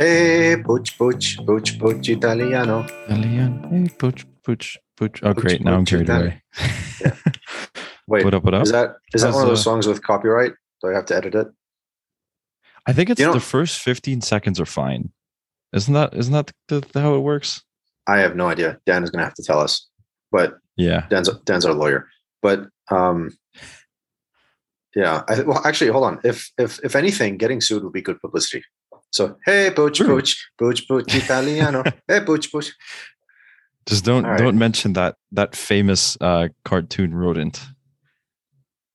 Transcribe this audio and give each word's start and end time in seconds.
Hey, 0.00 0.56
pooch, 0.56 0.96
pooch, 0.96 1.36
pooch, 1.44 1.78
pooch, 1.78 2.08
Italiano. 2.08 2.86
Italian. 3.04 3.62
Hey, 3.70 3.94
pooch, 3.98 4.24
pooch, 4.42 4.78
pooch. 4.96 5.20
Oh, 5.22 5.34
Pooch, 5.34 5.42
great. 5.42 5.60
Now 5.62 5.74
I'm 5.74 5.84
carried 5.84 6.08
away. 6.08 6.40
Yeah. 7.02 7.14
Wait, 8.08 8.24
What 8.24 8.32
up, 8.32 8.42
what 8.44 8.54
up? 8.54 8.62
is 8.62 8.72
that 8.72 8.96
is 9.14 9.20
that 9.20 9.28
How's, 9.28 9.34
one 9.34 9.42
of 9.44 9.48
those 9.50 9.60
uh, 9.60 9.62
songs 9.70 9.86
with 9.86 10.02
copyright? 10.02 10.52
Do 10.80 10.88
I 10.88 10.94
have 10.94 11.04
to 11.04 11.16
edit 11.16 11.34
it? 11.34 11.48
I 12.86 12.94
think 12.94 13.10
it's 13.10 13.20
You 13.20 13.26
know- 13.26 13.34
the 13.34 13.40
first 13.40 13.78
15 13.80 14.22
seconds 14.22 14.58
are 14.58 14.64
fine. 14.64 15.12
Isn't 15.74 15.92
that 15.92 16.14
isn't 16.14 16.32
that 16.32 16.50
the, 16.68 16.80
the, 16.80 17.02
how 17.02 17.14
it 17.14 17.20
works? 17.20 17.62
I 18.06 18.20
have 18.20 18.34
no 18.36 18.48
idea. 18.48 18.78
Dan 18.86 19.04
is 19.04 19.10
going 19.10 19.20
to 19.20 19.24
have 19.26 19.34
to 19.34 19.42
tell 19.42 19.60
us. 19.60 19.86
But 20.32 20.54
Yeah. 20.78 21.06
Dan's 21.10 21.28
Dan's 21.44 21.66
our 21.66 21.74
lawyer. 21.74 22.08
But 22.40 22.68
um, 22.90 23.36
yeah. 24.96 25.24
I, 25.28 25.42
well, 25.42 25.60
actually, 25.66 25.90
hold 25.90 26.04
on. 26.04 26.20
If 26.24 26.50
if 26.56 26.80
if 26.82 26.96
anything, 26.96 27.36
getting 27.36 27.60
sued 27.60 27.84
would 27.84 27.92
be 27.92 28.00
good 28.00 28.18
publicity. 28.22 28.64
So 29.10 29.36
hey, 29.44 29.70
pooch, 29.74 29.96
True. 29.98 30.06
pooch, 30.06 30.50
pooch, 30.58 30.86
pooch, 30.88 31.14
Italiano. 31.14 31.82
hey, 32.08 32.20
pooch, 32.20 32.50
pooch. 32.52 32.72
Just 33.86 34.04
don't 34.04 34.24
right. 34.24 34.38
don't 34.38 34.58
mention 34.58 34.92
that 34.92 35.16
that 35.32 35.56
famous 35.56 36.16
uh 36.20 36.48
cartoon 36.64 37.14
rodent. 37.14 37.60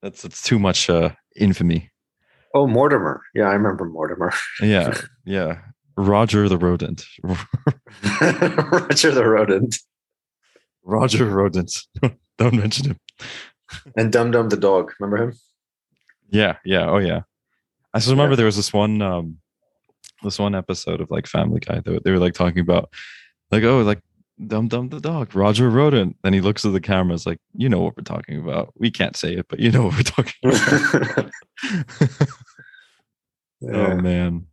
That's 0.01 0.21
that's 0.21 0.41
too 0.41 0.59
much 0.59 0.89
uh 0.89 1.09
infamy. 1.35 1.89
Oh, 2.53 2.67
Mortimer. 2.67 3.21
Yeah, 3.33 3.49
I 3.49 3.53
remember 3.53 3.83
Mortimer. 3.85 4.31
Yeah. 4.61 4.97
yeah. 5.25 5.59
Roger 5.97 6.47
the 6.47 6.57
rodent. 6.57 7.05
Roger 7.23 9.11
the 9.11 9.23
rodent 9.25 9.77
Roger 10.83 11.25
rodent. 11.25 11.73
don't 12.37 12.53
mention 12.53 12.91
him. 12.91 12.99
and 13.97 14.11
Dum 14.11 14.31
Dum 14.31 14.49
the 14.49 14.57
dog. 14.57 14.91
Remember 14.99 15.23
him? 15.23 15.33
Yeah, 16.29 16.57
yeah, 16.65 16.89
oh 16.89 16.97
yeah. 16.97 17.21
I 17.93 17.99
just 17.99 18.09
remember 18.09 18.33
Yeah. 18.33 18.37
there 18.37 18.45
was 18.45 18.55
this 18.57 18.73
one 18.73 19.01
um 19.01 19.37
this 20.25 20.39
one 20.39 20.55
episode 20.55 21.01
of 21.01 21.09
like 21.09 21.27
Family 21.27 21.59
Guy 21.59 21.79
that 21.79 22.03
they 22.03 22.11
were 22.11 22.19
like 22.19 22.33
talking 22.33 22.59
about 22.59 22.89
like 23.51 23.63
oh 23.63 23.81
like 23.81 24.01
Dum 24.47 24.67
Dum 24.67 24.89
the 24.89 24.99
dog, 24.99 25.33
Roger 25.33 25.69
Rodent. 25.69 26.17
Then 26.23 26.33
he 26.33 26.41
looks 26.41 26.65
at 26.65 26.73
the 26.73 26.81
camera, 26.81 27.15
it's 27.15 27.25
like, 27.25 27.39
you 27.53 27.69
know 27.69 27.79
what 27.79 27.95
we're 27.95 28.03
talking 28.03 28.37
about. 28.37 28.73
We 28.77 28.91
can't 28.91 29.15
say 29.15 29.33
it, 29.35 29.45
but 29.47 29.59
you 29.59 29.71
know 29.71 29.85
what 29.85 29.95
we're 29.95 30.03
talking 30.03 30.33
about. 30.43 31.31
Yeah. 33.61 33.71
Oh 33.71 33.95
man. 33.97 34.47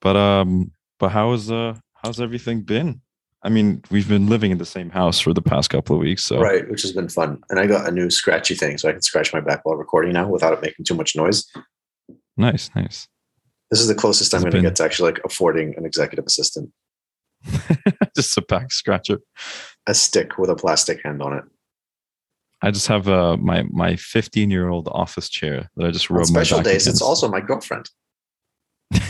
But 0.00 0.16
um 0.16 0.72
but 0.98 1.10
how 1.10 1.32
is 1.32 1.50
uh 1.50 1.76
how's 1.94 2.20
everything 2.20 2.62
been? 2.62 3.00
I 3.44 3.48
mean, 3.48 3.82
we've 3.90 4.08
been 4.08 4.28
living 4.28 4.52
in 4.52 4.58
the 4.58 4.64
same 4.64 4.88
house 4.88 5.18
for 5.18 5.34
the 5.34 5.42
past 5.42 5.70
couple 5.70 5.96
of 5.96 6.02
weeks, 6.02 6.24
so 6.24 6.40
Right, 6.40 6.68
which 6.70 6.82
has 6.82 6.92
been 6.92 7.08
fun. 7.08 7.42
And 7.50 7.58
I 7.58 7.66
got 7.66 7.88
a 7.88 7.92
new 7.92 8.08
scratchy 8.08 8.54
thing, 8.54 8.78
so 8.78 8.88
I 8.88 8.92
can 8.92 9.02
scratch 9.02 9.32
my 9.32 9.40
back 9.40 9.64
while 9.64 9.76
recording 9.76 10.12
now 10.12 10.28
without 10.28 10.52
it 10.52 10.62
making 10.62 10.84
too 10.84 10.94
much 10.94 11.16
noise. 11.16 11.44
nice, 12.36 12.70
nice. 12.74 13.08
This 13.72 13.80
is 13.80 13.88
the 13.88 13.94
closest 13.94 14.34
I'm 14.34 14.42
going 14.42 14.52
to 14.52 14.60
get 14.60 14.76
to 14.76 14.84
actually 14.84 15.12
like 15.12 15.22
affording 15.24 15.74
an 15.78 15.86
executive 15.86 16.26
assistant. 16.26 16.70
just 18.14 18.36
a 18.36 18.42
back 18.42 18.70
scratcher. 18.70 19.18
A 19.86 19.94
stick 19.94 20.36
with 20.36 20.50
a 20.50 20.54
plastic 20.54 21.02
hand 21.02 21.22
on 21.22 21.38
it. 21.38 21.44
I 22.60 22.70
just 22.70 22.86
have 22.88 23.08
uh 23.08 23.38
my 23.38 23.62
my 23.70 23.96
15 23.96 24.50
year 24.50 24.68
old 24.68 24.88
office 24.88 25.30
chair 25.30 25.70
that 25.76 25.86
I 25.86 25.90
just 25.90 26.10
rub 26.10 26.26
On 26.26 26.34
my 26.34 26.42
special 26.42 26.58
back 26.58 26.66
days, 26.66 26.86
it's 26.86 27.00
also 27.00 27.28
my 27.28 27.40
girlfriend. 27.40 27.88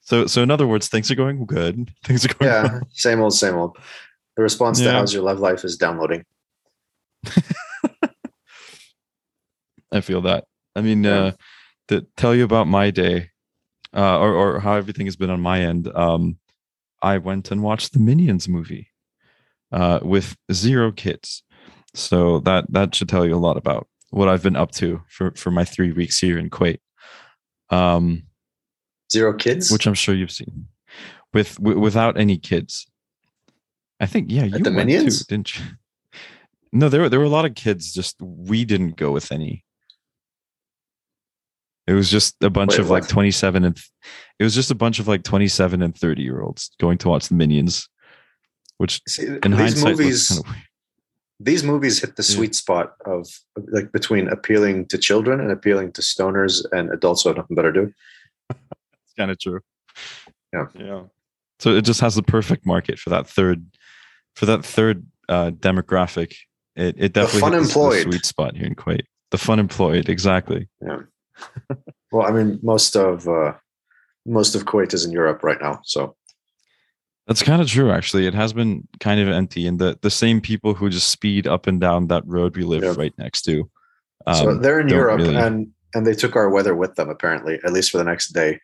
so 0.00 0.26
so 0.26 0.42
in 0.42 0.50
other 0.50 0.66
words, 0.66 0.88
things 0.88 1.10
are 1.10 1.16
going 1.16 1.44
good. 1.44 1.92
Things 2.02 2.24
are 2.24 2.28
going 2.28 2.50
Yeah, 2.50 2.80
same 2.92 3.20
old, 3.20 3.34
same 3.34 3.56
old. 3.56 3.76
The 4.36 4.42
response 4.42 4.80
to 4.80 4.90
how's 4.90 5.12
your 5.12 5.22
love 5.22 5.38
life 5.38 5.66
is 5.66 5.76
downloading. 5.76 6.24
I 9.92 10.00
feel 10.00 10.22
that. 10.22 10.46
I 10.76 10.80
mean, 10.80 11.04
Yeah. 11.04 11.14
uh 11.24 11.32
to 11.88 12.06
tell 12.16 12.34
you 12.34 12.44
about 12.44 12.68
my 12.68 12.90
day, 12.90 13.30
uh, 13.94 14.18
or 14.18 14.32
or 14.34 14.60
how 14.60 14.74
everything 14.74 15.06
has 15.06 15.16
been 15.16 15.30
on 15.30 15.40
my 15.40 15.60
end. 15.60 15.88
Um, 15.94 16.38
I 17.02 17.18
went 17.18 17.50
and 17.50 17.62
watched 17.62 17.92
the 17.92 17.98
Minions 17.98 18.48
movie, 18.48 18.88
uh, 19.72 19.98
with 20.02 20.36
zero 20.52 20.92
kids. 20.92 21.42
So 21.94 22.38
that 22.40 22.64
that 22.72 22.94
should 22.94 23.08
tell 23.08 23.26
you 23.26 23.34
a 23.34 23.44
lot 23.46 23.56
about 23.56 23.88
what 24.10 24.28
I've 24.28 24.42
been 24.42 24.56
up 24.56 24.70
to 24.72 25.02
for 25.08 25.32
for 25.36 25.50
my 25.50 25.64
three 25.64 25.92
weeks 25.92 26.18
here 26.20 26.38
in 26.38 26.48
Kuwait. 26.50 26.78
Um, 27.70 28.24
Zero 29.12 29.34
kids? 29.34 29.70
which 29.70 29.86
I'm 29.86 29.94
sure 29.94 30.14
you've 30.14 30.30
seen, 30.30 30.68
with 31.34 31.56
w- 31.56 31.78
without 31.78 32.16
any 32.18 32.38
kids. 32.38 32.86
I 34.00 34.06
think 34.06 34.30
yeah, 34.30 34.44
you 34.44 34.58
the 34.58 34.70
went 34.72 34.76
Minions? 34.88 35.18
too, 35.18 35.24
didn't 35.28 35.58
you? 35.58 35.64
No, 36.72 36.88
there 36.88 37.02
were 37.02 37.08
there 37.10 37.18
were 37.20 37.26
a 37.26 37.36
lot 37.38 37.44
of 37.44 37.54
kids. 37.54 37.92
Just 37.92 38.16
we 38.22 38.64
didn't 38.64 38.96
go 38.96 39.10
with 39.10 39.30
any. 39.32 39.64
It 41.86 41.94
was 41.94 42.10
just 42.10 42.36
a 42.42 42.50
bunch 42.50 42.72
Wait, 42.72 42.80
of 42.80 42.90
like 42.90 43.08
27 43.08 43.64
and 43.64 43.74
th- 43.76 43.90
it 44.38 44.44
was 44.44 44.54
just 44.54 44.70
a 44.70 44.74
bunch 44.74 44.98
of 45.00 45.08
like 45.08 45.24
27 45.24 45.82
and 45.82 45.96
30 45.96 46.22
year 46.22 46.40
olds 46.40 46.70
going 46.80 46.98
to 46.98 47.08
watch 47.08 47.28
the 47.28 47.34
Minions, 47.34 47.88
which 48.78 49.00
See, 49.08 49.26
in 49.26 49.40
these 49.42 49.54
hindsight 49.58 49.96
movies, 49.98 50.28
kind 50.28 50.40
of 50.40 50.46
weird. 50.46 50.62
these 51.40 51.64
movies 51.64 52.00
hit 52.00 52.14
the 52.16 52.22
Yeah. 52.22 52.34
sweet 52.36 52.54
spot 52.54 52.94
of 53.04 53.26
like 53.72 53.90
between 53.92 54.28
appealing 54.28 54.86
to 54.86 54.98
children 54.98 55.40
and 55.40 55.50
appealing 55.50 55.92
to 55.92 56.02
stoners 56.02 56.64
and 56.72 56.90
adults 56.90 57.22
who 57.22 57.30
have 57.30 57.36
nothing 57.38 57.56
better 57.56 57.72
to 57.72 57.86
do. 57.86 57.92
It's 59.04 59.14
kind 59.18 59.30
of 59.30 59.38
true. 59.38 59.60
Yeah. 60.54 60.66
Yeah. 60.74 61.02
So 61.58 61.70
it 61.76 61.82
just 61.82 62.00
has 62.00 62.14
the 62.14 62.22
perfect 62.22 62.64
market 62.64 62.98
for 62.98 63.10
that 63.10 63.26
third 63.26 63.66
for 64.36 64.46
that 64.46 64.64
third 64.64 65.04
uh 65.28 65.50
demographic. 65.50 66.34
It 66.76 66.94
it 66.98 67.12
definitely 67.12 67.40
fun 67.40 67.52
hit 67.52 67.58
the- 67.58 67.64
the 67.64 67.68
employed. 67.68 68.02
sweet 68.04 68.24
spot 68.26 68.56
here 68.56 68.66
in 68.66 68.74
Kuwait. 68.74 69.02
The 69.32 69.38
fun 69.38 69.58
employed, 69.58 70.08
exactly. 70.08 70.68
Yeah. 70.80 71.00
Well, 72.12 72.26
I 72.26 72.30
mean, 72.32 72.58
most 72.62 72.96
of 72.96 73.28
uh, 73.28 73.54
most 74.26 74.54
of 74.54 74.64
Kuwait 74.64 74.92
is 74.94 75.04
in 75.04 75.12
Europe 75.12 75.42
right 75.42 75.60
now, 75.60 75.80
so 75.84 76.16
That's 77.26 77.42
kind 77.42 77.62
of 77.62 77.68
true, 77.68 77.90
actually. 77.90 78.26
It 78.26 78.34
has 78.34 78.52
been 78.52 78.86
kind 79.00 79.20
of 79.20 79.28
empty, 79.28 79.66
and 79.66 79.78
the 79.78 79.98
the 80.02 80.10
same 80.10 80.40
people 80.40 80.74
who 80.74 80.88
just 80.90 81.08
speed 81.08 81.46
up 81.46 81.66
and 81.66 81.80
down 81.80 82.08
that 82.08 82.24
road 82.26 82.56
we 82.56 82.64
live 82.64 82.82
Yeah. 82.82 82.94
right 82.96 83.14
next 83.18 83.42
to. 83.42 83.68
so 84.34 84.50
um, 84.50 84.62
they're 84.62 84.80
in 84.80 84.88
Europe, 84.88 85.18
really- 85.20 85.36
and 85.36 85.68
and 85.94 86.06
they 86.06 86.14
took 86.14 86.36
our 86.36 86.48
weather 86.50 86.74
with 86.74 86.94
them 86.94 87.08
apparently, 87.10 87.58
at 87.64 87.72
least 87.72 87.90
for 87.90 87.98
the 87.98 88.04
next 88.04 88.28
day, 88.32 88.58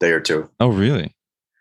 day 0.00 0.10
or 0.10 0.20
two. 0.20 0.48
oh, 0.58 0.68
really? 0.68 1.14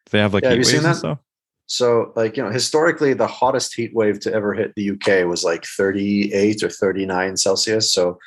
They 0.10 0.20
have 0.20 0.34
like 0.34 0.44
Yeah, 0.44 0.50
have 0.52 0.58
heat 0.60 0.66
you 0.68 0.72
seen 0.78 0.84
that? 0.84 0.96
stuff. 0.98 1.20
So, 1.68 2.12
like 2.16 2.36
you 2.38 2.44
know, 2.44 2.50
historically, 2.52 3.14
the 3.14 3.28
hottest 3.28 3.74
heat 3.76 3.94
wave 3.94 4.20
to 4.22 4.34
ever 4.34 4.54
hit 4.54 4.74
the 4.76 4.92
UK 4.92 5.26
was 5.26 5.44
like 5.44 5.64
38 5.66 6.64
or 6.64 6.70
39 6.70 7.38
Celsius. 7.38 7.94
So, 7.94 8.18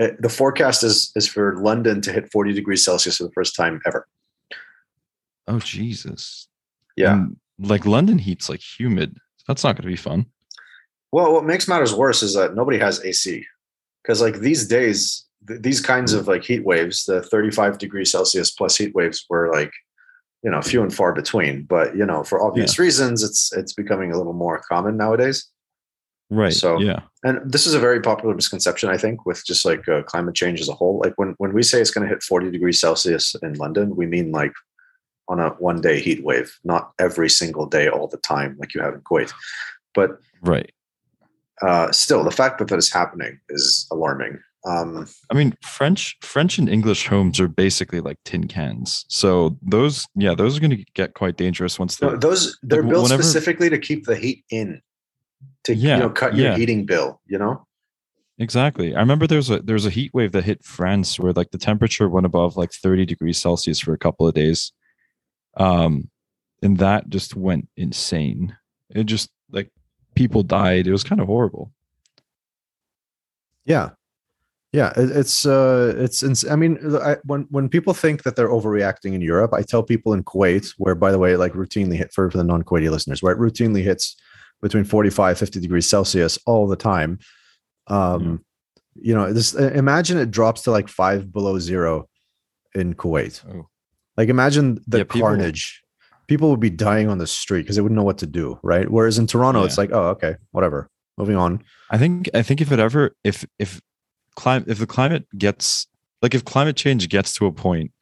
Uh, 0.00 0.08
the 0.18 0.28
forecast 0.28 0.84
is 0.84 1.12
is 1.16 1.26
for 1.26 1.56
London 1.56 2.00
to 2.02 2.12
hit 2.12 2.30
40 2.30 2.52
degrees 2.52 2.84
Celsius 2.84 3.16
for 3.16 3.24
the 3.24 3.32
first 3.32 3.56
time 3.56 3.80
ever. 3.86 4.06
Oh 5.48 5.58
Jesus! 5.58 6.48
Yeah. 6.96 7.14
And, 7.14 7.36
like 7.58 7.86
London 7.86 8.18
heat's 8.18 8.48
like 8.48 8.60
humid. 8.60 9.16
That's 9.48 9.64
not 9.64 9.76
going 9.76 9.82
to 9.84 9.88
be 9.88 9.96
fun. 9.96 10.26
Well, 11.12 11.32
what 11.32 11.44
makes 11.44 11.68
matters 11.68 11.94
worse 11.94 12.22
is 12.22 12.34
that 12.34 12.54
nobody 12.54 12.78
has 12.78 13.02
AC 13.04 13.44
because, 14.02 14.20
like 14.20 14.40
these 14.40 14.66
days, 14.66 15.24
th- 15.46 15.62
these 15.62 15.80
kinds 15.80 16.12
of 16.12 16.28
like 16.28 16.44
heat 16.44 16.64
waves, 16.64 17.04
the 17.04 17.22
35 17.22 17.78
degrees 17.78 18.12
Celsius 18.12 18.50
plus 18.50 18.76
heat 18.76 18.94
waves, 18.94 19.24
were 19.30 19.50
like, 19.52 19.72
you 20.42 20.50
know, 20.50 20.60
few 20.60 20.82
and 20.82 20.94
far 20.94 21.12
between. 21.12 21.62
But 21.62 21.96
you 21.96 22.04
know, 22.04 22.22
for 22.22 22.42
obvious 22.42 22.78
reasons, 22.78 23.22
it's 23.22 23.52
it's 23.52 23.72
becoming 23.72 24.12
a 24.12 24.18
little 24.18 24.32
more 24.32 24.62
common 24.68 24.96
nowadays. 24.96 25.48
Right. 26.30 26.52
So- 26.52 26.78
yeah. 26.80 27.00
And 27.24 27.40
this 27.50 27.66
is 27.66 27.74
a 27.74 27.80
very 27.80 28.00
popular 28.00 28.34
misconception, 28.34 28.88
I 28.88 28.96
think, 28.96 29.26
with 29.26 29.44
just 29.44 29.64
like 29.64 29.88
uh, 29.88 30.02
climate 30.02 30.34
change 30.36 30.60
as 30.60 30.68
a 30.68 30.72
whole. 30.74 31.00
Like 31.02 31.14
when 31.16 31.34
when 31.38 31.52
we 31.52 31.62
say 31.62 31.80
it's 31.80 31.90
going 31.90 32.06
to 32.06 32.12
hit 32.14 32.22
40 32.22 32.50
degrees 32.52 32.80
Celsius 32.80 33.34
in 33.42 33.54
London, 33.54 33.96
we 33.96 34.06
mean 34.06 34.30
like 34.32 34.52
on 35.28 35.40
a 35.40 35.50
one 35.58 35.80
day 35.80 35.98
heat 36.00 36.22
wave, 36.24 36.56
not 36.62 36.92
every 37.00 37.28
single 37.28 37.66
day 37.66 37.88
all 37.88 38.06
the 38.06 38.16
time 38.18 38.56
like 38.60 38.74
you 38.74 38.80
have 38.80 38.94
in 38.94 39.00
Kuwait. 39.00 39.32
But 39.92 40.18
Right. 40.42 40.70
uh, 41.62 41.90
still, 41.90 42.22
the 42.22 42.30
fact 42.30 42.58
that 42.58 42.68
that 42.68 42.78
is 42.78 42.92
happening 42.92 43.40
is 43.48 43.86
alarming. 43.90 44.38
Um, 44.64 45.06
I 45.30 45.34
mean, 45.34 45.56
French, 45.62 46.16
French 46.22 46.58
and 46.58 46.68
English 46.68 47.06
homes 47.06 47.40
are 47.40 47.48
basically 47.48 48.00
like 48.00 48.18
tin 48.24 48.46
cans. 48.48 49.04
So 49.08 49.56
those, 49.62 50.06
yeah, 50.16 50.34
those 50.34 50.56
are 50.56 50.60
going 50.60 50.76
to 50.76 50.84
get 50.94 51.14
quite 51.14 51.36
dangerous 51.36 51.78
once 51.78 51.96
they're. 51.96 52.16
those 52.16 52.58
they're 52.62 52.82
Like, 52.82 52.90
built 52.90 53.02
whenever- 53.04 53.22
specifically 53.22 53.70
to 53.70 53.78
keep 53.78 54.06
the 54.06 54.16
heat 54.16 54.44
in, 54.50 54.80
to 55.66 55.74
Yeah, 55.74 55.96
you 55.96 56.02
know 56.02 56.10
cut 56.10 56.34
your 56.36 56.46
yeah. 56.48 56.56
heating 56.56 56.86
bill. 56.86 57.20
You 57.26 57.38
know, 57.38 57.66
Exactly. 58.38 58.94
I 58.94 59.00
remember 59.00 59.26
there 59.26 59.36
was 59.38 59.50
a 59.50 59.60
there 59.60 59.74
was 59.74 59.86
a 59.86 59.90
heat 59.90 60.12
wave 60.12 60.32
that 60.32 60.44
hit 60.44 60.64
France 60.64 61.18
where 61.18 61.32
like 61.32 61.50
the 61.52 61.58
temperature 61.58 62.08
went 62.08 62.26
above 62.26 62.56
like 62.56 62.72
30 62.72 63.06
degrees 63.06 63.38
Celsius 63.38 63.80
for 63.80 63.92
a 63.94 63.98
couple 63.98 64.26
of 64.26 64.34
days. 64.34 64.72
Um 65.56 66.10
and 66.62 66.78
that 66.78 67.08
just 67.08 67.36
went 67.36 67.68
insane. 67.76 68.56
It 68.90 69.04
just 69.04 69.30
like 69.50 69.70
people 70.14 70.42
died. 70.42 70.86
It 70.86 70.92
was 70.92 71.04
kind 71.04 71.20
of 71.20 71.26
horrible. 71.28 71.72
Yeah, 73.64 73.90
yeah. 74.72 74.92
It's 74.96 75.44
uh, 75.44 75.94
it's. 75.96 76.22
ins- 76.22 76.48
I 76.48 76.56
mean, 76.56 76.78
I, 77.02 77.16
when 77.24 77.46
when 77.50 77.68
people 77.68 77.94
think 77.94 78.22
that 78.22 78.36
they're 78.36 78.48
overreacting 78.48 79.12
in 79.14 79.20
Europe, 79.20 79.52
I 79.52 79.62
tell 79.62 79.82
people 79.82 80.12
in 80.12 80.24
Kuwait, 80.24 80.72
where 80.78 80.94
by 80.94 81.10
the 81.10 81.18
way, 81.18 81.36
like 81.36 81.52
routinely 81.52 81.96
hit 81.96 82.12
for, 82.12 82.30
for 82.30 82.38
the 82.38 82.44
non-Kuwaiti 82.44 82.90
listeners, 82.90 83.22
where 83.22 83.32
it 83.32 83.38
Routinely 83.38 83.82
hits 83.82 84.16
between 84.62 84.84
45, 84.84 85.38
50 85.38 85.60
degrees 85.60 85.88
Celsius 85.88 86.38
all 86.46 86.66
the 86.66 86.76
time. 86.76 87.18
Um, 87.86 88.44
you 88.94 89.14
know, 89.14 89.32
this 89.32 89.54
imagine 89.54 90.18
it 90.18 90.30
drops 90.30 90.62
to 90.62 90.70
like 90.70 90.88
five 90.88 91.32
below 91.32 91.58
zero 91.58 92.08
in 92.74 92.94
Kuwait. 92.94 93.44
Oh. 93.48 93.68
Like 94.16 94.28
imagine 94.28 94.80
the 94.86 94.98
Yeah, 94.98 95.04
carnage. 95.04 95.82
People 96.26 96.50
would 96.50 96.60
be 96.60 96.70
dying 96.70 97.08
on 97.08 97.18
the 97.18 97.26
street 97.26 97.62
because 97.62 97.76
they 97.76 97.82
wouldn't 97.82 97.96
know 97.96 98.02
what 98.02 98.18
to 98.18 98.26
do, 98.26 98.58
right? 98.62 98.90
Whereas 98.90 99.18
in 99.18 99.26
Toronto, 99.26 99.62
it's 99.64 99.78
like, 99.78 99.90
oh, 99.92 100.08
okay, 100.08 100.36
whatever. 100.50 100.90
Moving 101.18 101.36
on. 101.36 101.62
I 101.90 101.98
think 101.98 102.28
I 102.34 102.42
think 102.42 102.60
if 102.60 102.72
it 102.72 102.78
ever 102.78 103.14
if 103.22 103.46
if 103.58 103.80
climate 104.34 104.68
if 104.68 104.78
the 104.78 104.86
climate 104.86 105.26
gets 105.38 105.86
like 106.22 106.34
if 106.34 106.44
climate 106.44 106.76
change 106.76 107.08
gets 107.08 107.34
to 107.34 107.46
a 107.46 107.52
point 107.52 107.92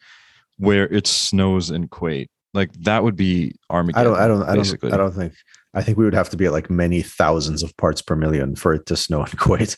where 0.59 0.89
it 0.89 1.06
snows 1.06 1.71
in 1.71 1.89
Kuwait, 1.89 2.29
like 2.55 2.73
that 2.85 3.03
would 3.05 3.17
be 3.17 3.55
Armageddon. 3.69 4.01
I 4.01 4.05
don't, 4.05 4.17
I 4.17 4.29
don't, 4.29 4.43
I 4.43 4.55
don't, 4.55 4.93
I 4.95 4.97
don't 4.97 5.12
think. 5.12 5.35
I 5.75 5.82
think 5.82 5.99
we 5.99 6.05
would 6.05 6.15
have 6.15 6.31
to 6.31 6.37
be 6.37 6.47
at 6.47 6.53
like 6.53 6.71
many 6.71 7.03
thousands 7.03 7.62
of 7.62 7.76
parts 7.76 8.00
per 8.03 8.17
million 8.17 8.56
for 8.56 8.75
it 8.75 8.87
to 8.87 8.97
snow 8.97 9.21
in 9.21 9.26
Kuwait. 9.26 9.76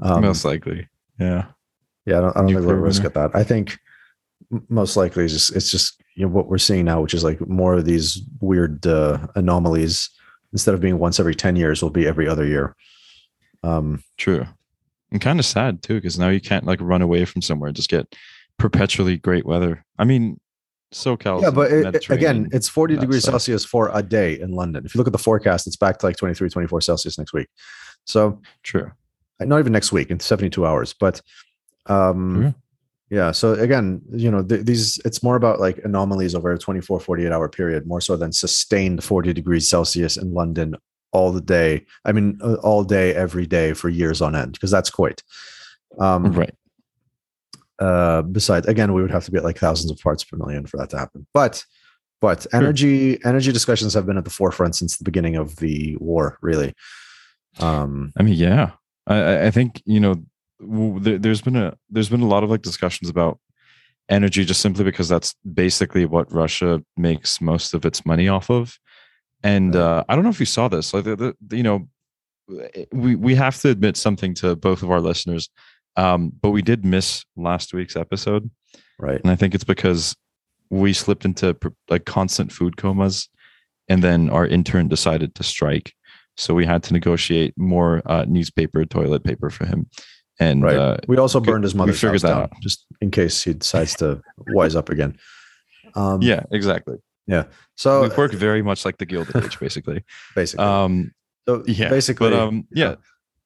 Um, 0.00 0.22
most 0.22 0.44
likely. 0.44 0.88
Yeah. 1.18 1.46
yeah, 2.06 2.18
I 2.18 2.20
don't, 2.20 2.36
I 2.36 2.40
don't 2.40 2.48
think 2.48 2.66
we'll 2.66 2.76
risk 2.76 3.04
at 3.04 3.14
that. 3.14 3.30
I 3.34 3.44
think 3.44 3.78
most 4.68 4.96
likely 4.96 5.24
it's 5.24 5.32
just 5.32 5.56
it's 5.56 5.70
just 5.70 6.02
you 6.14 6.26
know 6.26 6.32
what 6.32 6.48
we're 6.48 6.58
seeing 6.58 6.84
now, 6.84 7.00
which 7.00 7.14
is 7.14 7.24
like 7.24 7.40
more 7.48 7.74
of 7.74 7.84
these 7.84 8.20
weird 8.40 8.86
uh, 8.86 9.26
anomalies. 9.34 10.10
Instead 10.52 10.74
of 10.74 10.80
being 10.80 10.98
once 10.98 11.18
every 11.18 11.34
ten 11.34 11.56
years, 11.56 11.82
will 11.82 11.90
be 11.90 12.06
every 12.06 12.28
other 12.28 12.44
year. 12.44 12.76
Um, 13.62 14.02
True. 14.18 14.46
And 15.10 15.20
kind 15.20 15.38
of 15.38 15.46
sad 15.46 15.82
too, 15.82 15.94
because 15.94 16.18
now 16.18 16.28
you 16.28 16.40
can't 16.40 16.66
like 16.66 16.80
run 16.80 17.02
away 17.02 17.24
from 17.24 17.42
somewhere 17.42 17.68
and 17.68 17.76
just 17.76 17.90
get 17.90 18.14
perpetually 18.58 19.16
great 19.16 19.46
weather. 19.46 19.84
I 19.98 20.04
mean, 20.04 20.40
SoCal. 20.92 21.42
yeah, 21.42 21.50
but 21.50 21.72
it, 21.72 22.08
again, 22.10 22.48
it's 22.52 22.68
40 22.68 22.96
degrees 22.98 23.26
uh, 23.26 23.32
Celsius 23.32 23.64
for 23.64 23.90
a 23.92 24.02
day 24.02 24.38
in 24.40 24.52
London. 24.52 24.84
If 24.86 24.94
you 24.94 24.98
look 24.98 25.06
at 25.08 25.12
the 25.12 25.18
forecast, 25.18 25.66
it's 25.66 25.76
back 25.76 25.98
to 25.98 26.06
like 26.06 26.16
23, 26.16 26.48
24 26.50 26.80
Celsius 26.82 27.18
next 27.18 27.32
week. 27.32 27.48
So 28.04 28.40
true. 28.62 28.90
not 29.40 29.58
even 29.58 29.72
next 29.72 29.90
week 29.92 30.10
in 30.10 30.20
72 30.20 30.64
hours 30.66 30.92
but 30.98 31.20
um 31.86 32.42
Sure. 32.42 32.54
yeah 33.10 33.30
so 33.32 33.52
again 33.54 34.00
you 34.12 34.30
know 34.30 34.42
th- 34.42 34.64
these 34.64 34.98
it's 35.04 35.22
more 35.22 35.34
about 35.36 35.58
like 35.60 35.78
anomalies 35.84 36.34
over 36.34 36.52
a 36.52 36.58
24 36.58 37.00
48 37.00 37.32
hour 37.32 37.48
period 37.48 37.86
more 37.86 38.00
so 38.00 38.16
than 38.16 38.32
sustained 38.32 39.02
40 39.02 39.32
degrees 39.32 39.68
celsius 39.68 40.16
in 40.16 40.32
london 40.32 40.76
all 41.12 41.32
the 41.32 41.40
day 41.40 41.84
i 42.04 42.12
mean 42.12 42.38
uh, 42.42 42.54
all 42.62 42.84
day 42.84 43.14
every 43.14 43.46
day 43.46 43.72
for 43.72 43.88
years 43.88 44.20
on 44.22 44.36
end 44.36 44.52
because 44.52 44.70
that's 44.70 44.90
quite 44.90 45.22
um 45.98 46.32
Right. 46.32 46.54
Uh 47.86 48.20
besides 48.38 48.66
again 48.66 48.90
we 48.94 49.02
would 49.02 49.10
have 49.16 49.24
to 49.24 49.32
be 49.32 49.38
at 49.38 49.44
like 49.48 49.58
thousands 49.58 49.90
of 49.90 49.98
parts 50.06 50.22
per 50.24 50.36
million 50.36 50.64
for 50.66 50.76
that 50.78 50.90
to 50.90 50.98
happen 50.98 51.26
but 51.34 51.54
but 52.20 52.46
energy 52.52 53.18
energy 53.24 53.50
discussions 53.52 53.92
have 53.94 54.06
been 54.06 54.18
at 54.18 54.24
the 54.24 54.30
forefront 54.40 54.74
since 54.76 54.96
the 54.96 55.04
beginning 55.10 55.36
of 55.36 55.56
the 55.56 55.96
war 55.96 56.38
really 56.48 56.70
um 57.58 58.12
I 58.18 58.22
mean, 58.22 58.34
yeah. 58.34 58.66
I- 59.06 59.46
I, 59.46 59.50
think 59.50 59.82
you 59.84 60.00
know 60.00 60.14
there, 61.04 61.18
there's 61.18 61.42
been 61.42 61.56
a 61.56 61.76
there's 61.90 62.08
been 62.08 62.22
a 62.22 62.28
lot 62.34 62.44
of 62.44 62.50
like 62.50 62.62
discussions 62.62 63.10
about 63.10 63.38
energy 64.08 64.44
just 64.44 64.60
simply 64.60 64.84
because 64.84 65.08
that's 65.08 65.34
basically 65.52 66.04
what 66.04 66.32
Russia 66.32 66.82
makes 66.96 67.40
most 67.40 67.74
of 67.74 67.84
its 67.84 68.06
money 68.06 68.28
off 68.28 68.50
of. 68.50 68.78
And 69.42 69.74
uh, 69.74 70.04
I 70.08 70.14
don't 70.14 70.24
know 70.24 70.30
if 70.30 70.40
you 70.40 70.46
saw 70.46 70.68
this. 70.68 70.94
Like 70.94 71.04
the, 71.04 71.34
the- 71.48 71.56
you 71.56 71.62
know, 71.62 71.88
we 72.92 73.16
we 73.16 73.34
have 73.34 73.58
to 73.62 73.68
admit 73.70 73.96
something 73.96 74.34
to 74.34 74.54
both 74.56 74.82
of 74.82 74.90
our 74.90 75.00
listeners. 75.00 75.48
Um, 75.96 76.32
but 76.40 76.50
we 76.50 76.62
did 76.62 76.84
miss 76.84 77.24
last 77.36 77.74
week's 77.74 77.96
episode, 77.96 78.50
right 78.98 79.20
and 79.20 79.30
I 79.30 79.36
think 79.36 79.54
it's 79.54 79.64
because 79.64 80.16
we 80.70 80.92
slipped 80.92 81.24
into 81.24 81.56
like 81.90 82.04
constant 82.06 82.50
food 82.52 82.76
comas, 82.76 83.28
and 83.88 84.02
then 84.02 84.30
our 84.30 84.46
intern 84.46 84.88
decided 84.88 85.34
to 85.34 85.42
strike, 85.42 85.92
so 86.36 86.54
we 86.54 86.64
had 86.64 86.82
to 86.84 86.92
negotiate 86.94 87.52
more 87.58 88.00
uh, 88.06 88.24
newspaper, 88.26 88.84
toilet 88.86 89.22
paper 89.24 89.50
for 89.50 89.66
him, 89.66 89.86
and 90.40 90.62
Right. 90.62 90.76
uh, 90.76 90.96
we 91.08 91.18
also 91.18 91.40
burned 91.40 91.64
his 91.64 91.74
we 91.74 91.78
mother's 91.78 92.00
figured 92.00 92.22
house 92.22 92.30
down, 92.30 92.42
out. 92.44 92.50
just 92.62 92.86
in 93.02 93.10
case 93.10 93.42
he 93.44 93.52
decides 93.52 93.94
to 93.96 94.22
wise 94.48 94.74
up 94.74 94.88
again. 94.88 95.16
Um, 95.94 96.22
yeah, 96.22 96.44
exactly. 96.50 96.96
Yeah. 97.26 97.44
So 97.76 98.02
we 98.02 98.08
work 98.16 98.32
very 98.32 98.62
much 98.62 98.84
like 98.86 98.96
the 98.98 99.04
Gilded 99.06 99.36
Age, 99.44 99.60
basically. 99.60 100.02
basically, 100.34 100.64
Um, 100.64 101.12
so 101.46 101.62
yeah, 101.66 101.90
basically, 101.90 102.30
but 102.30 102.38
um, 102.38 102.66
yeah. 102.72 102.94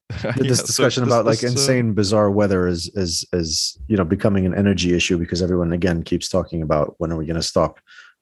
Yeah, 0.25 0.33
this 0.37 0.61
so 0.61 0.67
discussion 0.67 1.05
this- 1.05 1.13
about 1.13 1.27
like 1.27 1.41
this, 1.41 1.51
uh, 1.51 1.53
insane, 1.53 1.93
bizarre 1.93 2.31
weather 2.31 2.67
is 2.67 2.91
is 2.95 3.25
is 3.33 3.79
you 3.89 3.97
know 3.97 4.05
becoming 4.05 4.47
an 4.47 4.55
energy 4.55 4.95
issue 4.95 5.19
because 5.19 5.43
everyone 5.43 5.73
again 5.73 6.03
keeps 6.03 6.29
talking 6.29 6.63
about 6.63 6.95
when 6.99 7.13
are 7.13 7.17
we 7.17 7.27
going 7.27 7.37
to 7.37 7.43
stop 7.43 7.81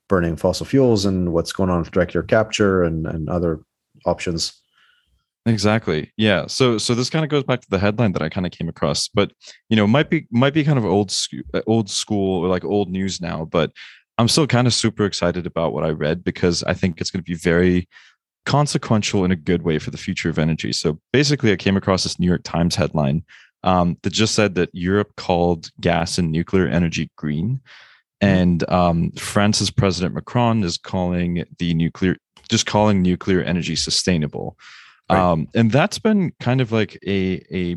burning 0.09 0.37
fossil 0.37 0.67
fuels 0.67 1.05
and 1.05 1.33
what's 1.33 1.53
going 1.53 1.71
on 1.71 1.81
with 1.81 1.91
direct 1.91 2.15
air 2.17 2.23
capture 2.23 2.83
and 2.83 3.07
and 3.07 3.29
other 3.29 3.61
options. 4.07 4.61
Exactly. 5.47 6.11
Yeah. 6.17 6.47
So 6.47 6.79
so 6.79 6.95
this 6.95 7.11
kind 7.11 7.25
of 7.25 7.31
goes 7.31 7.45
back 7.45 7.61
to 7.61 7.71
the 7.71 7.79
headline 7.79 8.13
that 8.13 8.23
I 8.23 8.31
kind 8.31 8.47
of 8.47 8.53
came 8.53 8.69
across, 8.69 9.09
but 9.09 9.33
you 9.69 9.77
know, 9.77 9.87
might 9.87 10.09
be 10.09 10.27
might 10.31 10.55
be 10.55 10.65
kind 10.65 10.79
of 10.79 10.87
old 10.87 11.11
school, 11.11 11.43
old 11.67 11.91
school 11.91 12.43
or 12.45 12.49
like 12.49 12.65
old 12.65 12.91
news 12.91 13.21
now, 13.21 13.45
but 13.45 13.71
I'm 14.17 14.29
still 14.29 14.47
kind 14.47 14.67
of 14.67 14.73
super 14.73 15.05
excited 15.05 15.47
about 15.47 15.75
what 15.75 15.85
I 15.85 15.91
read 15.91 16.25
because 16.25 16.63
I 16.63 16.73
think 16.73 17.01
it's 17.01 17.11
going 17.11 17.23
to 17.23 17.31
be 17.31 17.37
very 17.37 17.89
consequential 18.47 19.25
in 19.25 19.31
a 19.31 19.37
good 19.37 19.63
way 19.63 19.79
for 19.79 19.91
the 19.91 19.99
future 19.99 20.29
of 20.29 20.39
energy. 20.39 20.73
So 20.73 21.01
basically, 21.13 21.53
I 21.53 21.57
came 21.57 21.77
across 21.77 22.03
this 22.03 22.19
New 22.19 22.27
York 22.27 22.43
Times 22.45 22.75
headline 22.75 23.25
um, 23.63 23.97
that 24.03 24.13
just 24.13 24.35
said 24.35 24.55
that 24.57 24.71
Europe 24.73 25.13
called 25.17 25.71
gas 25.81 26.19
and 26.19 26.31
nuclear 26.31 26.67
energy 26.67 27.11
green, 27.17 27.61
and 28.21 28.69
um, 28.71 29.11
France's 29.13 29.71
President 29.71 30.15
Macron 30.15 30.63
is 30.63 30.79
calling 30.79 31.45
the 31.59 31.75
nuclear 31.75 32.17
just 32.51 32.67
calling 32.67 33.03
nuclear 33.03 33.43
energy 33.43 33.77
sustainable. 33.77 34.57
Right. 35.11 35.19
Um, 35.19 35.49
and 35.55 35.71
that's 35.71 35.99
been 35.99 36.33
kind 36.41 36.61
of 36.61 36.73
like 36.73 36.99
a 37.07 37.43
a 37.53 37.77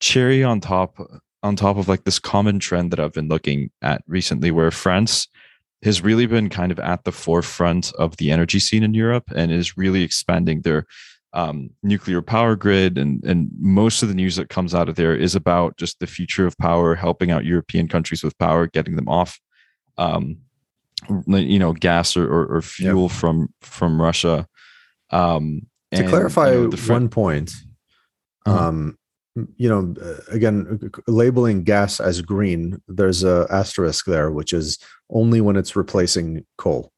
cherry 0.00 0.42
on 0.42 0.60
top 0.60 0.98
on 1.42 1.56
top 1.56 1.76
of 1.76 1.88
like 1.88 2.04
this 2.04 2.18
common 2.18 2.58
trend 2.58 2.90
that 2.90 3.00
I've 3.00 3.12
been 3.12 3.28
looking 3.28 3.70
at 3.82 4.02
recently, 4.06 4.50
where 4.50 4.70
France 4.70 5.28
has 5.82 6.02
really 6.02 6.26
been 6.26 6.48
kind 6.48 6.70
of 6.70 6.78
at 6.78 7.04
the 7.04 7.12
forefront 7.12 7.92
of 7.94 8.16
the 8.18 8.30
energy 8.30 8.58
scene 8.58 8.82
in 8.82 8.94
Europe 8.94 9.24
and 9.34 9.50
is 9.50 9.76
really 9.76 10.02
expanding 10.02 10.60
their 10.60 10.84
um, 11.32 11.70
nuclear 11.82 12.20
power 12.20 12.56
grid. 12.56 12.98
And, 12.98 13.24
and 13.24 13.48
most 13.58 14.02
of 14.02 14.08
the 14.08 14.14
news 14.14 14.36
that 14.36 14.48
comes 14.48 14.74
out 14.74 14.88
of 14.88 14.96
there 14.96 15.14
is 15.14 15.34
about 15.34 15.76
just 15.78 15.98
the 16.00 16.06
future 16.06 16.46
of 16.46 16.58
power, 16.58 16.94
helping 16.94 17.30
out 17.30 17.44
European 17.44 17.88
countries 17.88 18.22
with 18.22 18.36
power, 18.38 18.66
getting 18.66 18.96
them 18.96 19.08
off, 19.08 19.38
um, 19.96 20.38
you 21.26 21.58
know, 21.58 21.72
gas 21.72 22.16
or, 22.16 22.26
or, 22.26 22.56
or 22.56 22.62
fuel 22.62 23.08
from 23.08 23.48
from 23.62 24.02
Russia. 24.02 24.46
Um, 25.10 25.66
to 25.92 26.00
and, 26.00 26.08
clarify 26.08 26.52
you 26.52 26.62
know, 26.62 26.68
the 26.68 26.76
Fr- 26.76 26.92
one 26.92 27.08
point 27.08 27.52
Uh-huh. 28.46 28.68
You 29.56 29.68
know 29.68 29.94
uh, 30.02 30.20
again 30.30 30.78
uh, 30.82 31.00
labeling 31.06 31.62
gas 31.62 32.00
as 32.00 32.20
green 32.20 32.80
there's 32.88 33.22
a 33.22 33.46
asterisk 33.50 34.06
there 34.06 34.30
which 34.30 34.52
is 34.52 34.78
only 35.10 35.40
when 35.40 35.56
it's 35.56 35.76
replacing 35.76 36.44
coal 36.58 36.92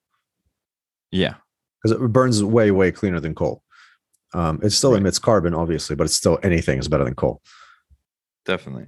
yeah, 1.10 1.34
because 1.82 2.00
it 2.00 2.08
burns 2.08 2.42
way 2.42 2.70
way 2.70 2.90
cleaner 2.90 3.20
than 3.20 3.34
coal 3.34 3.62
um 4.34 4.58
it 4.62 4.70
still 4.70 4.92
Right. 4.92 5.00
emits 5.00 5.18
carbon 5.18 5.52
obviously 5.54 5.94
but 5.94 6.04
it's 6.04 6.16
still 6.16 6.38
anything 6.42 6.78
is 6.78 6.88
better 6.88 7.04
than 7.04 7.14
coal 7.14 7.42
definitely. 8.46 8.86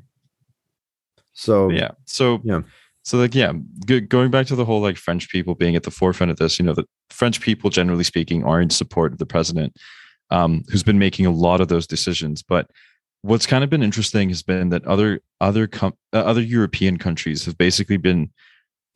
so 1.35 1.69
yeah 1.69 1.91
so 2.07 2.41
yeah. 2.45 2.61
so 3.03 3.19
like 3.19 3.35
yeah 3.35 3.53
go, 3.85 4.01
going 4.01 4.31
back 4.31 4.47
to 4.47 4.57
the 4.57 4.65
whole 4.65 4.81
like 4.81 4.97
french 4.97 5.29
people 5.29 5.55
being 5.55 5.77
at 5.77 5.83
the 5.83 5.91
forefront 5.91 6.31
of 6.31 6.39
this 6.39 6.59
you 6.59 6.65
know 6.65 6.73
the 6.73 6.87
french 7.11 7.43
people 7.43 7.69
generally 7.69 8.05
speaking 8.05 8.43
are 8.45 8.61
in 8.61 8.71
support 8.71 9.13
of 9.13 9.19
the 9.19 9.27
president 9.27 9.77
um, 10.31 10.65
who's 10.71 10.83
been 10.83 10.99
making 10.99 11.27
a 11.27 11.31
lot 11.31 11.61
of 11.61 11.69
those 11.69 11.87
decisions 11.87 12.43
but 12.43 12.71
what's 13.25 13.47
kind 13.47 13.65
of 13.65 13.71
been 13.71 13.83
interesting 13.83 14.29
has 14.29 14.43
been 14.43 14.69
that 14.69 14.85
other 14.85 15.21
other 15.41 15.67
com- 15.67 15.97
uh, 16.13 16.19
other 16.19 16.43
european 16.43 16.99
countries 16.99 17.45
have 17.47 17.57
basically 17.57 17.97
been 17.97 18.31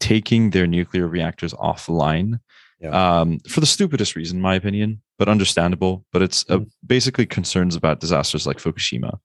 taking 0.01 0.51
their 0.51 0.67
nuclear 0.67 1.09
reactors 1.09 1.55
offline 1.55 2.39
Yeah. 2.81 2.91
um, 3.21 3.39
for 3.49 3.61
the 3.61 3.67
stupidest 3.67 4.15
reason 4.17 4.37
in 4.39 4.43
my 4.43 4.55
opinion 4.55 5.01
but 5.19 5.29
understandable 5.29 6.05
but 6.13 6.21
it's 6.23 6.45
uh, 6.51 6.59
Mhm. 6.59 6.71
basically 6.87 7.27
concerns 7.27 7.75
about 7.75 8.01
disasters 8.01 8.47
like 8.47 8.59
fukushima 8.59 9.19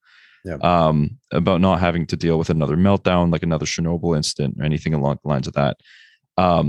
Yeah. 0.46 0.58
um, 0.72 0.98
about 1.34 1.60
not 1.60 1.80
having 1.82 2.06
to 2.08 2.16
deal 2.18 2.38
with 2.38 2.50
another 2.50 2.76
meltdown, 2.78 3.32
like 3.32 3.44
another 3.44 3.66
Chernobyl 3.66 4.16
incident 4.16 4.56
or 4.60 4.64
anything 4.66 4.94
along 4.94 5.20
the 5.24 5.30
lines 5.30 5.48
of 5.48 5.54
that. 5.54 5.78
Um, 6.38 6.68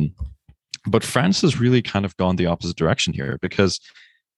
but 0.87 1.03
France 1.03 1.41
has 1.41 1.59
really 1.59 1.83
kind 1.83 2.05
of 2.05 2.17
gone 2.17 2.37
the 2.37 2.47
opposite 2.47 2.77
direction 2.77 3.13
here 3.13 3.37
because 3.43 3.81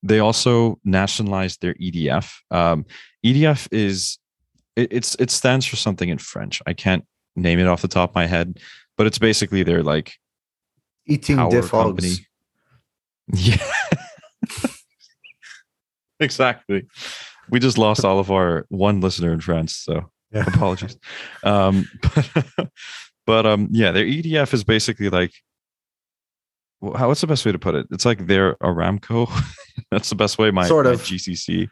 they 0.03 0.19
also 0.19 0.79
nationalized 0.85 1.61
their 1.63 1.75
EDF. 1.75 2.33
Um, 2.51 2.87
EDF 3.25 3.69
is 3.73 4.19
it, 4.77 4.93
it's 4.93 5.15
it 5.17 5.31
stands 5.31 5.67
for 5.67 5.77
something 5.77 6.09
in 6.09 6.19
French. 6.19 6.63
I 6.67 6.73
can't 6.75 7.05
name 7.35 7.59
it 7.59 7.67
off 7.67 7.83
the 7.83 7.89
top 7.89 8.11
of 8.11 8.15
my 8.15 8.27
head, 8.27 8.59
but 8.97 9.07
it's 9.07 9.19
basically 9.19 9.63
their 9.63 9.83
like 9.83 10.15
eating 11.07 11.37
company. 11.37 12.13
Yeah. 13.33 13.57
exactly. 16.21 16.87
We 17.51 17.59
just 17.59 17.77
lost 17.77 18.05
all 18.05 18.21
of 18.21 18.31
our 18.31 18.67
one 18.69 19.01
listener 19.01 19.33
in 19.33 19.41
France, 19.41 19.75
so 19.77 20.11
Yeah. 20.33 20.45
apologies. 20.47 20.97
Um, 21.43 21.89
but, 22.03 22.69
but 23.27 23.47
um, 23.47 23.69
yeah, 23.73 23.91
their 23.91 24.05
EDF 24.05 24.55
is 24.55 24.63
basically 24.63 25.09
like, 25.09 25.33
how? 26.83 27.09
What's 27.09 27.21
the 27.21 27.27
best 27.27 27.45
way 27.45 27.53
to 27.53 27.59
put 27.59 27.75
it? 27.75 27.87
It's 27.91 28.05
like 28.05 28.27
their 28.27 28.55
Aramco. 28.57 29.31
That's 29.91 30.09
the 30.09 30.15
best 30.15 30.39
way. 30.39 30.51
My 30.51 30.67
Sort 30.67 30.87
my 30.87 30.93
of. 30.93 31.01
GCC. 31.01 31.69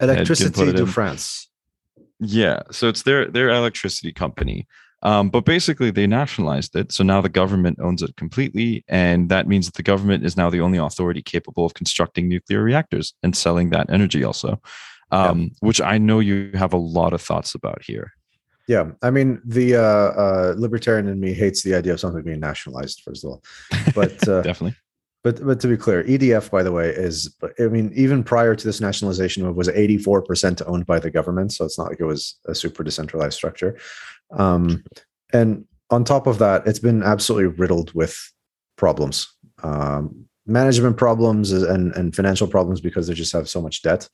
electricity 0.00 0.72
to 0.72 0.86
france 0.86 1.48
Yeah, 2.18 2.62
so 2.70 2.88
it's 2.88 3.02
their 3.02 3.26
their 3.26 3.48
electricity 3.50 4.12
company. 4.12 4.66
Um, 5.02 5.28
but 5.28 5.44
basically, 5.44 5.90
they 5.90 6.06
nationalized 6.06 6.74
it. 6.74 6.90
So 6.90 7.04
now 7.04 7.20
the 7.20 7.28
government 7.28 7.78
owns 7.80 8.02
it 8.02 8.16
completely. 8.16 8.84
And 8.88 9.28
that 9.28 9.46
means 9.46 9.66
that 9.66 9.74
the 9.74 9.82
government 9.82 10.24
is 10.24 10.36
now 10.36 10.50
the 10.50 10.60
only 10.60 10.78
authority 10.78 11.22
capable 11.22 11.66
of 11.66 11.74
constructing 11.74 12.28
nuclear 12.28 12.62
reactors 12.62 13.14
and 13.22 13.36
selling 13.36 13.70
that 13.70 13.90
energy 13.90 14.24
also, 14.24 14.60
um, 15.12 15.40
yeah. 15.40 15.48
which 15.60 15.80
I 15.80 15.98
know 15.98 16.18
you 16.18 16.50
have 16.54 16.72
a 16.72 16.78
lot 16.78 17.12
of 17.12 17.20
thoughts 17.20 17.54
about 17.54 17.82
here. 17.82 18.15
Yeah. 18.66 18.90
I 19.02 19.10
mean, 19.10 19.40
the 19.44 19.76
uh, 19.76 19.80
uh, 19.80 20.54
libertarian 20.56 21.08
in 21.08 21.20
me 21.20 21.32
hates 21.32 21.62
the 21.62 21.74
idea 21.74 21.92
of 21.92 22.00
something 22.00 22.22
being 22.22 22.40
nationalized, 22.40 23.02
first 23.04 23.24
of 23.24 23.30
all. 23.30 23.42
But 23.94 24.26
uh, 24.28 24.42
definitely. 24.42 24.76
But 25.22 25.44
but 25.44 25.58
to 25.60 25.68
be 25.68 25.76
clear, 25.76 26.04
EDF, 26.04 26.50
by 26.50 26.62
the 26.62 26.70
way, 26.70 26.90
is 26.90 27.34
I 27.58 27.64
mean, 27.64 27.92
even 27.96 28.22
prior 28.22 28.54
to 28.54 28.64
this 28.64 28.80
nationalization 28.80 29.42
move, 29.42 29.56
was 29.56 29.68
84% 29.68 30.62
owned 30.66 30.86
by 30.86 31.00
the 31.00 31.10
government. 31.10 31.52
So 31.52 31.64
it's 31.64 31.78
not 31.78 31.88
like 31.88 31.98
it 31.98 32.04
was 32.04 32.38
a 32.46 32.54
super 32.54 32.84
decentralized 32.84 33.34
structure. 33.34 33.76
Um, 34.30 34.84
and 35.32 35.64
on 35.90 36.04
top 36.04 36.26
of 36.26 36.38
that, 36.38 36.66
it's 36.66 36.78
been 36.78 37.02
absolutely 37.02 37.48
riddled 37.58 37.92
with 37.92 38.16
problems, 38.76 39.26
um, 39.62 40.26
management 40.46 40.96
problems 40.96 41.50
and, 41.52 41.92
and 41.94 42.14
financial 42.14 42.46
problems 42.46 42.80
because 42.80 43.08
they 43.08 43.14
just 43.14 43.32
have 43.32 43.48
so 43.48 43.60
much 43.60 43.82
debt. 43.82 44.08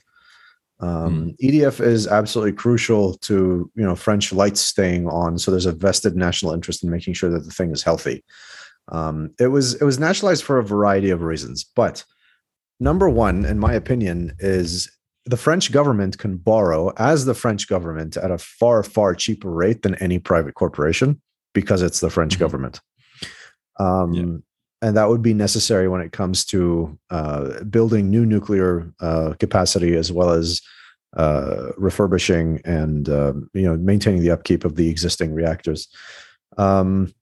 Um, 0.83 1.31
mm. 1.31 1.37
EDF 1.39 1.81
is 1.81 2.09
absolutely 2.09 2.53
crucial 2.53 3.15
to 3.19 3.71
you 3.75 3.85
know 3.85 3.95
French 3.95 4.33
lights 4.33 4.61
staying 4.61 5.09
on. 5.09 5.39
So 5.39 5.51
there's 5.51 5.67
a 5.67 5.73
vested 5.73 6.17
national 6.17 6.53
interest 6.53 6.83
in 6.83 6.91
making 6.91 7.15
sure 7.15 7.31
that 7.31 7.45
the 7.45 7.53
thing 7.53 7.71
is 7.71 7.83
healthy. 7.83 8.25
Um, 8.89 9.31
it 9.39 9.47
was 9.47 9.75
it 9.75 9.85
was 9.85 10.01
nationalized 10.01 10.43
for 10.43 10.59
a 10.59 10.65
variety 10.65 11.11
of 11.11 11.23
reasons, 11.23 11.65
but 11.65 12.05
number 12.81 13.09
one, 13.09 13.45
in 13.45 13.59
my 13.61 13.73
opinion, 13.73 14.35
is 14.41 14.91
the 15.25 15.37
French 15.37 15.71
government 15.71 16.19
can 16.19 16.37
borrow 16.37 16.93
as 16.97 17.25
the 17.25 17.35
French 17.35 17.69
government 17.69 18.17
at 18.17 18.33
a 18.33 18.39
far 18.39 18.83
far 18.83 19.15
cheaper 19.15 19.51
rate 19.51 19.83
than 19.83 19.95
any 19.97 20.19
private 20.19 20.55
corporation 20.55 21.21
because 21.55 21.81
it's 21.81 22.01
the 22.01 22.11
French 22.11 22.35
mm-hmm. 22.35 22.45
government. 22.45 22.81
Um, 23.79 24.12
yeah. 24.12 24.37
And 24.83 24.97
that 24.97 25.09
would 25.09 25.23
be 25.23 25.33
necessary 25.33 25.89
when 25.89 26.01
it 26.01 26.12
comes 26.12 26.45
to 26.47 26.99
uh, 27.11 27.62
building 27.65 28.11
new 28.11 28.27
nuclear 28.27 28.93
uh, 29.01 29.35
capacity 29.39 29.97
as 29.97 30.12
well 30.12 30.31
as 30.31 30.61
uh, 31.17 31.71
refurbishing 31.77 32.61
and 32.65 33.09
um, 33.09 33.51
you 33.55 33.62
know 33.62 33.77
maintaining 33.77 34.23
the 34.23 34.31
upkeep 34.31 34.65
of 34.65 34.77
the 34.77 34.89
existing 34.89 35.33
reactors. 35.33 35.89
Um, 36.59 37.15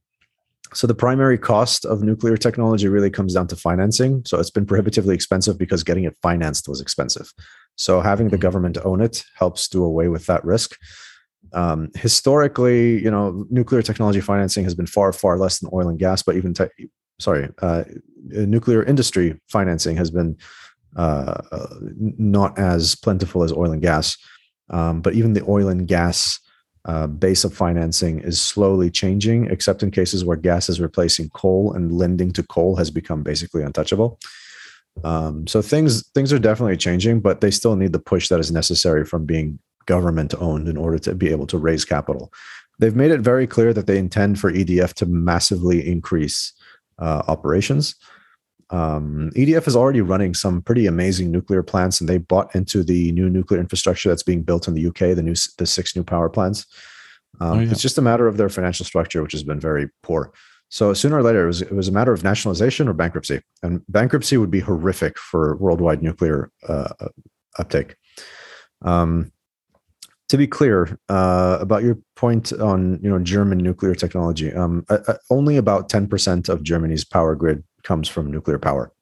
so 0.72 0.86
the 0.86 0.94
primary 0.94 1.36
cost 1.36 1.84
of 1.84 2.02
nuclear 2.02 2.36
technology 2.36 2.88
really 2.88 3.10
comes 3.10 3.34
down 3.34 3.48
to 3.48 3.56
financing. 3.56 4.22
So 4.24 4.38
it's 4.38 4.50
been 4.50 4.66
prohibitively 4.66 5.14
expensive 5.14 5.58
because 5.58 5.82
getting 5.82 6.04
it 6.04 6.16
financed 6.22 6.68
was 6.68 6.80
expensive. 6.80 7.32
So 7.76 8.00
having 8.00 8.28
the 8.28 8.36
mm-hmm. 8.36 8.42
government 8.42 8.78
own 8.84 9.00
it 9.00 9.24
helps 9.34 9.68
do 9.68 9.82
away 9.84 10.08
with 10.08 10.26
that 10.26 10.44
risk. 10.44 10.76
Um, 11.52 11.90
historically, 11.96 13.02
you 13.02 13.10
know, 13.10 13.44
nuclear 13.50 13.82
technology 13.82 14.20
financing 14.20 14.62
has 14.64 14.74
been 14.74 14.86
far, 14.86 15.12
far 15.12 15.38
less 15.38 15.58
than 15.58 15.70
oil 15.72 15.88
and 15.88 15.98
gas. 15.98 16.22
But 16.22 16.36
even, 16.36 16.54
te- 16.54 16.68
sorry, 17.20 17.48
uh, 17.62 17.84
nuclear 18.28 18.82
industry 18.82 19.38
financing 19.48 19.96
has 19.96 20.10
been 20.10 20.36
uh, 20.96 21.40
uh, 21.52 21.76
not 22.18 22.58
as 22.58 22.96
plentiful 22.96 23.44
as 23.44 23.52
oil 23.52 23.70
and 23.70 23.82
gas. 23.82 24.16
Um, 24.70 25.00
but 25.00 25.14
even 25.14 25.32
the 25.32 25.44
oil 25.48 25.68
and 25.68 25.86
gas 25.86 26.38
uh, 26.84 27.06
base 27.06 27.44
of 27.44 27.54
financing 27.54 28.20
is 28.20 28.40
slowly 28.40 28.90
changing, 28.90 29.46
except 29.46 29.82
in 29.82 29.90
cases 29.90 30.24
where 30.24 30.36
gas 30.36 30.68
is 30.68 30.80
replacing 30.80 31.28
coal 31.30 31.72
and 31.72 31.92
lending 31.92 32.32
to 32.32 32.42
coal 32.42 32.76
has 32.76 32.90
become 32.90 33.22
basically 33.22 33.62
untouchable. 33.62 34.18
Um, 35.04 35.46
so 35.46 35.62
things 35.62 36.06
things 36.08 36.32
are 36.32 36.38
definitely 36.38 36.76
changing, 36.76 37.20
but 37.20 37.40
they 37.40 37.50
still 37.50 37.76
need 37.76 37.92
the 37.92 37.98
push 37.98 38.28
that 38.28 38.40
is 38.40 38.50
necessary 38.50 39.04
from 39.04 39.24
being 39.24 39.58
government 39.86 40.34
owned 40.38 40.68
in 40.68 40.76
order 40.76 40.98
to 40.98 41.14
be 41.14 41.28
able 41.28 41.46
to 41.48 41.58
raise 41.58 41.84
capital. 41.84 42.32
They've 42.78 42.96
made 42.96 43.10
it 43.10 43.20
very 43.20 43.46
clear 43.46 43.72
that 43.74 43.86
they 43.86 43.98
intend 43.98 44.40
for 44.40 44.50
EDF 44.52 44.94
to 44.94 45.06
massively 45.06 45.86
increase 45.86 46.52
uh, 47.00 47.22
operations. 47.28 47.94
Um, 48.70 49.32
EDF 49.34 49.66
is 49.66 49.74
already 49.74 50.00
running 50.00 50.32
some 50.32 50.62
pretty 50.62 50.86
amazing 50.86 51.30
nuclear 51.30 51.62
plants, 51.62 52.00
and 52.00 52.08
they 52.08 52.18
bought 52.18 52.54
into 52.54 52.84
the 52.84 53.10
new 53.12 53.28
nuclear 53.28 53.60
infrastructure 53.60 54.08
that's 54.08 54.22
being 54.22 54.42
built 54.42 54.68
in 54.68 54.74
the 54.74 54.86
UK. 54.86 55.16
The 55.16 55.22
new 55.22 55.34
the 55.58 55.66
six 55.66 55.96
new 55.96 56.04
power 56.04 56.28
plants. 56.28 56.66
Um, 57.40 57.58
oh, 57.58 57.60
yeah. 57.60 57.70
It's 57.70 57.82
just 57.82 57.98
a 57.98 58.02
matter 58.02 58.26
of 58.26 58.36
their 58.36 58.48
financial 58.48 58.86
structure, 58.86 59.22
which 59.22 59.32
has 59.32 59.42
been 59.42 59.60
very 59.60 59.88
poor. 60.02 60.32
So 60.68 60.94
sooner 60.94 61.18
or 61.18 61.22
later, 61.22 61.44
it 61.44 61.46
was, 61.48 61.62
it 61.62 61.72
was 61.72 61.88
a 61.88 61.92
matter 61.92 62.12
of 62.12 62.22
nationalization 62.22 62.86
or 62.86 62.92
bankruptcy, 62.92 63.42
and 63.62 63.82
bankruptcy 63.88 64.36
would 64.36 64.52
be 64.52 64.60
horrific 64.60 65.18
for 65.18 65.56
worldwide 65.56 66.00
nuclear 66.00 66.52
uh, 66.68 66.88
uptake. 67.58 67.96
Um, 68.82 69.32
to 70.30 70.36
be 70.36 70.46
clear 70.46 70.96
uh, 71.08 71.58
about 71.60 71.82
your 71.82 71.98
point 72.14 72.52
on 72.52 73.00
you 73.02 73.10
know 73.10 73.18
German 73.18 73.58
nuclear 73.58 73.94
technology, 73.94 74.52
um, 74.52 74.84
uh, 74.88 75.14
only 75.28 75.56
about 75.56 75.88
ten 75.88 76.06
percent 76.06 76.48
of 76.48 76.62
Germany's 76.62 77.04
power 77.04 77.34
grid 77.34 77.64
comes 77.82 78.08
from 78.08 78.30
nuclear 78.30 78.58
power. 78.58 78.92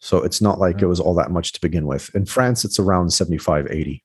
So 0.00 0.18
it's 0.22 0.40
not 0.40 0.58
like 0.58 0.82
it 0.82 0.86
was 0.86 0.98
all 0.98 1.14
that 1.14 1.30
much 1.30 1.52
to 1.52 1.60
begin 1.60 1.86
with. 1.86 2.14
In 2.14 2.24
France, 2.24 2.64
it's 2.64 2.78
around 2.78 3.10
75, 3.10 3.66
80. 3.70 4.02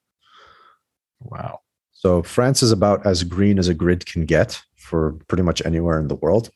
Wow. 1.21 1.61
So 1.93 2.21
France 2.21 2.61
is 2.61 2.73
about 2.73 3.05
as 3.05 3.23
green 3.23 3.57
as 3.57 3.69
a 3.69 3.73
grid 3.73 4.05
can 4.05 4.25
get 4.25 4.61
for 4.75 5.13
pretty 5.29 5.43
much 5.43 5.65
anywhere 5.65 5.97
in 5.97 6.09
the 6.09 6.15
world. 6.15 6.49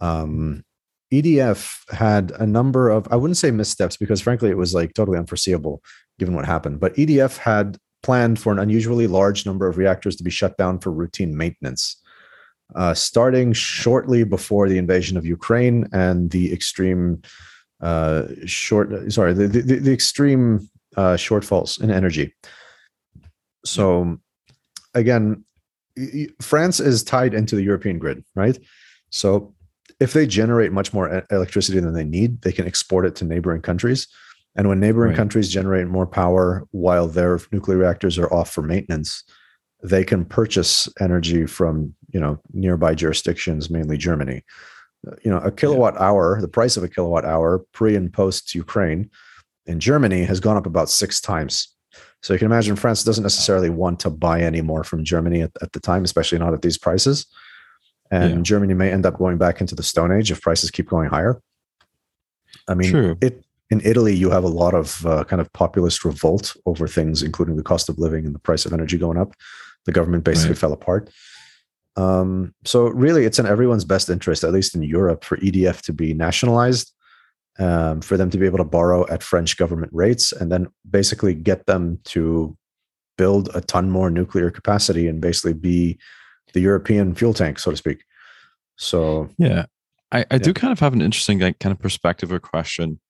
Um, 0.00 0.64
EDF 1.12 1.78
had 1.92 2.32
a 2.32 2.46
number 2.46 2.88
of, 2.88 3.06
I 3.10 3.16
wouldn't 3.16 3.36
say 3.36 3.50
missteps 3.50 3.98
because 3.98 4.22
frankly, 4.22 4.48
it 4.48 4.56
was 4.56 4.74
like 4.74 4.94
totally 4.94 5.18
unforeseeable 5.18 5.82
given 6.18 6.34
what 6.34 6.46
happened. 6.46 6.80
But 6.80 6.94
EDF 6.94 7.36
had 7.36 7.76
planned 8.04 8.38
for 8.38 8.52
an 8.52 8.58
unusually 8.58 9.06
large 9.06 9.46
number 9.46 9.66
of 9.66 9.78
reactors 9.78 10.14
to 10.16 10.24
be 10.24 10.30
shut 10.30 10.56
down 10.56 10.78
for 10.78 10.92
routine 10.92 11.36
maintenance 11.36 12.02
uh, 12.74 12.94
starting 12.94 13.52
shortly 13.52 14.24
before 14.24 14.68
the 14.68 14.78
invasion 14.78 15.16
of 15.16 15.26
Ukraine 15.26 15.88
and 15.92 16.30
the 16.30 16.52
extreme 16.52 17.22
uh, 17.80 18.24
short, 18.46 19.12
sorry, 19.12 19.32
the, 19.32 19.46
the, 19.46 19.60
the 19.60 19.92
extreme 19.92 20.68
uh, 20.96 21.14
shortfalls 21.14 21.80
in 21.80 21.90
energy. 21.90 22.34
So, 23.64 24.18
again, 24.94 25.44
France 26.40 26.80
is 26.80 27.02
tied 27.02 27.34
into 27.34 27.56
the 27.56 27.62
European 27.62 27.98
grid, 27.98 28.24
right? 28.34 28.58
So, 29.10 29.54
if 30.00 30.12
they 30.12 30.26
generate 30.26 30.72
much 30.72 30.92
more 30.92 31.24
electricity 31.30 31.78
than 31.78 31.94
they 31.94 32.04
need, 32.04 32.42
they 32.42 32.52
can 32.52 32.66
export 32.66 33.06
it 33.06 33.14
to 33.16 33.24
neighboring 33.24 33.62
countries. 33.62 34.08
And 34.56 34.68
when 34.68 34.80
neighboring 34.80 35.10
right. 35.10 35.16
countries 35.16 35.50
generate 35.50 35.88
more 35.88 36.06
power 36.06 36.64
while 36.70 37.08
their 37.08 37.40
nuclear 37.50 37.78
reactors 37.78 38.18
are 38.18 38.32
off 38.32 38.52
for 38.52 38.62
maintenance, 38.62 39.24
they 39.82 40.04
can 40.04 40.24
purchase 40.24 40.88
energy 41.00 41.46
from 41.46 41.94
you 42.10 42.20
know 42.20 42.40
nearby 42.52 42.94
jurisdictions, 42.94 43.70
mainly 43.70 43.96
Germany. 43.96 44.44
Uh, 45.06 45.16
you 45.24 45.30
know, 45.30 45.38
a 45.38 45.50
kilowatt 45.50 45.94
yeah. 45.94 46.04
hour, 46.04 46.40
the 46.40 46.48
price 46.48 46.76
of 46.76 46.84
a 46.84 46.88
kilowatt 46.88 47.24
hour 47.24 47.64
pre 47.72 47.96
and 47.96 48.12
post 48.12 48.54
Ukraine 48.54 49.10
in 49.66 49.80
Germany 49.80 50.24
has 50.24 50.40
gone 50.40 50.56
up 50.56 50.66
about 50.66 50.88
six 50.88 51.20
times. 51.20 51.68
So 52.22 52.32
you 52.32 52.38
can 52.38 52.46
imagine 52.46 52.76
France 52.76 53.04
doesn't 53.04 53.22
necessarily 53.22 53.70
want 53.70 54.00
to 54.00 54.10
buy 54.10 54.40
any 54.40 54.62
more 54.62 54.82
from 54.82 55.04
Germany 55.04 55.42
at, 55.42 55.50
at 55.60 55.72
the 55.72 55.80
time, 55.80 56.04
especially 56.04 56.38
not 56.38 56.54
at 56.54 56.62
these 56.62 56.78
prices. 56.78 57.26
And 58.10 58.36
yeah. 58.36 58.42
Germany 58.42 58.74
may 58.74 58.90
end 58.90 59.04
up 59.04 59.18
going 59.18 59.36
back 59.36 59.60
into 59.60 59.74
the 59.74 59.82
Stone 59.82 60.12
Age 60.12 60.30
if 60.30 60.40
prices 60.40 60.70
keep 60.70 60.88
going 60.88 61.08
higher. 61.08 61.40
I 62.66 62.74
mean, 62.74 62.90
True. 62.90 63.16
it 63.20 63.43
in 63.74 63.80
Italy, 63.84 64.14
you 64.14 64.30
have 64.30 64.44
a 64.44 64.48
lot 64.62 64.72
of 64.72 65.04
uh, 65.04 65.24
kind 65.24 65.40
of 65.42 65.52
populist 65.52 66.04
revolt 66.04 66.56
over 66.64 66.86
things, 66.86 67.22
including 67.24 67.56
the 67.56 67.62
cost 67.62 67.88
of 67.88 67.98
living 67.98 68.24
and 68.24 68.34
the 68.34 68.38
price 68.38 68.64
of 68.64 68.72
energy 68.72 68.96
going 68.96 69.18
up. 69.18 69.34
The 69.84 69.92
government 69.92 70.22
basically 70.22 70.50
right. 70.50 70.58
fell 70.58 70.72
apart. 70.72 71.10
Um, 71.96 72.54
so 72.64 72.84
really, 72.84 73.24
it's 73.24 73.40
in 73.40 73.46
everyone's 73.46 73.84
best 73.84 74.08
interest, 74.08 74.44
at 74.44 74.52
least 74.52 74.76
in 74.76 74.82
Europe, 74.82 75.24
for 75.24 75.36
EDF 75.38 75.82
to 75.82 75.92
be 75.92 76.14
nationalized, 76.14 76.92
um, 77.58 78.00
for 78.00 78.16
them 78.16 78.30
to 78.30 78.38
be 78.38 78.46
able 78.46 78.58
to 78.58 78.64
borrow 78.64 79.06
at 79.08 79.24
French 79.24 79.56
government 79.56 79.92
rates, 79.92 80.30
and 80.30 80.52
then 80.52 80.68
basically 80.88 81.34
get 81.34 81.66
them 81.66 81.98
to 82.04 82.56
build 83.18 83.50
a 83.54 83.60
ton 83.60 83.90
more 83.90 84.08
nuclear 84.10 84.50
capacity 84.52 85.08
and 85.08 85.20
basically 85.20 85.52
be 85.52 85.98
the 86.52 86.60
European 86.60 87.14
fuel 87.14 87.34
tank, 87.34 87.58
so 87.58 87.72
to 87.72 87.76
speak. 87.76 88.04
So 88.76 89.28
yeah, 89.36 89.66
I, 90.12 90.20
I 90.20 90.26
yeah. 90.30 90.38
do 90.38 90.54
kind 90.54 90.72
of 90.72 90.78
have 90.78 90.92
an 90.92 91.02
interesting 91.02 91.40
like, 91.40 91.58
kind 91.58 91.72
of 91.72 91.80
perspective 91.80 92.30
or 92.30 92.38
question. 92.38 93.00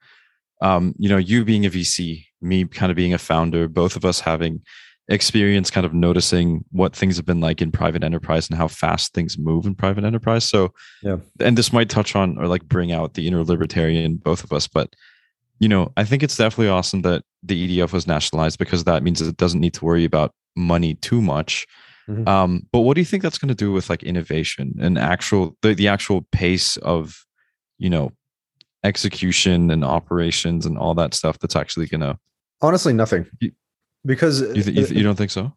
Um, 0.60 0.94
you 0.98 1.08
know, 1.08 1.16
you 1.16 1.44
being 1.44 1.66
a 1.66 1.70
VC, 1.70 2.26
me 2.40 2.64
kind 2.64 2.90
of 2.90 2.96
being 2.96 3.14
a 3.14 3.18
founder, 3.18 3.68
both 3.68 3.96
of 3.96 4.04
us 4.04 4.20
having 4.20 4.62
experience 5.08 5.70
kind 5.70 5.84
of 5.84 5.92
noticing 5.92 6.64
what 6.70 6.96
things 6.96 7.16
have 7.16 7.26
been 7.26 7.40
like 7.40 7.60
in 7.60 7.70
private 7.70 8.02
enterprise 8.02 8.48
and 8.48 8.56
how 8.56 8.68
fast 8.68 9.12
things 9.12 9.36
move 9.36 9.66
in 9.66 9.74
private 9.74 10.04
enterprise. 10.04 10.44
So, 10.44 10.72
yeah. 11.02 11.16
And 11.40 11.58
this 11.58 11.72
might 11.72 11.90
touch 11.90 12.16
on 12.16 12.38
or 12.38 12.46
like 12.46 12.64
bring 12.64 12.92
out 12.92 13.14
the 13.14 13.26
inner 13.26 13.44
libertarian, 13.44 14.16
both 14.16 14.44
of 14.44 14.52
us, 14.52 14.66
but 14.66 14.94
you 15.60 15.68
know, 15.68 15.92
I 15.96 16.04
think 16.04 16.22
it's 16.22 16.36
definitely 16.36 16.68
awesome 16.68 17.02
that 17.02 17.22
the 17.42 17.80
EDF 17.80 17.92
was 17.92 18.06
nationalized 18.06 18.58
because 18.58 18.84
that 18.84 19.02
means 19.02 19.20
it 19.20 19.36
doesn't 19.36 19.60
need 19.60 19.74
to 19.74 19.84
worry 19.84 20.04
about 20.04 20.34
money 20.56 20.94
too 20.94 21.22
much. 21.22 21.66
Mm-hmm. 22.08 22.28
Um, 22.28 22.66
but 22.72 22.80
what 22.80 22.94
do 22.94 23.00
you 23.00 23.04
think 23.04 23.22
that's 23.22 23.38
going 23.38 23.48
to 23.48 23.54
do 23.54 23.72
with 23.72 23.88
like 23.88 24.02
innovation 24.02 24.74
and 24.80 24.98
actual 24.98 25.56
the, 25.62 25.74
the 25.74 25.88
actual 25.88 26.22
pace 26.32 26.76
of, 26.78 27.24
you 27.78 27.88
know, 27.88 28.12
execution 28.84 29.70
and 29.70 29.84
operations 29.84 30.66
and 30.66 30.78
all 30.78 30.94
that 30.94 31.14
stuff 31.14 31.38
that's 31.38 31.56
actually 31.56 31.86
going 31.86 32.00
to 32.00 32.18
honestly 32.62 32.92
nothing 32.92 33.26
because 34.04 34.40
you, 34.40 34.62
th- 34.62 34.66
you, 34.66 34.86
th- 34.86 34.90
you 34.90 35.02
don't 35.02 35.16
think 35.16 35.30
so 35.30 35.52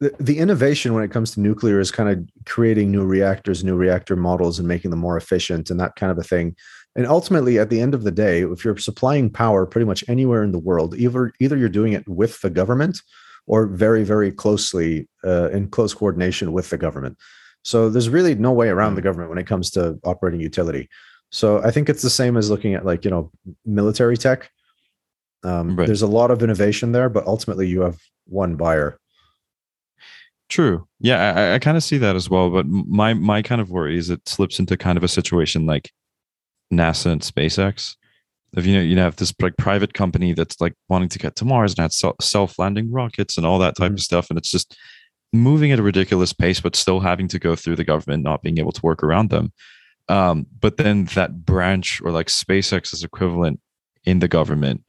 the, 0.00 0.14
the 0.18 0.38
innovation 0.38 0.92
when 0.92 1.04
it 1.04 1.10
comes 1.10 1.30
to 1.32 1.40
nuclear 1.40 1.80
is 1.80 1.90
kind 1.90 2.10
of 2.10 2.28
creating 2.46 2.90
new 2.90 3.04
reactors, 3.04 3.62
new 3.62 3.76
reactor 3.76 4.16
models, 4.16 4.58
and 4.58 4.66
making 4.66 4.90
them 4.90 5.00
more 5.00 5.16
efficient 5.16 5.70
and 5.70 5.78
that 5.80 5.96
kind 5.96 6.10
of 6.10 6.18
a 6.18 6.22
thing. 6.22 6.56
And 6.96 7.06
ultimately, 7.06 7.58
at 7.58 7.70
the 7.70 7.80
end 7.80 7.94
of 7.94 8.04
the 8.04 8.10
day, 8.10 8.42
if 8.42 8.64
you're 8.64 8.76
supplying 8.76 9.30
power 9.30 9.66
pretty 9.66 9.86
much 9.86 10.04
anywhere 10.08 10.42
in 10.42 10.52
the 10.52 10.58
world, 10.58 10.94
either 10.96 11.32
either 11.40 11.56
you're 11.56 11.68
doing 11.68 11.92
it 11.92 12.06
with 12.08 12.40
the 12.40 12.50
government 12.50 13.00
or 13.46 13.66
very, 13.66 14.04
very 14.04 14.30
closely 14.30 15.08
uh, 15.24 15.50
in 15.50 15.68
close 15.68 15.94
coordination 15.94 16.52
with 16.52 16.70
the 16.70 16.78
government. 16.78 17.16
So 17.62 17.88
there's 17.88 18.08
really 18.08 18.34
no 18.34 18.52
way 18.52 18.68
around 18.68 18.94
the 18.94 19.02
government 19.02 19.30
when 19.30 19.38
it 19.38 19.46
comes 19.46 19.70
to 19.70 19.98
operating 20.04 20.40
utility. 20.40 20.88
So 21.30 21.62
I 21.62 21.70
think 21.70 21.88
it's 21.88 22.02
the 22.02 22.10
same 22.10 22.36
as 22.36 22.50
looking 22.50 22.74
at 22.74 22.84
like 22.84 23.04
you 23.04 23.10
know 23.10 23.30
military 23.64 24.16
tech. 24.16 24.50
Um, 25.42 25.76
Right. 25.76 25.86
There's 25.86 26.02
a 26.02 26.06
lot 26.06 26.30
of 26.30 26.42
innovation 26.42 26.92
there, 26.92 27.08
but 27.10 27.26
ultimately 27.26 27.68
you 27.68 27.82
have 27.82 27.98
one 28.26 28.56
buyer. 28.56 28.98
True. 30.48 30.86
Yeah, 31.00 31.32
I- 31.36 31.54
I, 31.54 31.58
kind 31.58 31.76
of 31.76 31.82
see 31.82 31.98
that 31.98 32.16
as 32.16 32.28
well. 32.30 32.50
But 32.50 32.66
my 32.66 33.14
my 33.14 33.42
kind 33.42 33.60
of 33.60 33.70
worry 33.70 33.98
is 33.98 34.10
it 34.10 34.26
slips 34.28 34.58
into 34.58 34.76
kind 34.76 34.96
of 34.96 35.04
a 35.04 35.08
situation 35.08 35.66
like 35.66 35.90
NASA 36.72 37.06
and 37.06 37.20
SpaceX. 37.20 37.96
If 38.56 38.66
you 38.66 38.74
know, 38.76 38.82
you 38.82 38.96
have 38.98 39.16
this 39.16 39.34
like 39.40 39.56
private 39.56 39.94
company 39.94 40.32
that's 40.32 40.60
like 40.60 40.74
wanting 40.88 41.08
to 41.10 41.18
get 41.18 41.34
to 41.36 41.44
Mars 41.44 41.72
and 41.72 41.80
has 41.80 42.00
self 42.20 42.58
landing 42.58 42.92
rockets 42.92 43.36
and 43.36 43.44
all 43.46 43.58
that 43.58 43.76
type 43.76 43.90
Mhm. 43.92 43.94
of 43.94 44.00
stuff, 44.00 44.30
and 44.30 44.38
it's 44.38 44.50
just 44.50 44.76
moving 45.32 45.72
at 45.72 45.80
a 45.80 45.82
ridiculous 45.82 46.32
pace, 46.32 46.60
but 46.60 46.76
still 46.76 47.00
having 47.00 47.26
to 47.28 47.38
go 47.40 47.56
through 47.56 47.74
the 47.76 47.84
government 47.84 48.22
not 48.22 48.42
being 48.42 48.58
able 48.58 48.70
to 48.72 48.80
work 48.82 49.02
around 49.02 49.30
them. 49.30 49.52
Um, 50.08 50.46
but 50.60 50.76
then 50.76 51.06
that 51.14 51.44
branch 51.46 52.00
or 52.02 52.10
like 52.10 52.26
SpaceX's 52.26 53.02
equivalent 53.04 53.60
in 54.04 54.18
the 54.18 54.28
government 54.28 54.82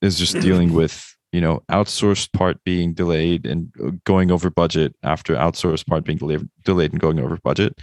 is 0.00 0.18
just 0.18 0.34
dealing 0.40 0.72
with 0.72 1.14
you 1.32 1.40
know 1.40 1.62
outsourced 1.70 2.32
part 2.32 2.62
being 2.64 2.94
delayed 2.94 3.44
and 3.46 3.72
uh, 3.84 3.90
going 4.04 4.30
over 4.30 4.48
budget 4.48 4.94
after 5.02 5.34
outsourced 5.34 5.86
part 5.86 6.04
being 6.04 6.18
delayed, 6.18 6.48
delayed 6.64 6.92
and 6.92 7.00
going 7.00 7.20
over 7.20 7.36
budget. 7.42 7.78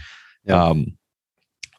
Yeah. 0.46 0.62
Um, 0.64 0.98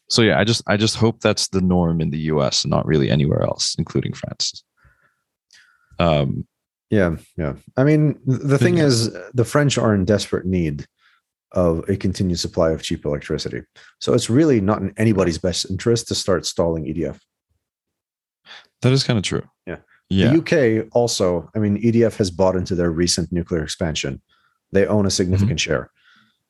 so 0.08 0.23
yeah, 0.23 0.38
I 0.38 0.44
just 0.44 0.62
I 0.66 0.76
just 0.76 0.96
hope 0.96 1.20
that's 1.20 1.49
the 1.49 1.61
norm 1.61 2.00
in 2.00 2.11
the 2.11 2.18
U.S. 2.32 2.64
and 2.64 2.70
not 2.70 2.87
really 2.87 3.11
anywhere 3.11 3.42
else, 3.42 3.75
including 3.78 4.12
France. 4.12 4.62
Um, 5.99 6.46
Yeah, 6.90 7.16
yeah. 7.37 7.54
I 7.76 7.84
mean, 7.84 8.20
the 8.26 8.58
thing 8.58 8.76
Yeah. 8.78 8.84
is, 8.84 9.12
the 9.32 9.44
French 9.44 9.78
are 9.78 9.94
in 9.94 10.04
desperate 10.04 10.44
need 10.46 10.87
of 11.54 11.88
a 11.88 11.96
continued 11.96 12.38
supply 12.38 12.70
of 12.70 12.82
cheap 12.82 13.04
electricity. 13.06 13.62
So 14.00 14.12
it's 14.14 14.28
really 14.28 14.61
not 14.61 14.82
in 14.82 14.92
anybody's 14.96 15.38
best 15.38 15.70
interest 15.70 16.08
to 16.08 16.14
start 16.14 16.44
stalling 16.46 16.84
EDF. 16.84 17.18
that 18.82 18.92
is 18.92 19.04
kind 19.04 19.16
of 19.18 19.23
true. 19.25 19.42
Yeah. 19.66 19.76
Yeah. 20.11 20.34
The 20.34 20.38
UK 20.82 20.88
also, 20.92 21.49
I 21.56 21.58
mean, 21.58 21.80
EDF 21.82 22.16
has 22.18 22.30
bought 22.30 22.56
into 22.56 22.75
their 22.75 22.90
recent 22.90 23.32
nuclear 23.32 23.62
expansion. 23.62 24.20
They 24.73 24.87
own 24.87 25.06
a 25.06 25.11
significant 25.11 25.58
Mm-hmm. 25.61 25.70
share. 25.70 25.90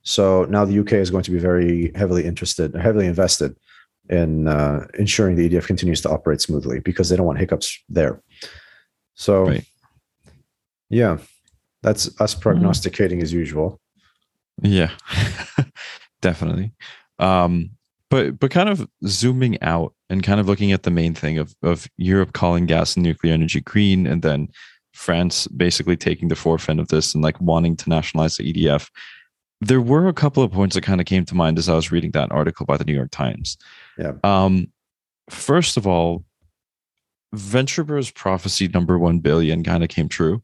So 0.03 0.45
now 0.47 0.65
the 0.65 0.79
UK 0.81 0.95
is 0.95 1.11
going 1.11 1.23
to 1.25 1.31
be 1.31 1.39
very 1.39 1.93
heavily 1.95 2.25
interested, 2.25 2.75
heavily 2.75 3.07
invested 3.07 3.57
in 4.11 4.49
uh, 4.49 4.87
ensuring 4.99 5.37
the 5.37 5.49
EDF 5.49 5.67
continues 5.67 6.01
to 6.03 6.11
operate 6.11 6.41
smoothly 6.41 6.81
because 6.81 7.09
they 7.09 7.17
don't 7.17 7.27
want 7.27 7.39
hiccups 7.39 7.79
there. 7.89 8.21
So, 9.15 9.45
Right. 9.47 9.65
yeah, 10.91 11.19
that's 11.83 12.11
us 12.21 12.35
prognosticating 12.35 13.23
as 13.23 13.33
usual. 13.33 13.81
Yeah, 14.63 14.91
definitely. 16.23 16.73
Um, 17.19 17.71
but 18.11 18.39
but 18.39 18.51
kind 18.51 18.69
of 18.69 18.89
zooming 19.07 19.61
out 19.63 19.95
and 20.09 20.23
kind 20.23 20.41
of 20.41 20.47
looking 20.47 20.73
at 20.73 20.85
the 20.85 20.91
main 20.91 21.15
thing 21.15 21.39
of 21.39 21.55
of 21.63 21.89
Europe 21.97 22.33
calling 22.33 22.67
gas 22.67 22.97
and 22.97 23.03
nuclear 23.03 23.33
energy 23.33 23.61
green, 23.61 24.07
and 24.07 24.23
then 24.23 24.49
France 24.93 25.47
basically 25.49 25.97
taking 25.97 26.29
the 26.29 26.37
forefront 26.37 26.81
of 26.81 26.89
this 26.89 27.15
and 27.15 27.23
like 27.23 27.41
wanting 27.41 27.77
to 27.77 27.89
nationalize 27.89 28.37
the 28.37 28.53
EDF. 28.53 28.89
There 29.61 29.81
were 29.81 30.09
a 30.09 30.13
couple 30.13 30.43
of 30.43 30.53
points 30.53 30.75
that 30.75 30.83
kind 30.83 31.01
of 31.01 31.07
came 31.07 31.25
to 31.25 31.35
mind 31.35 31.59
as 31.59 31.69
I 31.69 31.75
was 31.75 31.91
reading 31.91 32.13
that 32.13 32.31
article 32.31 32.67
by 32.67 32.77
the 32.77 32.85
New 32.85 32.95
York 32.95 33.11
Times. 33.11 33.57
Yeah. 33.99 34.13
Um, 34.23 34.69
first 35.31 35.77
of 35.77 35.87
all, 35.87 36.25
VentureBro's 37.35 38.11
prophecy 38.11 38.69
number 38.69 38.99
one 38.99 39.19
billion 39.19 39.65
kind 39.65 39.83
of 39.83 39.89
came 39.89 40.09
true. 40.09 40.43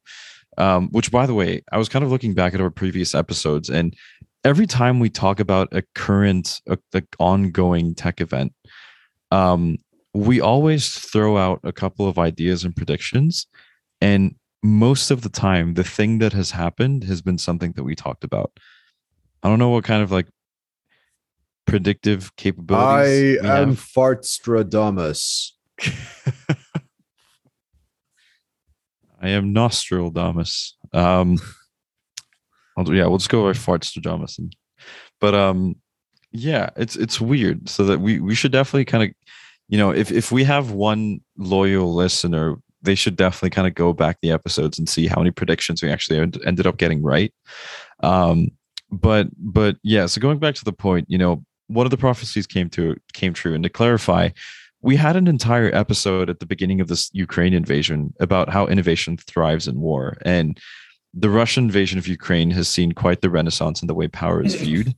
Um, 0.60 0.88
which, 0.90 1.10
by 1.10 1.24
the 1.24 1.34
way, 1.34 1.62
I 1.72 1.78
was 1.78 1.88
kind 1.88 2.04
of 2.04 2.10
looking 2.10 2.34
back 2.34 2.52
at 2.52 2.60
our 2.60 2.70
previous 2.70 3.14
episodes, 3.14 3.70
and 3.70 3.96
every 4.44 4.66
time 4.66 5.00
we 5.00 5.08
talk 5.08 5.40
about 5.40 5.68
a 5.72 5.82
current, 5.94 6.60
a, 6.68 6.76
like 6.92 7.06
ongoing 7.18 7.94
tech 7.94 8.20
event, 8.20 8.52
um, 9.30 9.78
we 10.12 10.40
always 10.40 10.98
throw 10.98 11.38
out 11.38 11.60
a 11.64 11.72
couple 11.72 12.06
of 12.06 12.18
ideas 12.18 12.64
and 12.64 12.76
predictions, 12.76 13.46
and 14.00 14.34
most 14.62 15.10
of 15.10 15.22
the 15.22 15.30
time, 15.30 15.74
the 15.74 15.84
thing 15.84 16.18
that 16.18 16.34
has 16.34 16.50
happened 16.50 17.04
has 17.04 17.22
been 17.22 17.38
something 17.38 17.72
that 17.72 17.84
we 17.84 17.94
talked 17.94 18.24
about. 18.24 18.52
I 19.42 19.48
don't 19.48 19.58
know 19.58 19.70
what 19.70 19.84
kind 19.84 20.02
of 20.02 20.12
like 20.12 20.26
predictive 21.66 22.32
I 22.36 22.42
capabilities. 22.42 23.40
we 23.42 23.48
am 23.48 23.68
have. 23.68 23.78
Fartstradamus. 23.78 25.52
I 29.20 29.30
am 29.30 29.52
Nostradamus. 29.52 30.76
Um, 30.92 31.38
do- 32.84 32.94
yeah, 32.94 33.06
we'll 33.06 33.18
just 33.18 33.30
go 33.30 33.46
with 33.46 33.58
Fartstradamus. 33.58 34.38
And, 34.38 34.54
but 35.20 35.34
um, 35.34 35.76
yeah, 36.32 36.70
it's 36.76 36.96
it's 36.96 37.20
weird. 37.20 37.68
So 37.68 37.84
that 37.84 38.00
we 38.00 38.20
we 38.20 38.34
should 38.34 38.52
definitely 38.52 38.86
kind 38.86 39.04
of, 39.04 39.10
you 39.68 39.78
know, 39.78 39.90
if 39.90 40.10
if 40.10 40.32
we 40.32 40.44
have 40.44 40.70
one 40.70 41.20
loyal 41.36 41.94
listener, 41.94 42.56
they 42.82 42.94
should 42.94 43.16
definitely 43.16 43.50
kind 43.50 43.68
of 43.68 43.74
go 43.74 43.92
back 43.92 44.18
the 44.22 44.30
episodes 44.30 44.78
and 44.78 44.88
see 44.88 45.06
how 45.06 45.18
many 45.18 45.30
predictions 45.30 45.82
we 45.82 45.90
actually 45.90 46.18
end- 46.18 46.40
ended 46.46 46.66
up 46.66 46.78
getting 46.78 47.02
right. 47.02 47.32
Um, 48.02 48.48
but 48.90 49.28
but 49.36 49.76
yeah, 49.82 50.06
so 50.06 50.20
going 50.20 50.38
back 50.38 50.54
to 50.56 50.64
the 50.64 50.72
point, 50.72 51.06
you 51.08 51.18
know, 51.18 51.44
one 51.68 51.86
of 51.86 51.90
the 51.90 51.96
prophecies 51.96 52.46
came 52.46 52.68
to 52.70 52.96
came 53.12 53.32
true. 53.32 53.54
And 53.54 53.62
to 53.64 53.70
clarify, 53.70 54.30
we 54.82 54.96
had 54.96 55.16
an 55.16 55.26
entire 55.26 55.74
episode 55.74 56.30
at 56.30 56.40
the 56.40 56.46
beginning 56.46 56.80
of 56.80 56.88
this 56.88 57.10
Ukraine 57.12 57.52
invasion 57.52 58.14
about 58.20 58.48
how 58.48 58.66
innovation 58.66 59.16
thrives 59.16 59.68
in 59.68 59.80
war. 59.80 60.16
And 60.22 60.58
the 61.12 61.30
Russian 61.30 61.64
invasion 61.64 61.98
of 61.98 62.08
Ukraine 62.08 62.50
has 62.52 62.68
seen 62.68 62.92
quite 62.92 63.20
the 63.20 63.30
renaissance 63.30 63.82
in 63.82 63.88
the 63.88 63.94
way 63.94 64.08
power 64.08 64.42
is 64.42 64.54
viewed. 64.62 64.94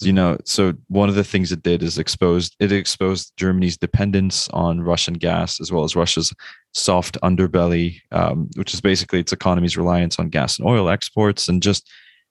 You 0.00 0.12
know, 0.12 0.38
so 0.44 0.74
one 0.86 1.08
of 1.08 1.16
the 1.16 1.24
things 1.24 1.50
it 1.50 1.64
did 1.64 1.82
is 1.82 1.98
exposed 1.98 2.54
it 2.60 2.70
exposed 2.70 3.32
Germany's 3.36 3.76
dependence 3.76 4.48
on 4.50 4.80
Russian 4.80 5.14
gas 5.14 5.60
as 5.60 5.72
well 5.72 5.82
as 5.82 5.96
Russia's 5.96 6.32
soft 6.72 7.18
underbelly, 7.22 8.00
um, 8.12 8.48
which 8.54 8.72
is 8.72 8.80
basically 8.80 9.18
its 9.18 9.32
economy's 9.32 9.76
reliance 9.76 10.20
on 10.20 10.28
gas 10.28 10.56
and 10.56 10.68
oil 10.68 10.88
exports, 10.88 11.48
and 11.48 11.60
just 11.60 11.90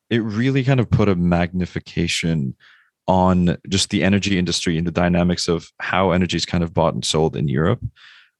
it 0.09 0.23
really 0.23 0.63
kind 0.63 0.79
of 0.79 0.89
put 0.89 1.09
a 1.09 1.15
magnification 1.15 2.55
on 3.07 3.57
just 3.69 3.89
the 3.89 4.03
energy 4.03 4.37
industry 4.37 4.77
and 4.77 4.85
the 4.85 4.91
dynamics 4.91 5.47
of 5.47 5.71
how 5.79 6.11
energy 6.11 6.37
is 6.37 6.45
kind 6.45 6.63
of 6.63 6.73
bought 6.73 6.93
and 6.93 7.05
sold 7.05 7.35
in 7.35 7.47
Europe, 7.47 7.81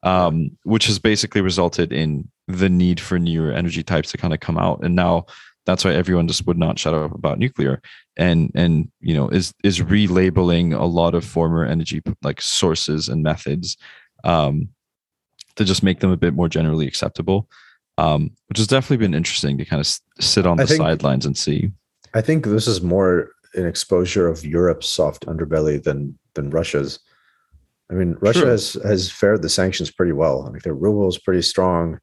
um, 0.03 0.51
which 0.63 0.87
has 0.87 0.99
basically 0.99 1.41
resulted 1.41 1.93
in 1.93 2.29
the 2.47 2.69
need 2.69 2.99
for 2.99 3.17
newer 3.17 3.51
energy 3.51 3.83
types 3.83 4.11
to 4.11 4.17
kind 4.17 4.33
of 4.33 4.39
come 4.39 4.57
out. 4.57 4.83
And 4.83 4.95
now 4.95 5.25
that's 5.65 5.83
why 5.83 5.93
everyone 5.93 6.27
just 6.27 6.45
would 6.47 6.57
not 6.57 6.79
shut 6.79 6.93
up 6.93 7.13
about 7.13 7.39
nuclear 7.39 7.81
and 8.15 8.51
and 8.55 8.89
you 9.01 9.13
know 9.13 9.27
is 9.27 9.53
is 9.63 9.79
relabeling 9.79 10.77
a 10.77 10.85
lot 10.85 11.13
of 11.13 11.23
former 11.23 11.65
energy 11.65 12.01
like 12.23 12.41
sources 12.41 13.09
and 13.09 13.21
methods 13.21 13.77
um, 14.23 14.69
to 15.55 15.63
just 15.63 15.83
make 15.83 15.99
them 15.99 16.11
a 16.11 16.17
bit 16.17 16.33
more 16.33 16.49
generally 16.49 16.87
acceptable. 16.87 17.49
Um, 17.99 18.31
which 18.47 18.59
has 18.59 18.67
definitely 18.67 19.03
been 19.03 19.15
interesting 19.15 19.57
to 19.57 19.65
kind 19.65 19.79
of 19.79 19.87
sit 20.19 20.45
on 20.45 20.57
the 20.57 20.67
think- 20.67 20.77
sidelines 20.77 21.25
and 21.25 21.35
see. 21.35 21.71
I 22.13 22.21
think 22.21 22.45
this 22.45 22.67
is 22.67 22.81
more 22.81 23.31
an 23.53 23.65
exposure 23.65 24.27
of 24.27 24.45
Europe's 24.45 24.87
soft 24.87 25.25
underbelly 25.25 25.81
than 25.81 26.17
than 26.33 26.49
Russia's. 26.49 26.99
I 27.89 27.93
mean, 27.93 28.17
Russia 28.19 28.45
has 28.45 28.73
has 28.83 29.09
fared 29.11 29.41
the 29.41 29.49
sanctions 29.49 29.91
pretty 29.91 30.11
well. 30.11 30.49
Like 30.51 30.63
their 30.63 30.73
ruble 30.73 31.07
is 31.07 31.17
pretty 31.17 31.41
strong. 31.41 31.99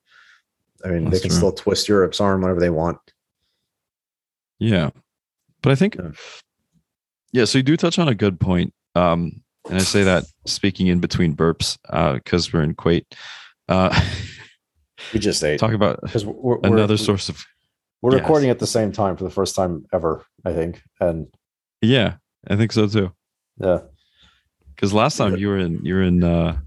I 0.85 0.89
mean, 0.89 1.05
That's 1.05 1.17
they 1.17 1.21
can 1.21 1.31
true. 1.31 1.37
still 1.39 1.53
twist 1.53 1.89
Europe's 1.89 2.21
arm 2.21 2.43
whenever 2.43 2.61
they 2.61 2.71
want. 2.71 2.99
Yeah. 4.59 4.91
But 5.63 5.73
I 5.73 5.75
think 5.75 5.97
Yeah. 5.97 6.11
yeah, 7.33 7.45
so 7.45 7.59
you 7.59 7.63
do 7.63 7.77
touch 7.77 7.99
on 7.99 8.09
a 8.09 8.15
good 8.15 8.39
point. 8.39 8.73
Um, 8.95 9.43
and 9.69 9.79
I 9.79 9.83
say 9.83 10.05
that 10.05 10.25
speaking 10.47 10.89
in 10.89 11.01
between 11.01 11.35
burps, 11.35 11.79
uh, 11.89 12.15
because 12.15 12.53
we're 12.53 12.63
in 12.63 12.75
Kuwait. 12.75 13.05
Uh 13.69 13.99
We 15.13 15.21
just 15.21 15.43
ate 15.45 15.59
talk 15.59 15.73
about 15.73 16.01
because 16.03 16.25
we're, 16.25 16.59
we're, 16.59 16.59
another 16.63 16.97
source 16.97 17.29
of 17.29 17.45
We're 18.05 18.11
gas. 18.11 18.21
recording 18.21 18.51
at 18.51 18.59
the 18.59 18.67
same 18.67 18.93
time 18.93 19.17
for 19.17 19.25
the 19.25 19.31
first 19.31 19.57
time 19.57 19.87
ever, 19.91 20.25
I 20.45 20.53
think. 20.53 20.83
And 21.01 21.27
yeah, 21.81 22.17
I 22.47 22.55
think 22.57 22.71
so 22.73 22.87
too. 22.87 23.13
yeah, 23.59 23.79
Because 24.75 24.93
last 24.93 25.17
time 25.17 25.37
you 25.37 25.49
were 25.49 25.59
in 25.59 25.83
you 25.85 25.95
were 25.95 26.03
in 26.03 26.23
uh 26.23 26.59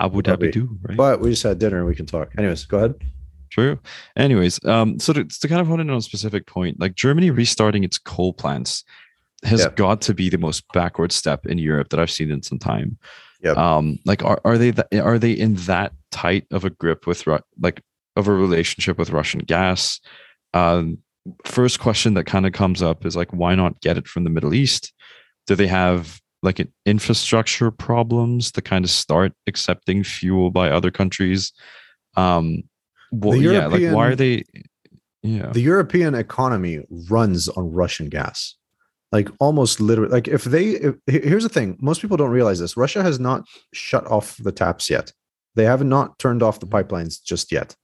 Abu. 0.00 0.22
Dhabi 0.22 0.50
too, 0.50 0.78
right? 0.82 0.96
but 0.96 1.20
we 1.20 1.28
just 1.30 1.42
had 1.42 1.58
dinner 1.58 1.76
and 1.76 1.86
we 1.86 1.94
can 1.94 2.06
talk. 2.06 2.30
Anyways, 2.38 2.64
go 2.64 2.78
ahead. 2.78 2.94
True. 3.50 3.78
Anyways, 4.16 4.64
um, 4.64 4.98
so 4.98 5.12
to, 5.12 5.24
to 5.24 5.46
kind 5.46 5.60
of 5.60 5.66
hone 5.66 5.78
in 5.80 5.90
on 5.90 5.98
a 5.98 6.02
specific 6.02 6.46
point, 6.46 6.80
like 6.80 6.94
Germany 6.94 7.30
restarting 7.30 7.84
its 7.84 7.98
coal 7.98 8.32
plants 8.32 8.82
has 9.44 9.60
Yeah. 9.60 9.68
got 9.76 10.00
to 10.02 10.14
be 10.14 10.30
the 10.30 10.38
most 10.38 10.64
backward 10.72 11.12
step 11.12 11.44
in 11.44 11.58
Europe 11.58 11.90
that 11.90 12.00
I've 12.00 12.10
seen 12.10 12.30
in 12.30 12.42
some 12.42 12.58
time. 12.58 12.96
Yeah. 13.42 13.52
Um, 13.52 13.98
like 14.06 14.24
are 14.24 14.40
are 14.46 14.56
they 14.56 14.72
th- 14.72 15.02
are 15.02 15.18
they 15.18 15.32
in 15.32 15.56
that 15.68 15.92
tight 16.10 16.46
of 16.50 16.64
a 16.64 16.70
grip 16.70 17.06
with 17.06 17.26
Ru- 17.26 17.40
like 17.60 17.82
of 18.16 18.26
a 18.26 18.32
relationship 18.32 18.96
with 18.96 19.10
Russian 19.10 19.40
gas? 19.40 20.00
Um, 20.54 20.98
first 21.44 21.80
question 21.80 22.14
that 22.14 22.24
kind 22.24 22.46
of 22.46 22.52
comes 22.52 22.82
up 22.82 23.06
is 23.06 23.16
like, 23.16 23.32
why 23.32 23.54
not 23.54 23.80
get 23.80 23.96
it 23.96 24.08
from 24.08 24.24
the 24.24 24.30
Middle 24.30 24.54
East? 24.54 24.92
Do 25.46 25.54
they 25.54 25.66
have 25.66 26.20
like 26.42 26.58
an 26.58 26.72
infrastructure 26.84 27.70
problems 27.70 28.50
to 28.52 28.62
kind 28.62 28.84
of 28.84 28.90
start 28.90 29.32
accepting 29.46 30.02
fuel 30.04 30.50
by 30.50 30.70
other 30.70 30.90
countries? 30.90 31.52
Um, 32.16 32.64
well, 33.12 33.38
The 33.38 33.44
yeah, 33.44 33.66
like 33.66 33.92
why 33.92 34.08
are 34.08 34.16
they? 34.16 34.44
Yeah, 35.22 35.50
the 35.52 35.60
European 35.60 36.14
economy 36.14 36.80
runs 37.08 37.48
on 37.48 37.72
Russian 37.72 38.08
gas. 38.08 38.56
Like 39.12 39.28
almost 39.38 39.78
literally, 39.78 40.10
like 40.10 40.26
if 40.26 40.44
they, 40.44 40.70
if, 40.70 40.94
here's 41.06 41.42
the 41.42 41.50
thing 41.50 41.76
most 41.80 42.00
people 42.00 42.16
don't 42.16 42.30
realize 42.30 42.58
this 42.58 42.78
Russia 42.78 43.02
has 43.02 43.20
not 43.20 43.44
shut 43.74 44.06
off 44.06 44.38
the 44.38 44.50
taps 44.52 44.88
yet. 44.88 45.12
They 45.54 45.64
have 45.64 45.84
not 45.84 46.18
turned 46.18 46.42
off 46.42 46.60
the 46.60 46.66
pipelines 46.66 47.22
just 47.22 47.52
yet. 47.52 47.76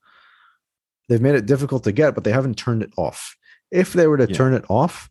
They've 1.09 1.19
made 1.21 1.35
it 1.35 1.45
difficult 1.45 1.83
to 1.83 1.91
get, 1.91 2.15
but 2.15 2.23
they 2.23 2.31
haven't 2.31 2.57
turned 2.57 2.81
it 2.83 2.93
off. 2.95 3.35
If 3.71 3.91
they 3.93 4.07
were 4.07 4.17
to 4.17 4.27
Yeah. 4.29 4.35
turn 4.35 4.53
it 4.53 4.63
off, 4.69 5.09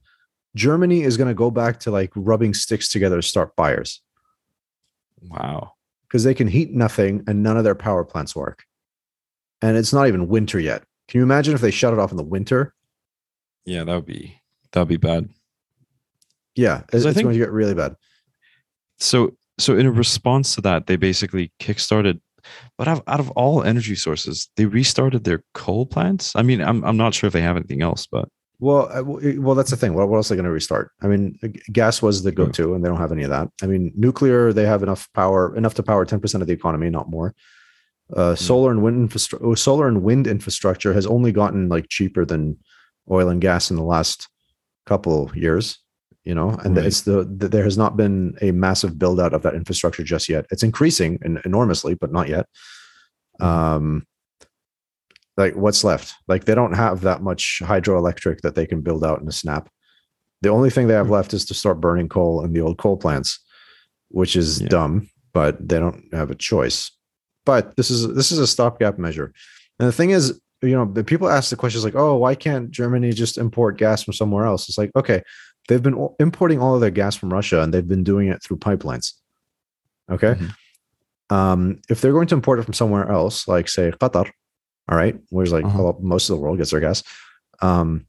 Germany 0.57 1.03
is 1.03 1.17
going 1.19 1.29
to 1.29 1.35
go 1.35 1.51
back 1.51 1.81
to 1.81 1.91
like 1.91 2.11
rubbing 2.17 2.55
sticks 2.55 2.89
together 2.89 3.17
to 3.17 3.23
start 3.23 3.53
fires 3.57 4.01
wow. 5.23 5.73
because 6.03 6.25
they 6.25 6.35
can 6.35 6.47
heat 6.49 6.73
nothing 6.73 7.23
and 7.27 7.43
none 7.43 7.57
of 7.57 7.65
their 7.65 7.75
power 7.75 8.05
plants 8.05 8.35
work. 8.35 8.65
And 9.61 9.77
it's 9.77 9.93
not 9.93 10.09
even 10.09 10.29
winter 10.29 10.59
yet. 10.59 10.85
Can 11.09 11.19
you 11.19 11.25
imagine 11.25 11.55
if 11.55 11.61
they 11.61 11.71
shut 11.71 11.93
it 11.93 11.99
off 11.99 12.11
in 12.11 12.17
the 12.17 12.23
winter? 12.25 12.75
Yeah, 13.65 13.85
that 13.85 13.95
would 13.95 14.07
be 14.07 14.41
that 14.73 14.81
would 14.81 14.89
be 14.89 14.97
bad. 14.97 15.29
Yeah, 16.55 16.83
it's, 16.93 17.05
I 17.05 17.09
it's 17.09 17.17
think- 17.17 17.25
going 17.27 17.35
to 17.35 17.39
get 17.39 17.51
really 17.53 17.75
bad. 17.75 17.97
so 18.99 19.37
so 19.59 19.77
in 19.77 19.93
response 19.95 20.55
to 20.55 20.61
that 20.61 20.87
they 20.87 20.95
basically 20.97 21.53
kickstarted 21.61 22.21
but 22.77 22.89
out 22.89 23.03
of, 23.07 23.31
all 23.31 23.63
energy 23.63 23.95
sources 23.95 24.49
they 24.57 24.67
restarted 24.67 25.25
their 25.25 25.43
coal 25.55 25.87
plants 25.87 26.35
i 26.37 26.43
mean 26.43 26.61
i'm, 26.61 26.85
I'm 26.85 26.97
not 26.97 27.15
sure 27.15 27.27
if 27.27 27.33
they 27.33 27.43
have 27.43 27.57
anything 27.57 27.83
else 27.83 28.07
but 28.07 28.29
Well, 28.61 28.91
uh, 28.91 29.05
well, 29.39 29.55
that's 29.55 29.71
the 29.71 29.77
thing. 29.77 29.95
What, 29.95 30.09
what 30.09 30.17
else 30.17 30.31
are 30.31 30.35
they 30.35 30.39
going 30.43 30.51
to 30.51 30.51
restart? 30.51 30.91
I 31.01 31.07
mean, 31.07 31.39
gas 31.71 32.03
was 32.03 32.25
the 32.25 32.33
go-to, 32.33 32.75
and 32.75 32.83
they 32.83 32.89
don't 32.89 32.99
have 32.99 33.13
any 33.13 33.23
of 33.23 33.31
that. 33.31 33.47
I 33.63 33.67
mean, 33.67 33.93
nuclear, 33.95 34.53
they 34.53 34.67
have 34.67 34.83
enough 34.83 35.09
power, 35.15 35.55
enough 35.57 35.75
to 35.75 35.83
power 35.85 36.05
ten 36.05 36.19
percent 36.19 36.43
of 36.43 36.49
the 36.49 36.55
economy, 36.55 36.91
not 36.91 37.09
more. 37.09 37.37
Uh, 38.13 38.35
solar 38.35 38.73
and 38.73 38.83
wind 38.83 38.97
infrastructure, 38.97 39.55
solar 39.55 39.87
and 39.87 40.03
wind 40.03 40.27
infrastructure 40.27 40.93
has 40.93 41.07
only 41.07 41.31
gotten 41.31 41.69
like 41.69 41.89
cheaper 41.89 42.25
than 42.25 42.57
oil 43.09 43.29
and 43.29 43.41
gas 43.41 43.71
in 43.71 43.77
the 43.77 43.83
last 43.85 44.29
couple 44.87 45.31
years. 45.37 45.79
You 46.29 46.35
know, 46.35 46.51
and 46.65 46.77
Right. 46.77 46.85
it's 46.87 47.01
the, 47.09 47.25
the 47.25 47.49
there 47.49 47.65
has 47.65 47.79
not 47.79 47.97
been 47.97 48.37
a 48.43 48.51
massive 48.53 48.99
build 48.99 49.19
out 49.19 49.33
of 49.33 49.43
that 49.45 49.55
infrastructure 49.55 50.05
just 50.15 50.29
yet. 50.29 50.45
It's 50.53 50.63
increasing 50.63 51.19
en- 51.25 51.41
enormously, 51.47 51.95
but 51.95 52.13
not 52.13 52.29
yet. 52.29 52.47
Um, 53.41 54.07
like 55.37 55.55
what's 55.55 55.85
left 55.85 56.15
like 56.27 56.45
they 56.45 56.55
don't 56.55 56.75
have 56.75 57.01
that 57.03 57.23
much 57.23 57.63
hydroelectric 57.65 58.41
that 58.41 58.55
they 58.57 58.67
can 58.67 58.81
build 58.81 59.05
out 59.05 59.21
in 59.23 59.29
a 59.29 59.33
snap 59.33 59.69
the 60.43 60.49
only 60.49 60.69
thing 60.71 60.87
they 60.89 60.95
have 60.95 61.07
Hmm. 61.07 61.13
left 61.19 61.33
is 61.33 61.45
to 61.47 61.55
start 61.55 61.81
burning 61.81 62.09
coal 62.09 62.45
in 62.45 62.53
the 62.53 62.61
old 62.61 62.77
coal 62.79 62.97
plants 62.97 63.39
which 64.09 64.35
is 64.37 64.61
Yeah. 64.61 64.69
dumb 64.69 65.09
but 65.33 65.53
they 65.69 65.79
don't 65.79 66.03
have 66.13 66.31
a 66.33 66.35
choice 66.35 66.91
but 67.47 67.77
this 67.77 67.89
is 67.91 68.13
this 68.15 68.33
is 68.33 68.41
a 68.41 68.47
stopgap 68.49 68.99
measure 68.99 69.33
and 69.79 69.89
the 69.89 69.93
thing 69.93 70.11
is 70.11 70.41
you 70.63 70.75
know 70.77 70.87
the 70.93 71.05
people 71.05 71.29
ask 71.29 71.51
the 71.51 71.57
questions 71.63 71.85
like 71.85 71.95
oh 71.95 72.17
why 72.17 72.35
can't 72.35 72.73
germany 72.73 73.13
just 73.13 73.39
import 73.39 73.79
gas 73.79 74.03
from 74.03 74.15
somewhere 74.15 74.45
else 74.45 74.69
it's 74.69 74.79
like 74.79 74.91
okay 74.97 75.23
they've 75.69 75.83
been 75.83 76.09
importing 76.19 76.61
all 76.61 76.75
of 76.75 76.81
their 76.81 76.91
gas 76.91 77.15
from 77.17 77.33
russia 77.33 77.61
and 77.63 77.73
they've 77.73 77.89
been 77.89 78.03
doing 78.05 78.29
it 78.29 78.43
through 78.43 78.57
pipelines 78.57 79.13
okay 80.11 80.35
Mhm. 80.35 80.55
um, 81.35 81.81
if 81.89 82.01
they're 82.01 82.13
going 82.13 82.27
to 82.29 82.35
import 82.35 82.59
it 82.59 82.65
from 82.65 82.75
somewhere 82.75 83.09
else 83.11 83.47
like 83.49 83.69
say 83.69 83.91
qatar 83.93 84.31
all 84.91 84.97
right, 84.97 85.21
where's 85.29 85.53
like 85.53 85.67
Uh-huh. 85.67 85.93
most 86.01 86.31
of 86.31 86.37
the 86.37 86.41
world 86.43 86.57
gets 86.57 86.71
their 86.71 86.81
gas. 86.81 87.03
Um, 87.61 88.07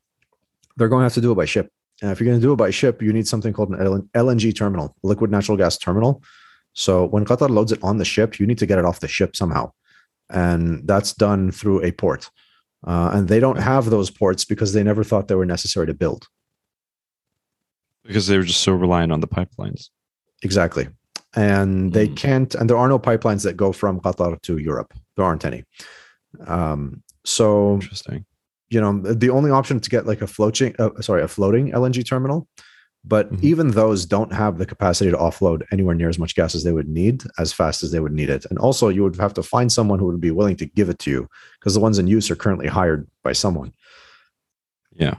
they're 0.78 0.88
going 0.88 1.02
to 1.02 1.04
have 1.04 1.14
to 1.16 1.20
do 1.20 1.30
it 1.34 1.36
by 1.36 1.44
ship. 1.44 1.70
And 2.02 2.10
if 2.10 2.22
you're 2.22 2.28
going 2.30 2.40
to 2.40 2.42
do 2.48 2.54
it 2.54 2.56
by 2.56 2.70
ship, 2.70 3.02
you 3.02 3.12
need 3.12 3.28
something 3.28 3.52
called 3.52 3.72
an 3.72 4.10
LNG 4.16 4.54
terminal, 4.56 4.96
liquid 5.04 5.30
natural 5.30 5.58
gas 5.58 5.78
terminal. 5.78 6.24
So 6.72 7.04
when 7.06 7.26
Qatar 7.26 7.50
loads 7.50 7.74
it 7.74 7.84
on 7.84 7.98
the 7.98 8.06
ship, 8.06 8.40
you 8.40 8.48
need 8.48 8.60
to 8.60 8.66
get 8.66 8.80
it 8.80 8.86
off 8.86 9.02
the 9.02 9.10
ship 9.10 9.36
somehow, 9.36 9.74
and 10.30 10.88
that's 10.88 11.12
done 11.14 11.52
through 11.52 11.84
a 11.84 11.92
port. 11.92 12.30
Uh, 12.88 13.12
and 13.14 13.28
they 13.28 13.42
don't 13.42 13.60
have 13.60 13.90
those 13.90 14.10
ports 14.10 14.46
because 14.46 14.72
they 14.72 14.82
never 14.82 15.04
thought 15.04 15.28
they 15.28 15.36
were 15.36 15.46
necessary 15.46 15.86
to 15.88 15.94
build. 15.94 16.30
Because 18.10 18.26
they 18.28 18.38
were 18.38 18.44
just 18.52 18.62
so 18.68 18.74
reliant 18.74 19.12
on 19.14 19.22
the 19.22 19.28
pipelines 19.38 19.90
Exactly. 20.44 20.86
And 21.36 21.94
they 21.94 22.08
Mm. 22.08 22.16
can't, 22.26 22.56
and 22.56 22.66
there 22.70 22.78
are 22.82 22.90
no 22.96 22.98
pipelines 22.98 23.44
that 23.44 23.56
go 23.64 23.72
from 23.72 24.00
Qatar 24.06 24.42
to 24.48 24.58
Europe. 24.58 24.92
There 25.16 25.26
aren't 25.30 25.46
any. 25.46 25.64
Um, 26.54 27.04
so 27.26 27.74
interesting 27.76 28.26
you 28.70 28.80
know 28.82 28.94
the 29.26 29.30
only 29.38 29.52
option 29.52 29.80
to 29.80 29.90
get 29.90 30.06
like 30.12 30.22
a 30.22 30.28
floating 30.28 30.72
uh, 30.80 30.90
sorry 31.02 31.22
a 31.24 31.28
floating 31.28 31.66
lng 31.72 32.06
terminal 32.12 32.48
but 33.14 33.26
Mhm. 33.32 33.44
even 33.52 33.68
those 33.72 34.06
don't 34.06 34.32
have 34.42 34.58
the 34.60 34.66
capacity 34.74 35.10
to 35.12 35.18
offload 35.18 35.64
anywhere 35.72 35.96
near 35.96 36.10
as 36.10 36.20
much 36.20 36.36
gas 36.36 36.54
as 36.56 36.64
they 36.64 36.72
would 36.78 36.88
need 37.02 37.24
as 37.44 37.52
fast 37.60 37.84
as 37.84 37.92
they 37.92 38.00
would 38.00 38.14
need 38.20 38.30
it 38.30 38.46
and 38.50 38.58
also 38.60 38.86
you 38.96 39.02
would 39.04 39.18
have 39.26 39.34
to 39.34 39.44
find 39.54 39.72
someone 39.72 40.00
who 40.00 40.06
would 40.10 40.22
be 40.22 40.32
willing 40.40 40.56
to 40.62 40.66
give 40.78 40.90
it 40.94 41.00
to 41.00 41.10
you 41.16 41.22
because 41.60 41.74
the 41.74 41.80
ones 41.88 41.98
in 42.00 42.08
use 42.18 42.30
are 42.32 42.36
currently 42.44 42.68
hired 42.68 43.02
by 43.24 43.34
someone 43.34 43.74
yeah 45.04 45.16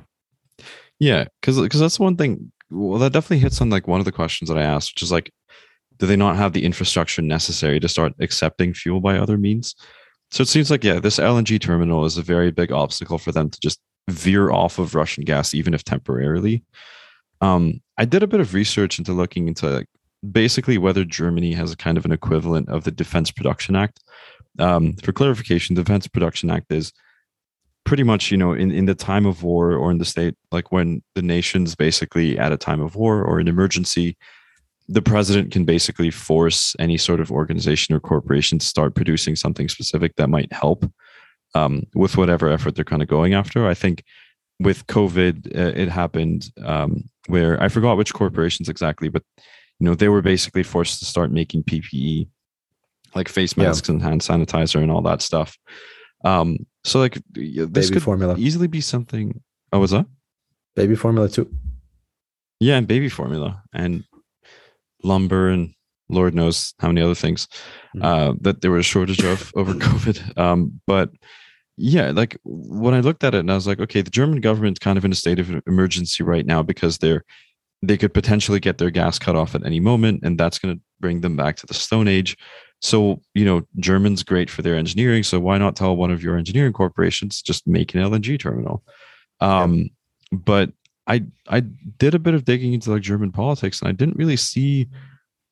yeah 0.99 1.25
because 1.41 1.57
because 1.61 1.81
that's 1.81 1.99
one 2.01 2.17
thing 2.17 2.53
well 2.71 2.99
that 2.99 3.13
definitely 3.13 3.39
hits 3.39 3.61
on 3.61 3.71
like 3.71 3.89
one 3.89 4.01
of 4.01 4.05
the 4.05 4.13
questions 4.13 4.49
that 4.49 4.59
i 4.59 4.63
asked 4.63 4.95
which 4.95 5.03
is 5.03 5.13
like 5.13 5.33
do 6.01 6.07
they 6.07 6.17
not 6.17 6.37
have 6.37 6.55
the 6.55 6.65
infrastructure 6.65 7.23
necessary 7.23 7.79
to 7.79 7.89
start 7.89 8.15
accepting 8.21 8.73
fuel 8.73 9.01
by 9.01 9.19
other 9.19 9.37
means? 9.37 9.77
So 10.31 10.43
it 10.43 10.49
seems 10.49 10.71
like 10.71 10.83
yeah 10.83 10.99
this 10.99 11.19
lng 11.19 11.61
terminal 11.61 12.05
is 12.05 12.17
a 12.17 12.23
very 12.23 12.51
big 12.51 12.73
obstacle 12.73 13.19
for 13.19 13.33
them 13.33 13.51
to 13.51 13.61
just 13.61 13.79
veer 14.09 14.51
off 14.51 14.79
of 14.79 14.95
russian 14.95 15.25
gas 15.25 15.55
even 15.55 15.75
if 15.75 15.85
temporarily. 15.85 16.65
Um 17.41 17.81
i 17.99 18.05
did 18.05 18.23
a 18.23 18.27
bit 18.27 18.41
of 18.41 18.55
research 18.55 18.99
into 18.99 19.13
looking 19.13 19.47
into 19.47 19.69
like, 19.69 19.89
basically 20.33 20.79
whether 20.79 21.05
germany 21.05 21.53
has 21.53 21.73
a 21.73 21.77
kind 21.77 21.99
of 21.99 22.05
an 22.05 22.13
equivalent 22.13 22.69
of 22.69 22.85
the 22.85 22.91
defense 22.91 23.31
production 23.31 23.77
act. 23.77 24.01
Um, 24.59 24.95
for 24.95 25.13
clarification 25.13 25.75
the 25.75 25.83
defense 25.83 26.09
production 26.09 26.51
act 26.51 26.73
is 26.73 26.93
pretty 27.85 28.03
much 28.03 28.31
you 28.31 28.37
know 28.37 28.53
in, 28.53 28.71
in 28.71 28.85
the 28.87 28.95
time 28.95 29.27
of 29.27 29.43
war 29.43 29.73
or 29.73 29.91
in 29.91 29.99
the 29.99 30.05
state 30.05 30.35
like 30.53 30.71
when 30.71 31.03
the 31.15 31.23
nation's 31.23 31.75
basically 31.75 32.39
at 32.39 32.53
a 32.53 32.57
time 32.57 32.81
of 32.81 32.95
war 32.95 33.23
or 33.25 33.41
an 33.41 33.49
emergency 33.49 34.17
the 34.89 35.03
president 35.03 35.53
can 35.53 35.65
basically 35.65 36.11
force 36.11 36.75
any 36.79 36.99
sort 36.99 37.21
of 37.21 37.31
organization 37.31 37.95
or 37.95 38.01
corporation 38.01 38.59
to 38.59 38.67
start 38.67 38.95
producing 38.95 39.37
something 39.37 39.69
specific 39.69 40.17
that 40.17 40.29
might 40.29 40.53
help 40.53 40.85
um, 41.55 41.85
with 41.95 42.17
whatever 42.17 42.49
effort 42.51 42.75
they're 42.75 42.85
kind 42.85 43.03
of 43.03 43.09
going 43.09 43.35
after 43.35 43.67
i 43.67 43.75
think 43.75 44.05
with 44.61 44.87
covid 44.87 45.47
uh, 45.57 45.73
it 45.75 45.89
happened 45.89 46.51
um, 46.65 47.03
where 47.29 47.61
i 47.63 47.69
forgot 47.69 47.97
which 47.97 48.13
corporations 48.15 48.69
exactly 48.69 49.09
but 49.09 49.23
you 49.79 49.87
know 49.87 49.95
they 49.95 50.09
were 50.09 50.23
basically 50.23 50.63
forced 50.63 50.99
to 50.99 51.05
start 51.07 51.33
making 51.33 51.63
ppe 51.65 52.29
like 53.15 53.29
face 53.29 53.55
Yeah. 53.57 53.65
masks 53.65 53.89
and 53.89 54.03
hand 54.03 54.21
sanitizer 54.21 54.83
and 54.83 54.91
all 54.91 55.03
that 55.03 55.23
stuff 55.23 55.57
um, 56.25 56.59
so 56.85 56.99
like 56.99 57.19
this 57.33 57.67
baby 57.67 57.95
could 57.95 58.03
formula 58.03 58.35
easily 58.39 58.67
be 58.67 58.81
something. 58.81 59.41
Oh, 59.73 59.79
was 59.79 59.91
that? 59.93 60.07
baby 60.77 60.95
formula 60.95 61.29
too 61.29 61.51
Yeah, 62.61 62.77
and 62.79 62.87
baby 62.87 63.09
formula 63.09 63.63
and 63.73 64.05
lumber 65.03 65.49
and 65.49 65.75
Lord 66.09 66.35
knows 66.35 66.75
how 66.81 66.89
many 66.89 67.03
other 67.03 67.15
things 67.15 67.47
Mhm. 67.95 68.03
uh, 68.05 68.35
that 68.41 68.61
there 68.61 68.71
was 68.71 68.81
a 68.87 68.89
shortage 68.89 69.23
of 69.25 69.53
over 69.57 69.75
COVID. 69.75 70.39
Um, 70.39 70.81
but 70.87 71.11
yeah, 71.77 72.11
like 72.11 72.37
when 72.45 72.95
I 72.95 73.01
looked 73.01 73.25
at 73.25 73.35
it 73.35 73.39
and 73.41 73.51
I 73.51 73.55
was 73.55 73.67
like, 73.67 73.81
okay, 73.81 74.03
the 74.03 74.11
German 74.11 74.41
government's 74.41 74.79
kind 74.81 74.99
of 74.99 75.05
in 75.05 75.13
a 75.13 75.15
state 75.17 75.39
of 75.39 75.51
emergency 75.67 76.23
right 76.23 76.45
now 76.47 76.63
because 76.63 76.99
they're 76.99 77.25
they 77.83 77.97
could 77.97 78.13
potentially 78.13 78.61
get 78.61 78.77
their 78.77 78.91
gas 78.91 79.19
cut 79.19 79.37
off 79.37 79.55
at 79.55 79.65
any 79.65 79.81
moment, 79.81 80.21
and 80.23 80.39
that's 80.39 80.59
going 80.59 80.77
to 80.77 80.83
bring 81.01 81.23
them 81.23 81.35
back 81.37 81.57
to 81.57 81.67
the 81.67 81.73
Stone 81.73 82.09
Age. 82.09 82.37
So 82.81 83.21
you 83.35 83.45
know, 83.45 83.63
German's 83.79 84.23
great 84.23 84.51
for 84.51 84.63
their 84.63 84.77
engineering. 84.77 85.23
So 85.23 85.39
why 85.39 85.59
not 85.59 85.77
tell 85.77 85.97
one 85.97 86.11
of 86.11 86.23
your 86.23 86.37
engineering 86.37 86.73
corporations 86.73 87.43
just 87.43 87.67
make 87.67 87.95
an 87.95 88.01
LNG 88.01 88.39
terminal? 88.39 88.83
Um, 89.41 89.91
But 90.33 90.73
I 91.07 91.25
I 91.49 91.61
did 91.61 92.15
a 92.15 92.19
bit 92.19 92.35
of 92.35 92.45
digging 92.45 92.73
into 92.73 92.91
like 92.91 93.03
German 93.03 93.33
politics, 93.33 93.81
and 93.81 93.89
I 93.89 93.93
didn't 93.93 94.17
really 94.17 94.37
see 94.37 94.89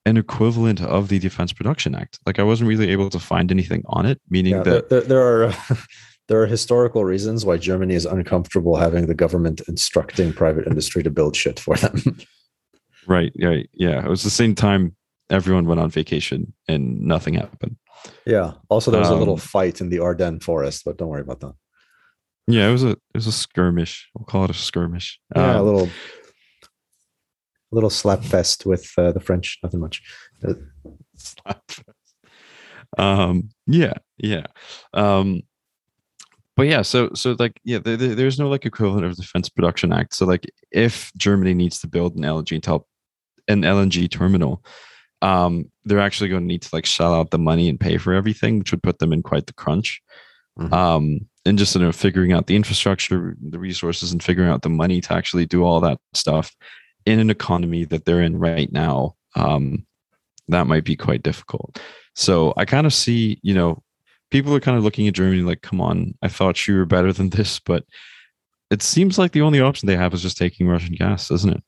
an 0.07 0.17
equivalent 0.17 0.81
of 0.81 1.09
the 1.09 1.19
Defense 1.19 1.53
Production 1.53 1.95
Act. 1.95 2.19
Like 2.25 2.39
I 2.39 2.43
wasn't 2.43 2.69
really 2.69 2.91
able 2.91 3.11
to 3.11 3.19
find 3.19 3.51
anything 3.51 3.83
on 3.87 4.07
it, 4.07 4.21
meaning 4.31 4.55
yeah, 4.55 4.63
that 4.63 4.89
there, 4.89 5.01
there, 5.01 5.09
there 5.09 5.45
are 5.45 5.55
there 6.29 6.43
are 6.43 6.47
historical 6.47 7.05
reasons 7.07 7.45
why 7.45 7.57
germany 7.57 7.95
is 7.95 8.05
uncomfortable 8.05 8.77
having 8.77 9.07
the 9.07 9.15
government 9.15 9.63
instructing 9.67 10.31
private 10.31 10.67
industry 10.67 11.03
to 11.03 11.11
build 11.11 11.35
shit 11.35 11.59
for 11.59 11.75
them 11.77 12.19
right, 13.07 13.33
right, 13.43 13.69
yeah, 13.73 14.05
it 14.05 14.09
was 14.09 14.23
the 14.23 14.31
same 14.31 14.55
time 14.55 14.95
everyone 15.31 15.67
went 15.67 15.81
on 15.81 15.91
vacation 15.91 16.53
and 16.69 17.01
nothing 17.01 17.35
happened. 17.35 17.77
yeah 18.27 18.53
also 18.69 18.91
there 18.91 19.01
was 19.01 19.11
a 19.11 19.17
little 19.17 19.35
Um, 19.35 19.41
fight 19.41 19.81
in 19.81 19.89
the 19.91 19.99
ardennes 20.01 20.45
forest 20.45 20.85
but 20.85 20.97
don't 20.99 21.09
worry 21.09 21.23
about 21.23 21.41
that 21.41 21.55
Yeah, 22.47 22.69
it 22.69 22.73
was 22.73 22.85
a 22.85 22.91
it 22.91 23.15
was 23.21 23.27
a 23.27 23.33
skirmish. 23.33 24.09
We'll 24.15 24.25
call 24.25 24.45
it 24.45 24.51
a 24.51 24.55
skirmish. 24.55 25.19
yeah 25.37 25.57
a 25.57 25.59
Um, 25.61 25.67
little 25.67 25.89
a 27.71 27.75
little 27.77 27.91
slap 27.91 28.23
fest 28.25 28.65
with 28.65 28.85
uh, 28.97 29.13
the 29.13 29.21
french 29.21 29.59
nothing 29.63 29.81
much 29.81 30.03
Uh, 30.43 30.55
slap. 31.17 31.63
um, 32.97 33.51
yeah, 33.67 33.95
yeah. 34.17 34.47
Um, 34.95 35.43
but 36.57 36.67
yeah, 36.67 36.83
so 36.83 37.11
so 37.15 37.37
like 37.39 37.61
yeah, 37.65 37.79
there, 37.79 37.97
there's 37.97 38.39
no 38.39 38.49
like 38.49 38.67
equivalent 38.67 39.05
of 39.07 39.17
Defense 39.17 39.49
Production 39.49 39.93
Act. 39.93 40.15
So 40.15 40.25
like 40.27 40.45
if 40.73 41.13
Germany 41.17 41.55
needs 41.55 41.79
to 41.81 41.87
build 41.89 42.17
an 42.17 42.23
LNG 42.23 42.61
top, 42.63 42.87
an 43.47 43.63
LNG 43.63 44.11
terminal, 44.11 44.65
um, 45.23 45.71
they're 45.85 46.01
actually 46.01 46.29
going 46.29 46.43
to 46.43 46.47
need 46.47 46.63
to 46.63 46.71
like 46.73 46.87
shell 46.87 47.15
out 47.15 47.31
the 47.31 47.39
money 47.39 47.69
and 47.69 47.81
pay 47.81 47.99
for 47.99 48.13
everything, 48.13 48.59
which 48.59 48.71
would 48.71 48.83
put 48.83 48.99
them 48.99 49.13
in 49.13 49.23
quite 49.23 49.47
the 49.47 49.55
crunch. 49.55 50.01
Mm-hmm. 50.59 50.73
Um, 50.73 51.21
and 51.45 51.57
just 51.57 51.75
you 51.75 51.81
know 51.81 51.93
figuring 51.93 52.33
out 52.33 52.47
the 52.47 52.57
infrastructure, 52.57 53.37
the 53.41 53.59
resources, 53.59 54.13
and 54.13 54.23
figuring 54.23 54.51
out 54.51 54.63
the 54.63 54.69
money 54.69 55.01
to 55.01 55.13
actually 55.13 55.47
do 55.47 55.65
all 55.65 55.81
that 55.81 55.99
stuff 56.13 56.55
in 57.07 57.19
an 57.19 57.31
economy 57.31 57.85
that 57.85 58.05
they're 58.05 58.23
in 58.23 58.39
right 58.39 58.71
now. 58.73 59.15
Um, 59.35 59.87
that 60.49 60.67
might 60.67 60.85
be 60.85 60.97
quite 60.97 61.23
difficult. 61.23 61.81
So 62.15 62.53
I 62.57 62.65
kind 62.65 62.87
of 62.87 62.93
see, 62.93 63.39
you 63.43 63.55
know, 63.55 63.83
people 64.31 64.55
are 64.55 64.61
kind 64.61 64.77
of 64.77 64.85
looking 64.85 65.07
at 65.09 65.15
Germany 65.15 65.43
like, 65.43 65.63
come 65.63 65.81
on, 65.81 66.15
I 66.23 66.29
thought 66.29 66.67
you 66.67 66.77
were 66.77 66.87
better 66.87 67.13
than 67.13 67.31
this, 67.31 67.59
but 67.61 67.85
it 68.71 68.83
seems 68.83 69.19
like 69.19 69.33
the 69.33 69.43
only 69.43 69.61
option 69.61 69.87
they 69.87 69.97
have 69.97 70.13
is 70.13 70.23
just 70.23 70.37
taking 70.37 70.69
Russian 70.69 70.95
gas, 70.95 71.29
doesn't 71.29 71.53
it? 71.53 71.63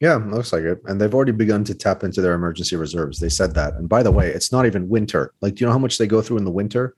Yeah, 0.00 0.14
looks 0.14 0.52
like 0.52 0.62
it. 0.62 0.80
And 0.84 1.00
they've 1.00 1.14
already 1.14 1.32
begun 1.32 1.64
to 1.64 1.74
tap 1.74 2.04
into 2.04 2.20
their 2.20 2.34
emergency 2.34 2.76
reserves. 2.76 3.18
They 3.18 3.28
said 3.28 3.54
that. 3.54 3.74
And 3.74 3.88
by 3.88 4.02
the 4.02 4.12
way, 4.12 4.28
it's 4.28 4.52
not 4.52 4.64
even 4.64 4.88
winter. 4.88 5.32
Like, 5.40 5.56
do 5.56 5.60
you 5.60 5.66
know 5.66 5.72
how 5.72 5.78
much 5.78 5.98
they 5.98 6.06
go 6.06 6.22
through 6.22 6.38
in 6.38 6.44
the 6.44 6.52
winter? 6.52 6.94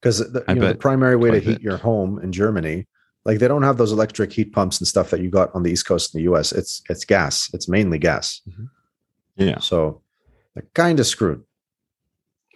Because 0.00 0.18
the, 0.18 0.42
know, 0.54 0.68
the 0.68 0.74
primary 0.74 1.16
way 1.16 1.30
to 1.30 1.38
heat 1.38 1.60
your 1.60 1.76
home 1.76 2.18
in 2.20 2.32
Germany, 2.32 2.86
like 3.24 3.38
they 3.38 3.46
don't 3.46 3.62
have 3.62 3.76
those 3.76 3.92
electric 3.92 4.32
heat 4.32 4.52
pumps 4.52 4.78
and 4.78 4.88
stuff 4.88 5.10
that 5.10 5.20
you 5.20 5.30
got 5.30 5.54
on 5.54 5.62
the 5.62 5.70
East 5.70 5.86
Coast 5.86 6.14
in 6.14 6.20
the 6.20 6.32
US. 6.32 6.52
It's 6.52 6.82
it's 6.88 7.04
gas. 7.04 7.50
It's 7.52 7.68
mainly 7.68 7.98
gas. 7.98 8.40
Mm-hmm. 8.48 8.64
Yeah. 9.36 9.58
So 9.58 10.02
they're 10.54 10.66
kind 10.74 10.98
of 10.98 11.06
screwed. 11.06 11.42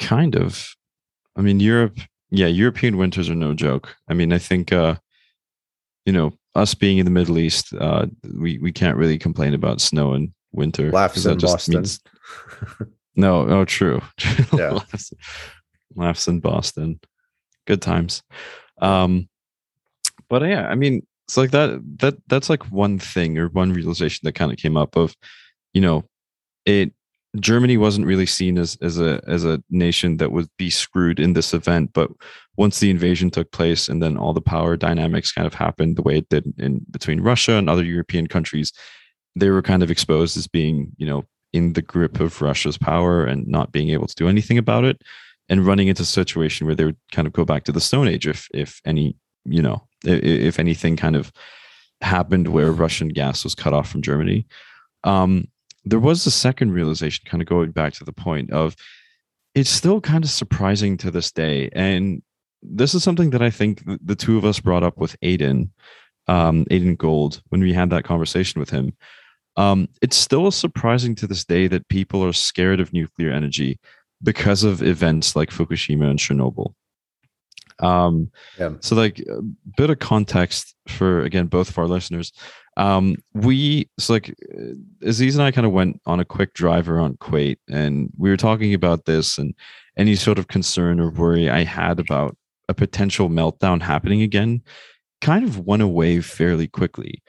Kind 0.00 0.36
of. 0.36 0.74
I 1.36 1.42
mean, 1.42 1.60
Europe, 1.60 1.98
yeah, 2.30 2.46
European 2.46 2.96
winters 2.96 3.28
are 3.28 3.34
no 3.34 3.54
joke. 3.54 3.96
I 4.08 4.14
mean, 4.14 4.32
I 4.32 4.38
think, 4.38 4.72
uh, 4.72 4.96
you 6.04 6.12
know, 6.12 6.32
us 6.54 6.74
being 6.74 6.98
in 6.98 7.04
the 7.04 7.10
Middle 7.10 7.38
East, 7.38 7.74
uh, 7.74 8.06
we, 8.38 8.58
we 8.58 8.72
can't 8.72 8.96
really 8.96 9.18
complain 9.18 9.54
about 9.54 9.80
snow 9.80 10.14
and 10.14 10.32
winter. 10.52 10.90
Laughs 10.90 11.24
in 11.26 11.38
Boston. 11.38 11.74
Means, 11.74 12.00
no, 13.16 13.48
oh, 13.48 13.64
true. 13.64 14.00
Yeah. 14.52 14.70
laughs, 14.70 15.12
laughs 15.94 16.28
in 16.28 16.40
Boston. 16.40 17.00
Good 17.66 17.82
times. 17.82 18.22
Um, 18.80 19.28
but 20.28 20.42
yeah, 20.42 20.68
I 20.68 20.74
mean, 20.74 21.06
it's 21.26 21.36
like 21.36 21.50
that, 21.52 21.80
that, 22.00 22.16
that's 22.28 22.50
like 22.50 22.70
one 22.70 22.98
thing 22.98 23.38
or 23.38 23.48
one 23.48 23.72
realization 23.72 24.20
that 24.24 24.34
kind 24.34 24.52
of 24.52 24.58
came 24.58 24.76
up 24.76 24.96
of, 24.96 25.14
you 25.72 25.80
know, 25.80 26.04
it 26.66 26.92
Germany 27.40 27.76
wasn't 27.76 28.06
really 28.06 28.26
seen 28.26 28.58
as 28.58 28.76
as 28.80 28.98
a 28.98 29.20
as 29.26 29.44
a 29.44 29.62
nation 29.70 30.18
that 30.18 30.32
would 30.32 30.48
be 30.56 30.70
screwed 30.70 31.18
in 31.18 31.32
this 31.32 31.52
event, 31.52 31.90
but 31.92 32.10
once 32.56 32.78
the 32.80 32.90
invasion 32.90 33.30
took 33.30 33.50
place 33.50 33.88
and 33.88 34.02
then 34.02 34.16
all 34.16 34.32
the 34.32 34.40
power 34.40 34.76
dynamics 34.76 35.32
kind 35.32 35.46
of 35.46 35.54
happened 35.54 35.96
the 35.96 36.02
way 36.02 36.18
it 36.18 36.28
did 36.28 36.52
in 36.58 36.84
between 36.90 37.20
Russia 37.20 37.52
and 37.54 37.68
other 37.68 37.84
European 37.84 38.28
countries, 38.28 38.72
they 39.34 39.50
were 39.50 39.62
kind 39.62 39.82
of 39.82 39.90
exposed 39.90 40.36
as 40.36 40.46
being, 40.46 40.92
you 40.96 41.06
know, 41.06 41.24
in 41.52 41.72
the 41.72 41.82
grip 41.82 42.20
of 42.20 42.40
Russia's 42.40 42.78
power 42.78 43.24
and 43.24 43.46
not 43.46 43.72
being 43.72 43.90
able 43.90 44.06
to 44.06 44.14
do 44.14 44.28
anything 44.28 44.58
about 44.58 44.84
it 44.84 45.02
and 45.48 45.66
running 45.66 45.88
into 45.88 46.02
a 46.02 46.06
situation 46.06 46.66
where 46.66 46.74
they 46.76 46.84
would 46.84 46.96
kind 47.12 47.26
of 47.26 47.32
go 47.32 47.44
back 47.44 47.64
to 47.64 47.72
the 47.72 47.80
stone 47.80 48.08
age 48.08 48.26
if 48.26 48.48
if 48.54 48.80
any, 48.84 49.16
you 49.44 49.60
know, 49.60 49.86
if, 50.04 50.22
if 50.22 50.58
anything 50.58 50.96
kind 50.96 51.16
of 51.16 51.32
happened 52.00 52.48
where 52.48 52.70
Russian 52.70 53.08
gas 53.08 53.42
was 53.42 53.54
cut 53.54 53.72
off 53.72 53.88
from 53.88 54.02
Germany. 54.02 54.46
Um, 55.02 55.48
there 55.84 56.00
was 56.00 56.26
a 56.26 56.30
second 56.30 56.72
realization, 56.72 57.24
kind 57.28 57.42
of 57.42 57.48
going 57.48 57.70
back 57.70 57.92
to 57.94 58.04
the 58.04 58.12
point 58.12 58.50
of 58.50 58.76
it's 59.54 59.70
still 59.70 60.00
kind 60.00 60.24
of 60.24 60.30
surprising 60.30 60.96
to 60.98 61.10
this 61.10 61.30
day. 61.30 61.68
And 61.72 62.22
this 62.62 62.94
is 62.94 63.04
something 63.04 63.30
that 63.30 63.42
I 63.42 63.50
think 63.50 63.82
the 64.04 64.16
two 64.16 64.36
of 64.36 64.44
us 64.44 64.58
brought 64.58 64.82
up 64.82 64.98
with 64.98 65.18
Aiden, 65.20 65.70
um, 66.26 66.64
Aiden 66.70 66.96
Gold, 66.96 67.42
when 67.50 67.60
we 67.60 67.72
had 67.72 67.90
that 67.90 68.04
conversation 68.04 68.58
with 68.58 68.70
him. 68.70 68.94
Um, 69.56 69.88
it's 70.02 70.16
still 70.16 70.50
surprising 70.50 71.14
to 71.16 71.26
this 71.26 71.44
day 71.44 71.68
that 71.68 71.88
people 71.88 72.24
are 72.24 72.32
scared 72.32 72.80
of 72.80 72.92
nuclear 72.92 73.30
energy 73.30 73.78
because 74.22 74.64
of 74.64 74.82
events 74.82 75.36
like 75.36 75.50
Fukushima 75.50 76.10
and 76.10 76.18
Chernobyl. 76.18 76.74
Um, 77.78 78.30
yeah. 78.58 78.72
So, 78.80 78.96
like 78.96 79.20
a 79.20 79.42
bit 79.76 79.90
of 79.90 79.98
context 79.98 80.74
for 80.88 81.22
again 81.22 81.46
both 81.46 81.68
of 81.68 81.78
our 81.78 81.86
listeners. 81.86 82.32
Um, 82.76 83.16
we 83.34 83.88
so 83.98 84.14
like 84.14 84.34
uh, 84.52 84.74
Aziz 85.02 85.36
and 85.36 85.44
I 85.44 85.50
kind 85.52 85.66
of 85.66 85.72
went 85.72 86.00
on 86.06 86.20
a 86.20 86.24
quick 86.24 86.54
drive 86.54 86.88
around 86.88 87.20
Kuwait, 87.20 87.58
and 87.68 88.10
we 88.18 88.30
were 88.30 88.36
talking 88.36 88.74
about 88.74 89.04
this 89.04 89.38
and 89.38 89.54
any 89.96 90.16
sort 90.16 90.38
of 90.38 90.48
concern 90.48 91.00
or 91.00 91.10
worry 91.10 91.48
I 91.48 91.64
had 91.64 92.00
about 92.00 92.36
a 92.68 92.74
potential 92.74 93.28
meltdown 93.28 93.80
happening 93.82 94.22
again 94.22 94.62
kind 95.20 95.44
of 95.44 95.60
went 95.60 95.82
away 95.82 96.20
fairly 96.20 96.66
quickly. 96.66 97.22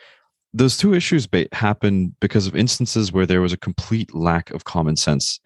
Those 0.53 0.77
two 0.77 0.93
issues 0.93 1.27
ba- 1.27 1.47
happened 1.53 2.13
because 2.19 2.47
of 2.47 2.55
instances 2.55 3.11
where 3.11 3.25
there 3.25 3.41
was 3.41 3.53
a 3.53 3.57
complete 3.57 4.13
lack 4.13 4.51
of 4.51 4.63
common 4.65 4.95
sense. 4.95 5.39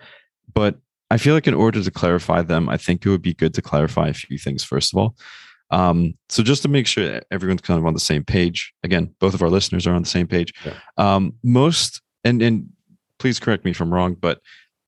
But 0.53 0.77
I 1.12 1.17
feel 1.17 1.33
like 1.33 1.47
in 1.47 1.53
order 1.53 1.83
to 1.83 1.91
clarify 1.91 2.41
them, 2.41 2.69
I 2.69 2.77
think 2.77 3.05
it 3.05 3.09
would 3.09 3.21
be 3.21 3.33
good 3.33 3.53
to 3.55 3.62
clarify 3.62 4.07
a 4.07 4.13
few 4.13 4.38
things 4.38 4.63
first 4.63 4.93
of 4.93 4.97
all. 4.97 5.15
Um, 5.71 6.15
so 6.29 6.43
just 6.43 6.62
to 6.63 6.67
make 6.67 6.88
sure 6.88 7.21
everyone's 7.32 7.62
kind 7.62 7.79
of 7.79 7.86
on 7.86 7.93
the 7.93 7.99
same 7.99 8.23
page, 8.23 8.73
again, 8.84 9.13
both 9.19 9.34
of 9.34 9.41
our 9.41 9.49
listeners 9.49 9.86
are 9.86 9.93
on 9.93 10.01
the 10.01 10.10
same 10.10 10.27
page. 10.27 10.53
Yeah. 10.65 10.73
Um, 10.97 11.34
most 11.43 12.01
and 12.23 12.41
and 12.41 12.69
please 13.19 13.39
correct 13.39 13.65
me 13.65 13.71
if 13.71 13.82
I'm 13.82 13.93
wrong, 13.93 14.15
but 14.15 14.41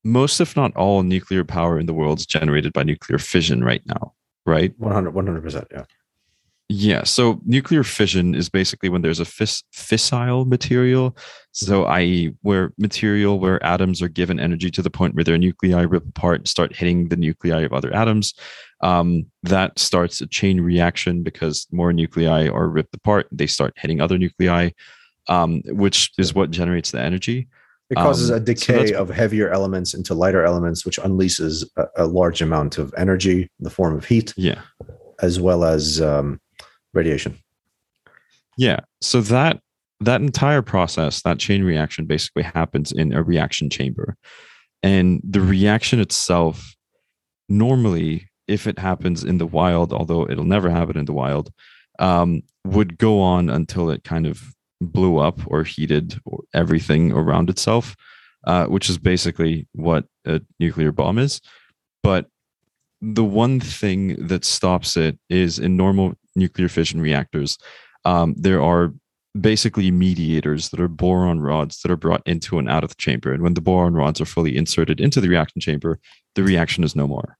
most, 0.04 0.40
if 0.40 0.56
not 0.56 0.74
all, 0.76 1.02
nuclear 1.02 1.44
power 1.44 1.78
in 1.78 1.86
the 1.86 1.94
world 1.94 2.18
is 2.18 2.26
generated 2.26 2.72
by 2.72 2.82
nuclear 2.82 3.18
fission 3.18 3.62
right 3.62 3.82
now, 3.86 4.14
right? 4.44 4.72
100 4.78 5.42
percent, 5.42 5.68
yeah. 5.70 5.84
Yeah. 6.68 7.04
So 7.04 7.38
nuclear 7.44 7.84
fission 7.84 8.34
is 8.34 8.48
basically 8.48 8.88
when 8.88 9.02
there's 9.02 9.20
a 9.20 9.26
fiss- 9.26 9.62
fissile 9.74 10.46
material. 10.46 11.14
So, 11.50 11.84
i.e., 11.84 12.32
where 12.40 12.72
material 12.78 13.38
where 13.38 13.62
atoms 13.62 14.00
are 14.00 14.08
given 14.08 14.40
energy 14.40 14.70
to 14.70 14.80
the 14.80 14.88
point 14.88 15.14
where 15.14 15.24
their 15.24 15.36
nuclei 15.36 15.82
rip 15.82 16.08
apart 16.08 16.40
and 16.40 16.48
start 16.48 16.74
hitting 16.74 17.08
the 17.08 17.16
nuclei 17.16 17.60
of 17.60 17.74
other 17.74 17.94
atoms. 17.94 18.32
Um, 18.82 19.26
that 19.44 19.78
starts 19.78 20.20
a 20.20 20.26
chain 20.26 20.60
reaction 20.60 21.22
because 21.22 21.66
more 21.70 21.92
nuclei 21.92 22.48
are 22.48 22.68
ripped 22.68 22.94
apart. 22.94 23.28
They 23.30 23.46
start 23.46 23.74
hitting 23.76 24.00
other 24.00 24.18
nuclei, 24.18 24.70
um, 25.28 25.62
which 25.66 26.10
is 26.18 26.34
what 26.34 26.50
generates 26.50 26.90
the 26.90 27.00
energy. 27.00 27.48
It 27.90 27.96
causes 27.96 28.30
um, 28.30 28.38
a 28.38 28.40
decay 28.40 28.88
so 28.88 29.02
of 29.02 29.10
heavier 29.10 29.50
elements 29.50 29.92
into 29.92 30.14
lighter 30.14 30.44
elements, 30.44 30.86
which 30.86 30.98
unleashes 30.98 31.64
a, 31.76 31.86
a, 31.96 32.06
large 32.06 32.40
amount 32.40 32.78
of 32.78 32.94
energy 32.96 33.42
in 33.42 33.48
the 33.60 33.70
form 33.70 33.94
of 33.94 34.06
heat. 34.06 34.32
Yeah. 34.36 34.62
As 35.20 35.38
well 35.38 35.62
as 35.62 36.00
um, 36.00 36.40
radiation. 36.94 37.38
Yeah. 38.56 38.80
So 39.02 39.20
that 39.22 39.60
that 40.00 40.20
entire 40.20 40.62
process, 40.62 41.22
that 41.22 41.38
chain 41.38 41.62
reaction 41.62 42.06
basically 42.06 42.42
happens 42.42 42.92
in 42.92 43.12
a 43.12 43.22
reaction 43.22 43.70
chamber. 43.70 44.16
And 44.82 45.20
the 45.22 45.40
reaction 45.40 46.00
itself, 46.00 46.74
normally, 47.48 48.28
if 48.48 48.66
it 48.66 48.78
happens 48.78 49.24
in 49.24 49.38
the 49.38 49.46
wild, 49.46 49.92
although 49.92 50.28
it'll 50.28 50.44
never 50.44 50.70
happen 50.70 50.96
in 50.96 51.04
the 51.04 51.12
wild, 51.12 51.52
um, 51.98 52.42
would 52.64 52.98
go 52.98 53.20
on 53.20 53.50
until 53.50 53.90
it 53.90 54.04
kind 54.04 54.26
of 54.26 54.42
blew 54.80 55.18
up 55.18 55.40
or 55.46 55.64
heated 55.64 56.20
or 56.24 56.42
everything 56.54 57.12
around 57.12 57.48
itself, 57.48 57.96
uh, 58.46 58.66
which 58.66 58.90
is 58.90 58.98
basically 58.98 59.66
what 59.72 60.04
a 60.24 60.40
nuclear 60.58 60.92
bomb 60.92 61.18
is. 61.18 61.40
But 62.02 62.26
the 63.00 63.24
one 63.24 63.60
thing 63.60 64.26
that 64.26 64.44
stops 64.44 64.96
it 64.96 65.18
is 65.28 65.58
in 65.58 65.76
normal 65.76 66.14
nuclear 66.34 66.68
fission 66.68 67.00
reactors, 67.00 67.58
um, 68.04 68.34
there 68.36 68.62
are 68.62 68.92
basically 69.40 69.90
mediators 69.90 70.68
that 70.68 70.80
are 70.80 70.88
boron 70.88 71.40
rods 71.40 71.80
that 71.80 71.90
are 71.90 71.96
brought 71.96 72.22
into 72.26 72.58
and 72.58 72.68
out 72.68 72.84
of 72.84 72.90
the 72.90 72.96
chamber. 72.96 73.32
And 73.32 73.42
when 73.42 73.54
the 73.54 73.60
boron 73.60 73.94
rods 73.94 74.20
are 74.20 74.26
fully 74.26 74.56
inserted 74.56 75.00
into 75.00 75.20
the 75.20 75.28
reaction 75.28 75.60
chamber, 75.60 75.98
the 76.34 76.42
reaction 76.42 76.84
is 76.84 76.94
no 76.94 77.06
more. 77.06 77.38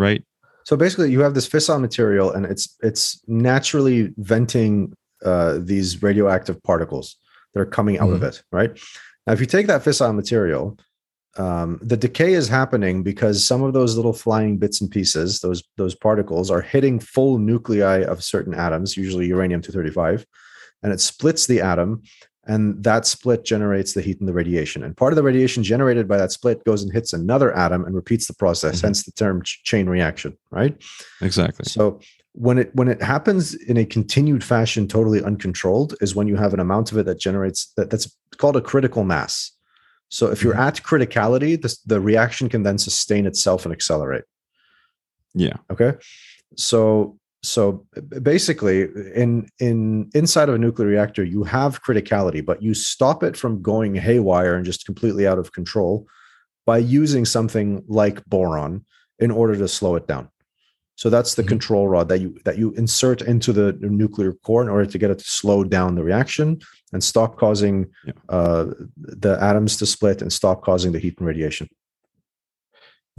Right? 0.00 0.24
So 0.64 0.76
basically, 0.76 1.10
you 1.10 1.20
have 1.20 1.34
this 1.34 1.48
fissile 1.48 1.80
material, 1.80 2.32
and 2.32 2.46
it's 2.46 2.76
it's 2.82 3.22
naturally 3.26 4.12
venting 4.16 4.94
uh, 5.24 5.58
these 5.60 6.02
radioactive 6.02 6.62
particles 6.62 7.16
that 7.54 7.60
are 7.60 7.66
coming 7.66 7.98
out 7.98 8.08
mm-hmm. 8.08 8.16
of 8.16 8.22
it. 8.22 8.42
Right 8.50 8.78
now, 9.26 9.32
if 9.32 9.40
you 9.40 9.46
take 9.46 9.66
that 9.68 9.82
fissile 9.82 10.14
material 10.14 10.78
um, 11.36 11.78
the 11.82 11.96
decay 11.96 12.32
is 12.32 12.48
happening 12.48 13.02
because 13.02 13.44
some 13.44 13.62
of 13.62 13.72
those 13.72 13.96
little 13.96 14.12
flying 14.12 14.58
bits 14.58 14.80
and 14.80 14.90
pieces, 14.90 15.40
those 15.40 15.62
those 15.76 15.94
particles, 15.94 16.50
are 16.50 16.60
hitting 16.60 16.98
full 16.98 17.38
nuclei 17.38 18.02
of 18.02 18.24
certain 18.24 18.54
atoms, 18.54 18.96
usually 18.96 19.26
uranium 19.26 19.62
235, 19.62 20.26
and 20.82 20.92
it 20.92 21.00
splits 21.00 21.46
the 21.46 21.60
atom, 21.60 22.02
and 22.46 22.82
that 22.82 23.06
split 23.06 23.44
generates 23.44 23.92
the 23.92 24.00
heat 24.00 24.18
and 24.18 24.28
the 24.28 24.32
radiation. 24.32 24.82
And 24.82 24.96
part 24.96 25.12
of 25.12 25.16
the 25.16 25.22
radiation 25.22 25.62
generated 25.62 26.08
by 26.08 26.16
that 26.16 26.32
split 26.32 26.64
goes 26.64 26.82
and 26.82 26.92
hits 26.92 27.12
another 27.12 27.54
atom 27.54 27.84
and 27.84 27.94
repeats 27.94 28.26
the 28.26 28.34
process. 28.34 28.76
Mm-hmm. 28.76 28.86
Hence 28.86 29.02
the 29.04 29.12
term 29.12 29.42
ch- 29.42 29.62
chain 29.62 29.88
reaction, 29.88 30.36
right? 30.50 30.76
Exactly. 31.20 31.64
So 31.66 32.00
when 32.32 32.58
it 32.58 32.74
when 32.74 32.88
it 32.88 33.02
happens 33.02 33.54
in 33.54 33.76
a 33.76 33.84
continued 33.84 34.42
fashion, 34.42 34.88
totally 34.88 35.22
uncontrolled, 35.22 35.94
is 36.00 36.14
when 36.14 36.28
you 36.28 36.36
have 36.36 36.54
an 36.54 36.60
amount 36.60 36.92
of 36.92 36.98
it 36.98 37.06
that 37.06 37.18
generates 37.18 37.72
that 37.76 37.90
that's 37.90 38.14
called 38.38 38.56
a 38.56 38.60
critical 38.60 39.04
mass 39.04 39.52
so 40.10 40.30
if 40.30 40.42
you're 40.42 40.54
mm-hmm. 40.54 40.62
at 40.62 40.82
criticality, 40.82 41.60
the, 41.60 41.74
the 41.86 42.00
reaction 42.00 42.48
can 42.48 42.64
then 42.64 42.78
sustain 42.78 43.26
itself 43.26 43.64
and 43.64 43.72
accelerate. 43.72 44.24
Yeah. 45.34 45.56
Okay. 45.70 45.92
So 46.56 47.18
so 47.42 47.86
basically 48.22 48.82
in 49.14 49.48
in 49.58 50.10
inside 50.14 50.48
of 50.48 50.54
a 50.54 50.58
nuclear 50.58 50.88
reactor 50.88 51.24
you 51.24 51.42
have 51.42 51.82
criticality 51.82 52.44
but 52.44 52.62
you 52.62 52.74
stop 52.74 53.22
it 53.22 53.36
from 53.36 53.62
going 53.62 53.94
haywire 53.94 54.54
and 54.54 54.66
just 54.66 54.84
completely 54.84 55.26
out 55.26 55.38
of 55.38 55.52
control 55.52 56.06
by 56.66 56.76
using 56.76 57.24
something 57.24 57.82
like 57.88 58.24
boron 58.26 58.84
in 59.18 59.30
order 59.30 59.56
to 59.56 59.66
slow 59.66 59.96
it 59.96 60.06
down 60.06 60.28
so 60.96 61.08
that's 61.08 61.34
the 61.34 61.42
mm-hmm. 61.42 61.48
control 61.48 61.88
rod 61.88 62.10
that 62.10 62.20
you 62.20 62.38
that 62.44 62.58
you 62.58 62.72
insert 62.72 63.22
into 63.22 63.54
the 63.54 63.72
nuclear 63.80 64.34
core 64.34 64.62
in 64.62 64.68
order 64.68 64.84
to 64.84 64.98
get 64.98 65.10
it 65.10 65.18
to 65.18 65.24
slow 65.24 65.64
down 65.64 65.94
the 65.94 66.04
reaction 66.04 66.60
and 66.92 67.02
stop 67.02 67.38
causing 67.38 67.86
yeah. 68.04 68.12
uh, 68.28 68.66
the 68.96 69.38
atoms 69.40 69.78
to 69.78 69.86
split 69.86 70.20
and 70.20 70.30
stop 70.30 70.62
causing 70.62 70.92
the 70.92 70.98
heat 70.98 71.16
and 71.18 71.26
radiation 71.26 71.68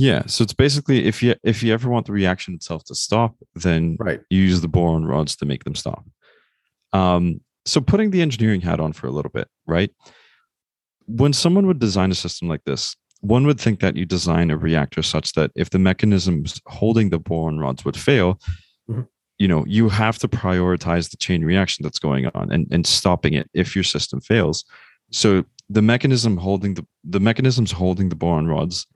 yeah, 0.01 0.25
so 0.25 0.41
it's 0.41 0.53
basically 0.53 1.05
if 1.05 1.21
you 1.21 1.35
if 1.43 1.61
you 1.61 1.71
ever 1.71 1.87
want 1.87 2.07
the 2.07 2.11
reaction 2.11 2.55
itself 2.55 2.83
to 2.85 2.95
stop, 2.95 3.35
then 3.53 3.97
right. 3.99 4.19
use 4.31 4.59
the 4.59 4.67
boron 4.67 5.05
rods 5.05 5.35
to 5.35 5.45
make 5.45 5.63
them 5.63 5.75
stop. 5.75 6.03
Um, 6.91 7.41
so 7.67 7.81
putting 7.81 8.09
the 8.09 8.23
engineering 8.23 8.61
hat 8.61 8.79
on 8.79 8.93
for 8.93 9.05
a 9.05 9.11
little 9.11 9.29
bit, 9.29 9.47
right? 9.67 9.91
When 11.05 11.33
someone 11.33 11.67
would 11.67 11.77
design 11.77 12.09
a 12.09 12.15
system 12.15 12.47
like 12.47 12.63
this, 12.63 12.95
one 13.19 13.45
would 13.45 13.61
think 13.61 13.79
that 13.81 13.95
you 13.95 14.07
design 14.07 14.49
a 14.49 14.57
reactor 14.57 15.03
such 15.03 15.33
that 15.33 15.51
if 15.55 15.69
the 15.69 15.77
mechanisms 15.77 16.59
holding 16.65 17.11
the 17.11 17.19
boron 17.19 17.59
rods 17.59 17.85
would 17.85 17.95
fail, 17.95 18.39
mm-hmm. 18.89 19.01
you 19.37 19.47
know, 19.47 19.63
you 19.67 19.87
have 19.87 20.17
to 20.17 20.27
prioritize 20.27 21.11
the 21.11 21.17
chain 21.17 21.45
reaction 21.45 21.83
that's 21.83 21.99
going 21.99 22.25
on 22.33 22.51
and, 22.51 22.65
and 22.71 22.87
stopping 22.87 23.35
it 23.35 23.47
if 23.53 23.75
your 23.75 23.83
system 23.83 24.19
fails. 24.19 24.65
So 25.11 25.45
the 25.69 25.83
mechanism 25.83 26.37
holding 26.37 26.73
the 26.73 26.87
the 27.03 27.19
mechanisms 27.19 27.71
holding 27.71 28.09
the 28.09 28.15
boron 28.15 28.47
rods 28.47 28.87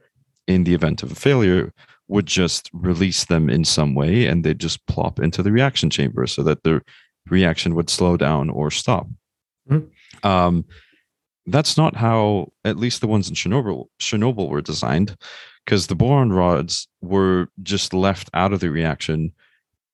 in 0.47 0.63
the 0.63 0.73
event 0.73 1.03
of 1.03 1.11
a 1.11 1.15
failure 1.15 1.73
would 2.07 2.25
just 2.25 2.69
release 2.73 3.25
them 3.25 3.49
in 3.49 3.65
some 3.65 3.95
way 3.95 4.25
and 4.27 4.43
they'd 4.43 4.59
just 4.59 4.85
plop 4.85 5.19
into 5.19 5.41
the 5.41 5.51
reaction 5.51 5.89
chamber 5.89 6.27
so 6.27 6.43
that 6.43 6.63
the 6.63 6.81
reaction 7.29 7.73
would 7.75 7.89
slow 7.89 8.15
down 8.15 8.49
or 8.49 8.69
stop. 8.69 9.07
Mm-hmm. 9.69 10.27
Um, 10.27 10.65
that's 11.47 11.77
not 11.77 11.95
how 11.95 12.51
at 12.63 12.77
least 12.77 13.01
the 13.01 13.07
ones 13.07 13.29
in 13.29 13.35
Chernobyl 13.35 13.87
Chernobyl 13.99 14.49
were 14.49 14.61
designed 14.61 15.15
because 15.63 15.87
the 15.87 15.95
boron 15.95 16.31
rods 16.31 16.87
were 17.01 17.49
just 17.63 17.93
left 17.93 18.29
out 18.33 18.53
of 18.53 18.59
the 18.59 18.69
reaction 18.69 19.31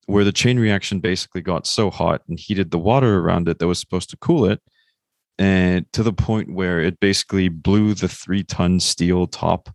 where 0.06 0.24
the 0.24 0.32
chain 0.32 0.60
reaction 0.60 1.00
basically 1.00 1.42
got 1.42 1.68
so 1.68 1.90
hot 1.90 2.22
and 2.28 2.40
heated 2.40 2.72
the 2.72 2.80
water 2.80 3.20
around 3.20 3.48
it 3.48 3.60
that 3.60 3.68
was 3.68 3.80
supposed 3.80 4.10
to 4.10 4.18
cool 4.18 4.46
it 4.46 4.62
and 5.38 5.92
to 5.94 6.04
the 6.04 6.14
point 6.14 6.54
where 6.54 6.82
it 6.82 7.00
basically 7.00 7.50
blew 7.50 7.94
the 7.94 8.10
3 8.10 8.44
ton 8.44 8.80
steel 8.80 9.28
top 9.28 9.74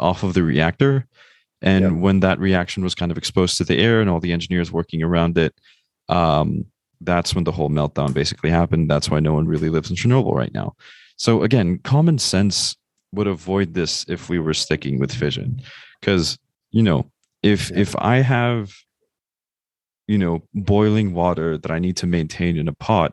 off 0.00 0.22
of 0.22 0.34
the 0.34 0.42
reactor. 0.42 1.06
And 1.62 1.84
yep. 1.84 1.92
when 1.92 2.20
that 2.20 2.40
reaction 2.40 2.82
was 2.82 2.94
kind 2.94 3.12
of 3.12 3.18
exposed 3.18 3.58
to 3.58 3.64
the 3.64 3.78
air 3.78 4.00
and 4.00 4.08
all 4.08 4.20
the 4.20 4.32
engineers 4.32 4.72
working 4.72 5.02
around 5.02 5.36
it, 5.36 5.54
um, 6.08 6.64
that's 7.00 7.34
when 7.34 7.44
the 7.44 7.52
whole 7.52 7.70
meltdown 7.70 8.12
basically 8.12 8.50
happened. 8.50 8.90
That's 8.90 9.10
why 9.10 9.20
no 9.20 9.34
one 9.34 9.46
really 9.46 9.68
lives 9.68 9.90
in 9.90 9.96
Chernobyl 9.96 10.34
right 10.34 10.52
now. 10.52 10.74
So 11.16 11.42
again, 11.42 11.78
common 11.78 12.18
sense 12.18 12.76
would 13.12 13.26
avoid 13.26 13.74
this 13.74 14.04
if 14.08 14.28
we 14.28 14.38
were 14.38 14.54
sticking 14.54 14.98
with 14.98 15.12
fission, 15.12 15.60
because 16.00 16.38
you 16.70 16.82
know, 16.82 17.10
if 17.42 17.70
yeah. 17.70 17.78
if 17.78 17.96
I 17.96 18.16
have, 18.18 18.72
you 20.06 20.18
know, 20.18 20.42
boiling 20.54 21.12
water 21.12 21.58
that 21.58 21.70
I 21.70 21.78
need 21.78 21.96
to 21.98 22.06
maintain 22.06 22.56
in 22.56 22.68
a 22.68 22.72
pot, 22.72 23.12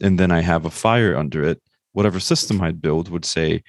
and 0.00 0.18
then 0.18 0.30
I 0.30 0.40
have 0.40 0.64
a 0.64 0.70
fire 0.70 1.16
under 1.16 1.42
it, 1.42 1.60
whatever 1.92 2.20
system 2.20 2.60
I'd 2.60 2.82
build 2.82 3.08
would 3.08 3.24
say, 3.24 3.62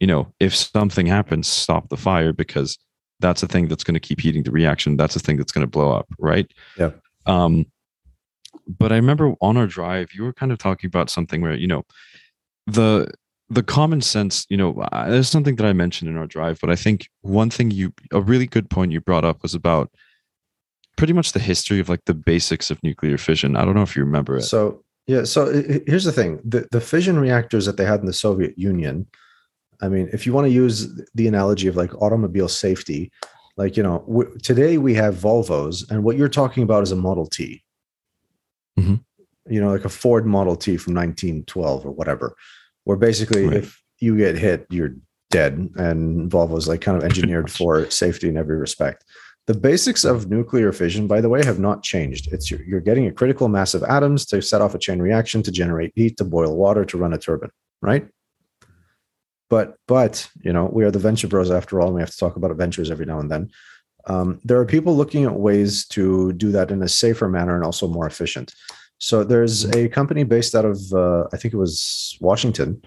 you 0.00 0.06
know, 0.06 0.32
if 0.40 0.54
something 0.54 1.06
happens, 1.06 1.46
stop 1.46 1.88
the 1.90 1.96
fire 1.96 2.32
because 2.32 2.78
that's 3.20 3.42
the 3.42 3.46
thing 3.46 3.68
that's 3.68 3.84
going 3.84 3.94
to 3.94 4.00
keep 4.00 4.20
heating 4.20 4.42
the 4.42 4.50
reaction. 4.50 4.96
That's 4.96 5.14
the 5.14 5.20
thing 5.20 5.36
that's 5.36 5.52
going 5.52 5.66
to 5.66 5.70
blow 5.70 5.92
up, 5.92 6.08
right? 6.18 6.50
Yeah. 6.78 6.90
Um, 7.26 7.66
but 8.66 8.92
I 8.92 8.96
remember 8.96 9.34
on 9.40 9.56
our 9.56 9.66
drive, 9.66 10.08
you 10.14 10.24
were 10.24 10.32
kind 10.32 10.52
of 10.52 10.58
talking 10.58 10.88
about 10.88 11.10
something 11.10 11.42
where 11.42 11.54
you 11.54 11.66
know, 11.66 11.84
the 12.66 13.12
the 13.50 13.62
common 13.62 14.00
sense, 14.00 14.46
you 14.48 14.56
know, 14.56 14.80
uh, 14.92 15.10
there's 15.10 15.28
something 15.28 15.56
that 15.56 15.66
I 15.66 15.72
mentioned 15.72 16.08
in 16.08 16.16
our 16.16 16.26
drive, 16.26 16.58
but 16.60 16.70
I 16.70 16.76
think 16.76 17.08
one 17.22 17.50
thing 17.50 17.72
you, 17.72 17.92
a 18.12 18.20
really 18.20 18.46
good 18.46 18.70
point 18.70 18.92
you 18.92 19.00
brought 19.00 19.24
up 19.24 19.42
was 19.42 19.54
about 19.56 19.90
pretty 20.96 21.12
much 21.12 21.32
the 21.32 21.40
history 21.40 21.80
of 21.80 21.88
like 21.88 22.04
the 22.04 22.14
basics 22.14 22.70
of 22.70 22.80
nuclear 22.84 23.18
fission. 23.18 23.56
I 23.56 23.64
don't 23.64 23.74
know 23.74 23.82
if 23.82 23.96
you 23.96 24.04
remember 24.04 24.36
it. 24.36 24.42
So 24.42 24.84
yeah, 25.06 25.24
so 25.24 25.52
here's 25.86 26.04
the 26.04 26.12
thing: 26.12 26.40
the 26.44 26.68
the 26.70 26.80
fission 26.80 27.18
reactors 27.18 27.66
that 27.66 27.76
they 27.76 27.84
had 27.84 28.00
in 28.00 28.06
the 28.06 28.12
Soviet 28.12 28.56
Union 28.56 29.06
I 29.82 29.88
mean, 29.88 30.08
if 30.12 30.26
you 30.26 30.32
want 30.32 30.46
to 30.46 30.52
use 30.52 30.88
the 31.14 31.26
analogy 31.26 31.68
of 31.68 31.76
like 31.76 31.94
automobile 32.02 32.48
safety, 32.48 33.10
like, 33.56 33.76
you 33.76 33.82
know, 33.82 34.04
w- 34.06 34.38
today 34.42 34.78
we 34.78 34.94
have 34.94 35.14
Volvos, 35.14 35.88
and 35.90 36.04
what 36.04 36.16
you're 36.16 36.28
talking 36.28 36.62
about 36.62 36.82
is 36.82 36.92
a 36.92 36.96
Model 36.96 37.26
T. 37.26 37.62
Mm-hmm. 38.78 38.96
You 39.48 39.60
know, 39.60 39.70
like 39.70 39.84
a 39.84 39.90
Ford 39.90 40.26
Model 40.26 40.56
T 40.56 40.76
from 40.76 40.94
1912 40.94 41.86
or 41.86 41.90
whatever, 41.90 42.36
where 42.84 42.96
basically 42.96 43.46
right. 43.46 43.56
if 43.56 43.82
you 43.98 44.16
get 44.16 44.36
hit, 44.36 44.66
you're 44.70 44.94
dead. 45.30 45.70
And 45.76 46.30
Volvo 46.30 46.56
is 46.56 46.68
like 46.68 46.80
kind 46.80 46.96
of 46.96 47.04
engineered 47.04 47.50
for 47.50 47.90
safety 47.90 48.28
in 48.28 48.36
every 48.36 48.56
respect. 48.56 49.04
The 49.46 49.54
basics 49.54 50.04
of 50.04 50.30
nuclear 50.30 50.70
fission, 50.72 51.06
by 51.06 51.20
the 51.20 51.28
way, 51.28 51.44
have 51.44 51.58
not 51.58 51.82
changed. 51.82 52.32
It's 52.32 52.50
you're, 52.50 52.62
you're 52.62 52.80
getting 52.80 53.06
a 53.06 53.12
critical 53.12 53.48
mass 53.48 53.74
of 53.74 53.82
atoms 53.82 54.24
to 54.26 54.40
set 54.40 54.60
off 54.60 54.74
a 54.74 54.78
chain 54.78 55.00
reaction 55.00 55.42
to 55.42 55.50
generate 55.50 55.92
heat, 55.96 56.16
to 56.18 56.24
boil 56.24 56.56
water, 56.56 56.84
to 56.84 56.96
run 56.96 57.12
a 57.12 57.18
turbine, 57.18 57.50
right? 57.82 58.06
But 59.50 59.76
but 59.86 60.26
you 60.42 60.52
know 60.52 60.70
we 60.72 60.84
are 60.84 60.90
the 60.90 60.98
venture 60.98 61.28
bros 61.28 61.50
after 61.50 61.80
all 61.80 61.88
and 61.88 61.96
we 61.96 62.00
have 62.00 62.10
to 62.10 62.16
talk 62.16 62.36
about 62.36 62.50
adventures 62.50 62.90
every 62.90 63.04
now 63.04 63.20
and 63.20 63.30
then. 63.30 63.50
Um, 64.06 64.40
there 64.44 64.58
are 64.58 64.64
people 64.64 64.96
looking 64.96 65.24
at 65.24 65.34
ways 65.34 65.86
to 65.88 66.32
do 66.32 66.50
that 66.52 66.70
in 66.70 66.82
a 66.82 66.88
safer 66.88 67.28
manner 67.28 67.54
and 67.54 67.64
also 67.64 67.86
more 67.86 68.06
efficient. 68.06 68.54
So 68.96 69.24
there's 69.24 69.64
a 69.76 69.90
company 69.90 70.24
based 70.24 70.54
out 70.54 70.64
of 70.64 70.80
uh, 70.92 71.24
i 71.32 71.36
think 71.36 71.52
it 71.52 71.58
was 71.58 72.16
washington 72.20 72.82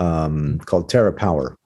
um, 0.00 0.58
called 0.58 0.90
TerraPower 0.90 1.56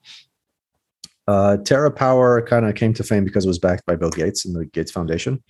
uh, 1.28 1.56
TerraPower 1.60 2.46
kind 2.46 2.66
of 2.66 2.74
came 2.74 2.92
to 2.94 3.04
fame 3.04 3.24
because 3.24 3.44
it 3.44 3.48
was 3.48 3.58
backed 3.58 3.86
by 3.86 3.96
bill 3.96 4.10
gates 4.10 4.44
and 4.44 4.56
the 4.56 4.66
gates 4.66 4.90
foundation. 4.90 5.42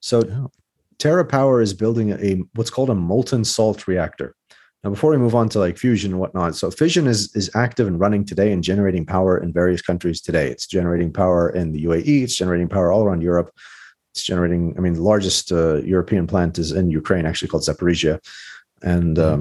So 0.00 0.50
Terra 0.98 1.24
Power 1.24 1.60
is 1.60 1.74
building 1.74 2.12
a 2.12 2.42
what's 2.54 2.70
called 2.70 2.90
a 2.90 2.94
molten 2.94 3.44
salt 3.44 3.88
reactor 3.88 4.34
now, 4.82 4.88
before 4.88 5.10
we 5.10 5.18
move 5.18 5.34
on 5.34 5.48
to 5.50 5.58
like 5.58 5.76
fusion 5.76 6.12
and 6.12 6.20
whatnot, 6.20 6.56
so 6.56 6.70
fission 6.70 7.06
is 7.06 7.34
is 7.36 7.50
active 7.54 7.86
and 7.86 8.00
running 8.00 8.24
today 8.24 8.50
and 8.50 8.64
generating 8.64 9.04
power 9.04 9.36
in 9.36 9.52
various 9.52 9.82
countries 9.82 10.22
today. 10.22 10.48
It's 10.48 10.66
generating 10.66 11.12
power 11.12 11.50
in 11.50 11.72
the 11.72 11.84
UAE. 11.84 12.22
It's 12.22 12.34
generating 12.34 12.68
power 12.68 12.90
all 12.90 13.04
around 13.04 13.20
Europe. 13.20 13.50
It's 14.14 14.24
generating. 14.24 14.74
I 14.78 14.80
mean, 14.80 14.94
the 14.94 15.02
largest 15.02 15.52
uh, 15.52 15.82
European 15.82 16.26
plant 16.26 16.58
is 16.58 16.72
in 16.72 16.90
Ukraine, 16.90 17.26
actually 17.26 17.48
called 17.48 17.64
Zaporizhia, 17.64 18.20
and 18.82 19.18
mm-hmm. 19.18 19.34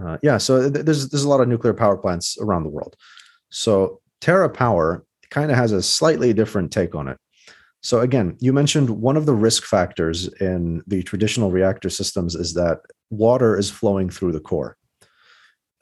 um, 0.00 0.08
uh, 0.08 0.18
yeah. 0.22 0.38
So 0.38 0.68
there's 0.68 1.08
there's 1.08 1.24
a 1.24 1.28
lot 1.28 1.40
of 1.40 1.48
nuclear 1.48 1.74
power 1.74 1.96
plants 1.96 2.38
around 2.40 2.62
the 2.62 2.70
world. 2.70 2.94
So 3.50 4.00
TerraPower 4.20 5.02
kind 5.30 5.50
of 5.50 5.56
has 5.56 5.72
a 5.72 5.82
slightly 5.82 6.32
different 6.32 6.70
take 6.70 6.94
on 6.94 7.08
it. 7.08 7.18
So 7.82 8.00
again, 8.00 8.36
you 8.40 8.52
mentioned 8.52 8.88
one 8.88 9.16
of 9.16 9.26
the 9.26 9.34
risk 9.34 9.64
factors 9.64 10.28
in 10.40 10.82
the 10.86 11.02
traditional 11.02 11.50
reactor 11.50 11.90
systems 11.90 12.34
is 12.34 12.54
that 12.54 12.80
water 13.16 13.58
is 13.58 13.70
flowing 13.70 14.10
through 14.10 14.32
the 14.32 14.40
core. 14.40 14.76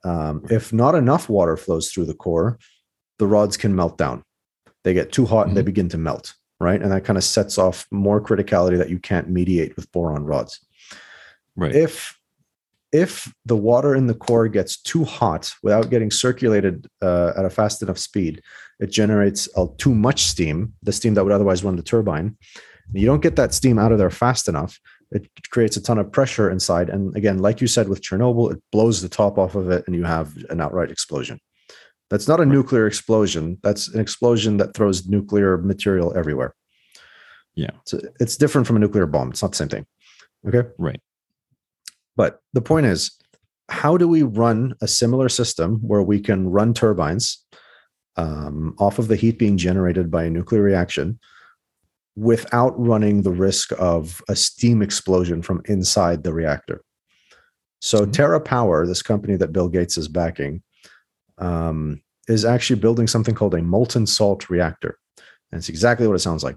Um, 0.05 0.45
if 0.51 0.73
not 0.73 0.95
enough 0.95 1.29
water 1.29 1.57
flows 1.57 1.91
through 1.91 2.07
the 2.07 2.15
core, 2.15 2.59
the 3.19 3.27
rods 3.27 3.57
can 3.57 3.75
melt 3.75 3.99
down. 3.99 4.25
They 4.85 4.95
get 4.95 5.13
too 5.13 5.27
hot 5.27 5.43
mm-hmm. 5.43 5.49
and 5.49 5.57
they 5.57 5.61
mm-hmm. 5.61 5.67
begin 5.67 5.89
to 5.91 5.99
melt, 5.99 6.35
right? 6.61 6.81
And 6.81 6.91
that 6.91 7.05
kind 7.05 7.17
of 7.17 7.25
sets 7.25 7.59
off 7.59 7.87
more 7.91 8.21
criticality 8.21 8.79
that 8.79 8.91
you 8.91 8.99
can't 8.99 9.31
mediate 9.31 9.77
with 9.77 9.91
boron 9.93 10.25
rods. 10.25 10.61
Right. 11.57 11.75
If 11.75 12.19
if 12.93 13.33
the 13.47 13.57
water 13.57 13.95
in 13.95 14.07
the 14.07 14.15
core 14.15 14.49
gets 14.49 14.77
too 14.77 15.05
hot 15.05 15.51
without 15.63 15.89
getting 15.89 16.11
circulated 16.11 16.87
uh, 17.01 17.33
at 17.37 17.47
a 17.47 17.51
fast 17.51 17.83
enough 17.83 17.97
speed, 17.97 18.43
it 18.81 18.91
generates 18.91 19.49
uh, 19.57 19.67
too 19.79 19.95
much 19.95 20.25
steam, 20.25 20.75
the 20.83 20.93
steam 20.93 21.15
that 21.15 21.25
would 21.25 21.33
otherwise 21.33 21.65
run 21.65 21.77
the 21.77 21.83
turbine. 21.83 22.37
You 22.93 23.07
don't 23.07 23.23
get 23.23 23.37
that 23.37 23.55
steam 23.55 23.79
out 23.79 23.93
of 23.93 23.99
there 23.99 24.11
fast 24.11 24.47
enough. 24.47 24.79
It 25.13 25.29
creates 25.51 25.77
a 25.77 25.83
ton 25.83 25.99
of 25.99 26.11
pressure 26.11 26.51
inside. 26.51 26.89
And 26.89 27.15
again, 27.17 27.39
like 27.39 27.61
you 27.61 27.67
said 27.67 27.89
with 27.89 28.03
Chernobyl, 28.03 28.53
it 28.53 28.63
blows 28.73 29.03
the 29.03 29.09
top 29.09 29.39
off 29.39 29.55
of 29.55 29.71
it 29.71 29.85
and 29.87 29.95
you 29.95 30.05
have 30.05 30.35
an 30.51 30.61
outright 30.61 30.91
explosion. 30.91 31.39
That's 32.11 32.29
not 32.29 32.41
a 32.41 32.47
nuclear 32.47 32.87
explosion. 32.87 33.59
That's 33.63 33.89
an 33.89 34.01
explosion 34.01 34.59
that 34.59 34.75
throws 34.75 35.07
nuclear 35.07 35.59
material 35.59 36.17
everywhere. 36.17 36.55
Yeah. 37.55 37.71
So 37.85 38.01
it's 38.21 38.37
different 38.37 38.67
from 38.67 38.77
a 38.77 38.81
nuclear 38.81 39.07
bomb. 39.07 39.31
It's 39.31 39.43
not 39.43 39.53
the 39.53 39.57
same 39.57 39.69
thing. 39.69 39.87
Okay. 40.47 40.69
Right. 40.79 41.01
But 42.17 42.41
the 42.53 42.61
point 42.61 42.87
is, 42.87 43.13
how 43.69 43.97
do 43.97 44.07
we 44.07 44.23
run 44.23 44.75
a 44.83 44.89
similar 44.89 45.29
system 45.29 45.77
where 45.77 46.03
we 46.03 46.21
can 46.21 46.51
run 46.51 46.75
turbines 46.75 47.45
um, 48.17 48.75
off 48.79 48.99
of 48.99 49.09
the 49.09 49.17
heat 49.17 49.39
being 49.39 49.57
generated 49.57 50.11
by 50.11 50.25
a 50.25 50.31
nuclear 50.31 50.61
reaction 50.61 51.19
without 52.17 52.79
running 52.79 53.23
the 53.23 53.31
risk 53.31 53.73
of 53.79 54.23
a 54.29 54.37
steam 54.37 54.83
explosion 54.83 55.43
from 55.43 55.63
inside 55.67 56.23
the 56.23 56.33
reactor? 56.33 56.83
So, 57.81 58.01
mm-hmm. 58.01 58.11
TerraPower, 58.13 58.87
this 58.87 59.03
company 59.03 59.37
that 59.37 59.53
Bill 59.53 59.69
Gates 59.69 59.97
is 59.97 60.09
backing, 60.09 60.63
um, 61.39 62.03
is 62.29 62.45
actually 62.45 62.81
building 62.81 63.07
something 63.07 63.35
called 63.35 63.55
a 63.55 63.63
molten 63.63 64.07
salt 64.07 64.49
reactor. 64.49 64.99
And 65.51 65.59
it's 65.59 65.69
exactly 65.69 66.07
what 66.07 66.15
it 66.15 66.21
sounds 66.21 66.45
like. 66.45 66.57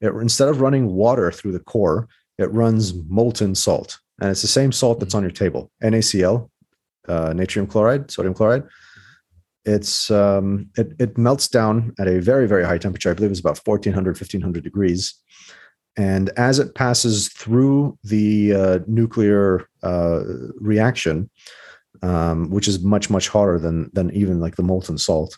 it 0.00 0.14
instead 0.14 0.48
of 0.48 0.60
running 0.60 0.86
water 0.86 1.30
through 1.30 1.52
the 1.52 1.60
core, 1.60 2.08
it 2.38 2.50
runs 2.52 2.94
molten 3.08 3.54
salt, 3.54 3.98
and 4.20 4.30
it's 4.30 4.42
the 4.42 4.48
same 4.48 4.72
salt 4.72 4.98
that's 4.98 5.14
on 5.14 5.22
your 5.22 5.30
table, 5.30 5.70
NaCl, 5.82 6.48
uh, 7.06 7.30
natrium 7.30 7.68
chloride, 7.68 8.10
sodium 8.10 8.34
chloride. 8.34 8.62
It's 9.64 10.10
um, 10.10 10.70
it 10.76 10.92
it 10.98 11.18
melts 11.18 11.48
down 11.48 11.94
at 11.98 12.08
a 12.08 12.20
very 12.20 12.48
very 12.48 12.64
high 12.64 12.78
temperature. 12.78 13.10
I 13.10 13.14
believe 13.14 13.30
it's 13.30 13.40
about 13.40 13.58
1400 13.58 14.16
1500 14.16 14.64
degrees, 14.64 15.14
and 15.96 16.30
as 16.36 16.58
it 16.58 16.74
passes 16.74 17.28
through 17.28 17.98
the 18.04 18.54
uh, 18.54 18.78
nuclear 18.86 19.68
uh, 19.82 20.22
reaction, 20.56 21.28
um, 22.02 22.50
which 22.50 22.68
is 22.68 22.82
much 22.82 23.10
much 23.10 23.28
hotter 23.28 23.58
than 23.58 23.90
than 23.92 24.10
even 24.12 24.40
like 24.40 24.56
the 24.56 24.62
molten 24.62 24.98
salt. 24.98 25.36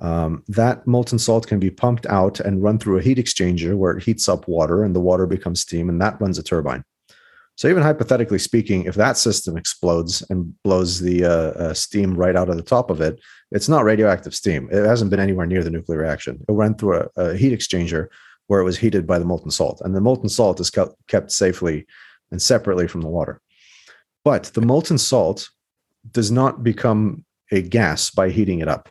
Um, 0.00 0.42
that 0.48 0.86
molten 0.88 1.20
salt 1.20 1.46
can 1.46 1.60
be 1.60 1.70
pumped 1.70 2.04
out 2.06 2.40
and 2.40 2.62
run 2.62 2.80
through 2.80 2.98
a 2.98 3.02
heat 3.02 3.16
exchanger 3.16 3.76
where 3.76 3.96
it 3.96 4.02
heats 4.02 4.28
up 4.28 4.48
water 4.48 4.82
and 4.82 4.94
the 4.94 5.00
water 5.00 5.24
becomes 5.24 5.60
steam, 5.60 5.88
and 5.88 6.00
that 6.00 6.20
runs 6.20 6.38
a 6.38 6.42
turbine. 6.42 6.84
So 7.56 7.68
even 7.68 7.82
hypothetically 7.82 8.40
speaking, 8.40 8.84
if 8.84 8.96
that 8.96 9.16
system 9.16 9.56
explodes 9.56 10.26
and 10.28 10.60
blows 10.64 11.00
the 11.00 11.24
uh, 11.24 11.28
uh, 11.30 11.74
steam 11.74 12.14
right 12.14 12.34
out 12.34 12.48
of 12.48 12.56
the 12.56 12.62
top 12.62 12.90
of 12.90 13.00
it, 13.00 13.20
it's 13.54 13.68
not 13.68 13.84
radioactive 13.84 14.34
steam. 14.34 14.68
It 14.70 14.84
hasn't 14.84 15.10
been 15.10 15.20
anywhere 15.20 15.46
near 15.46 15.62
the 15.62 15.70
nuclear 15.70 16.00
reaction. 16.00 16.44
It 16.48 16.52
went 16.52 16.78
through 16.78 17.08
a, 17.16 17.22
a 17.22 17.36
heat 17.36 17.56
exchanger 17.56 18.08
where 18.48 18.60
it 18.60 18.64
was 18.64 18.76
heated 18.76 19.06
by 19.06 19.18
the 19.18 19.24
molten 19.24 19.50
salt, 19.50 19.80
and 19.82 19.94
the 19.94 20.00
molten 20.00 20.28
salt 20.28 20.60
is 20.60 20.70
kept 20.70 21.32
safely 21.32 21.86
and 22.30 22.42
separately 22.42 22.88
from 22.88 23.00
the 23.00 23.08
water. 23.08 23.40
But 24.24 24.44
the 24.54 24.60
molten 24.60 24.98
salt 24.98 25.48
does 26.10 26.30
not 26.30 26.62
become 26.62 27.24
a 27.52 27.62
gas 27.62 28.10
by 28.10 28.30
heating 28.30 28.58
it 28.58 28.68
up. 28.68 28.90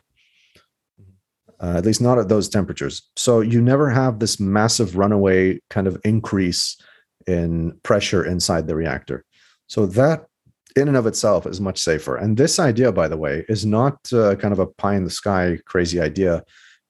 Uh, 1.60 1.74
at 1.76 1.84
least 1.84 2.00
not 2.00 2.18
at 2.18 2.28
those 2.28 2.48
temperatures. 2.48 3.02
So 3.16 3.40
you 3.40 3.60
never 3.60 3.88
have 3.88 4.18
this 4.18 4.40
massive 4.40 4.96
runaway 4.96 5.60
kind 5.70 5.86
of 5.86 6.00
increase 6.04 6.76
in 7.26 7.78
pressure 7.82 8.24
inside 8.24 8.66
the 8.66 8.74
reactor. 8.74 9.24
So 9.68 9.86
that 9.86 10.26
in 10.76 10.88
and 10.88 10.96
of 10.96 11.06
itself 11.06 11.46
is 11.46 11.60
much 11.60 11.78
safer. 11.78 12.16
And 12.16 12.36
this 12.36 12.58
idea, 12.58 12.92
by 12.92 13.08
the 13.08 13.16
way, 13.16 13.44
is 13.48 13.64
not 13.64 13.98
uh, 14.12 14.34
kind 14.36 14.52
of 14.52 14.58
a 14.58 14.66
pie 14.66 14.96
in 14.96 15.04
the 15.04 15.10
sky 15.10 15.58
crazy 15.66 16.00
idea 16.00 16.42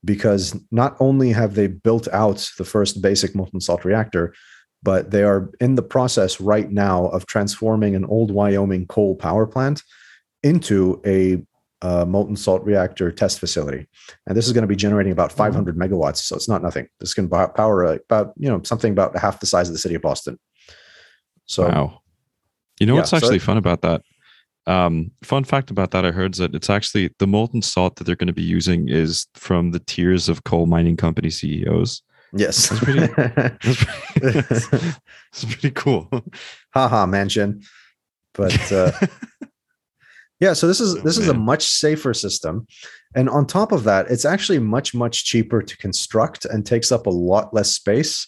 because 0.04 0.58
not 0.70 0.96
only 1.00 1.32
have 1.32 1.54
they 1.54 1.66
built 1.66 2.08
out 2.12 2.50
the 2.58 2.64
first 2.64 3.00
basic 3.00 3.34
molten 3.34 3.60
salt 3.60 3.84
reactor, 3.84 4.34
but 4.82 5.10
they 5.10 5.22
are 5.22 5.50
in 5.60 5.76
the 5.76 5.82
process 5.82 6.40
right 6.40 6.70
now 6.70 7.06
of 7.06 7.26
transforming 7.26 7.94
an 7.94 8.04
old 8.04 8.30
Wyoming 8.30 8.86
coal 8.86 9.16
power 9.16 9.46
plant 9.46 9.82
into 10.42 11.00
a 11.06 11.42
uh, 11.80 12.04
molten 12.04 12.36
salt 12.36 12.62
reactor 12.64 13.10
test 13.10 13.38
facility. 13.38 13.86
And 14.26 14.36
this 14.36 14.46
is 14.46 14.52
going 14.52 14.62
to 14.62 14.68
be 14.68 14.76
generating 14.76 15.12
about 15.12 15.30
mm-hmm. 15.30 15.38
500 15.38 15.76
megawatts. 15.76 16.18
So 16.18 16.36
it's 16.36 16.48
not 16.48 16.62
nothing. 16.62 16.88
This 17.00 17.14
can 17.14 17.28
power 17.28 17.84
uh, 17.84 17.98
about, 18.10 18.32
you 18.36 18.48
know, 18.48 18.62
something 18.62 18.92
about 18.92 19.16
half 19.16 19.40
the 19.40 19.46
size 19.46 19.68
of 19.68 19.74
the 19.74 19.78
city 19.78 19.94
of 19.94 20.02
Boston. 20.02 20.38
So, 21.46 21.68
wow. 21.68 22.00
You 22.80 22.86
know 22.86 22.94
yeah, 22.94 23.00
what's 23.00 23.12
actually 23.12 23.38
so 23.38 23.46
fun 23.46 23.56
about 23.56 23.82
that? 23.82 24.02
Um, 24.66 25.10
fun 25.22 25.44
fact 25.44 25.70
about 25.70 25.90
that 25.90 26.06
I 26.06 26.10
heard 26.10 26.34
is 26.34 26.38
that 26.38 26.54
it's 26.54 26.70
actually 26.70 27.10
the 27.18 27.26
molten 27.26 27.62
salt 27.62 27.96
that 27.96 28.04
they're 28.04 28.16
going 28.16 28.28
to 28.28 28.32
be 28.32 28.42
using 28.42 28.88
is 28.88 29.26
from 29.34 29.72
the 29.72 29.78
tears 29.78 30.28
of 30.28 30.44
coal 30.44 30.66
mining 30.66 30.96
company 30.96 31.30
CEOs. 31.30 32.02
Yes. 32.32 32.68
That's 32.68 32.82
pretty, 32.82 33.00
that's 33.16 33.84
pretty, 33.84 34.40
that's 34.50 35.44
pretty 35.44 35.70
cool. 35.70 36.08
Haha, 36.72 37.06
mansion. 37.06 37.62
But 38.32 38.72
uh, 38.72 38.92
yeah, 40.40 40.54
so 40.54 40.66
this 40.66 40.80
is 40.80 40.96
oh, 40.96 41.00
this 41.00 41.18
man. 41.18 41.24
is 41.24 41.28
a 41.28 41.34
much 41.34 41.64
safer 41.64 42.14
system. 42.14 42.66
And 43.14 43.28
on 43.28 43.46
top 43.46 43.70
of 43.70 43.84
that, 43.84 44.10
it's 44.10 44.24
actually 44.24 44.58
much 44.58 44.94
much 44.94 45.24
cheaper 45.24 45.62
to 45.62 45.76
construct 45.76 46.44
and 46.44 46.66
takes 46.66 46.90
up 46.90 47.06
a 47.06 47.10
lot 47.10 47.54
less 47.54 47.70
space 47.70 48.26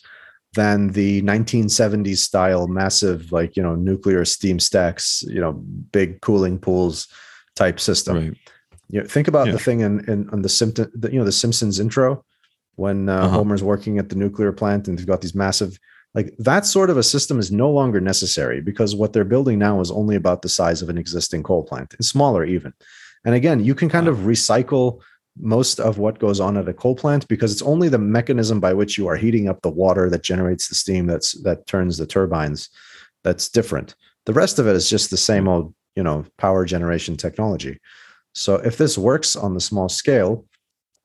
than 0.56 0.88
the 0.88 1.22
1970s 1.22 2.18
style 2.18 2.66
massive 2.66 3.30
like, 3.30 3.56
you 3.56 3.62
know, 3.62 3.76
nuclear 3.76 4.24
steam 4.24 4.58
stacks, 4.58 5.22
you 5.28 5.40
know, 5.40 5.52
big 5.52 6.20
cooling 6.22 6.58
pools 6.58 7.06
type 7.54 7.78
system. 7.78 8.16
Right. 8.16 8.38
You 8.88 9.00
know, 9.00 9.06
think 9.06 9.28
about 9.28 9.46
yeah. 9.46 9.52
the 9.52 9.58
thing 9.58 9.80
in, 9.80 10.00
in 10.10 10.28
on 10.30 10.42
the 10.42 10.48
Simpson, 10.48 10.90
you 11.12 11.18
know, 11.18 11.24
the 11.24 11.32
Simpsons 11.32 11.78
intro 11.78 12.24
when 12.76 13.08
uh, 13.08 13.16
uh-huh. 13.16 13.28
Homer's 13.28 13.62
working 13.62 13.98
at 13.98 14.08
the 14.08 14.16
nuclear 14.16 14.52
plant 14.52 14.88
and 14.88 14.98
they've 14.98 15.06
got 15.06 15.20
these 15.20 15.34
massive 15.34 15.78
like 16.14 16.34
that 16.38 16.64
sort 16.64 16.88
of 16.88 16.96
a 16.96 17.02
system 17.02 17.38
is 17.38 17.52
no 17.52 17.70
longer 17.70 18.00
necessary 18.00 18.62
because 18.62 18.96
what 18.96 19.12
they're 19.12 19.24
building 19.24 19.58
now 19.58 19.80
is 19.80 19.90
only 19.90 20.16
about 20.16 20.40
the 20.40 20.48
size 20.48 20.80
of 20.80 20.88
an 20.88 20.96
existing 20.96 21.42
coal 21.42 21.62
plant 21.62 21.94
and 21.94 22.04
smaller 22.04 22.44
even 22.44 22.72
and 23.24 23.34
again 23.34 23.62
you 23.62 23.74
can 23.74 23.88
kind 23.88 24.08
of 24.08 24.18
recycle 24.18 25.00
most 25.38 25.80
of 25.80 25.98
what 25.98 26.18
goes 26.18 26.40
on 26.40 26.56
at 26.56 26.68
a 26.68 26.72
coal 26.72 26.94
plant 26.94 27.28
because 27.28 27.52
it's 27.52 27.62
only 27.62 27.88
the 27.88 27.98
mechanism 27.98 28.60
by 28.60 28.72
which 28.72 28.96
you 28.96 29.06
are 29.06 29.16
heating 29.16 29.48
up 29.48 29.60
the 29.62 29.70
water 29.70 30.08
that 30.08 30.22
generates 30.22 30.68
the 30.68 30.74
steam 30.74 31.06
that's 31.06 31.32
that 31.42 31.66
turns 31.66 31.98
the 31.98 32.06
turbines 32.06 32.70
that's 33.22 33.48
different. 33.48 33.94
The 34.24 34.32
rest 34.32 34.58
of 34.58 34.66
it 34.66 34.76
is 34.76 34.88
just 34.88 35.10
the 35.10 35.16
same 35.16 35.48
old 35.48 35.74
you 35.94 36.02
know 36.02 36.24
power 36.38 36.64
generation 36.64 37.16
technology. 37.16 37.80
So 38.34 38.56
if 38.56 38.76
this 38.76 38.98
works 38.98 39.36
on 39.36 39.54
the 39.54 39.60
small 39.60 39.88
scale 39.88 40.46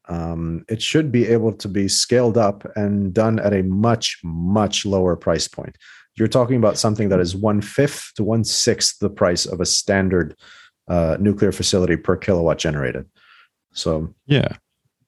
um, 0.08 0.66
it 0.68 0.82
should 0.82 1.12
be 1.12 1.28
able 1.28 1.54
to 1.54 1.68
be 1.68 1.88
scaled 1.88 2.38
up 2.38 2.66
and 2.76 3.14
done 3.14 3.40
at 3.40 3.54
a 3.54 3.64
much 3.64 4.20
much 4.24 4.86
lower 4.86 5.16
price 5.16 5.48
point. 5.48 5.78
You're 6.16 6.28
talking 6.28 6.58
about 6.58 6.78
something 6.78 7.10
that 7.10 7.20
is 7.20 7.36
one 7.36 7.62
fifth 7.62 8.12
to 8.16 8.24
one 8.24 8.44
sixth 8.44 9.00
the 9.00 9.10
price 9.10 9.46
of 9.46 9.62
a 9.62 9.66
standard 9.66 10.36
uh, 10.88 11.18
nuclear 11.20 11.52
facility 11.52 11.96
per 11.96 12.18
kilowatt 12.18 12.58
generated 12.58 13.06
so 13.74 14.14
yeah 14.26 14.56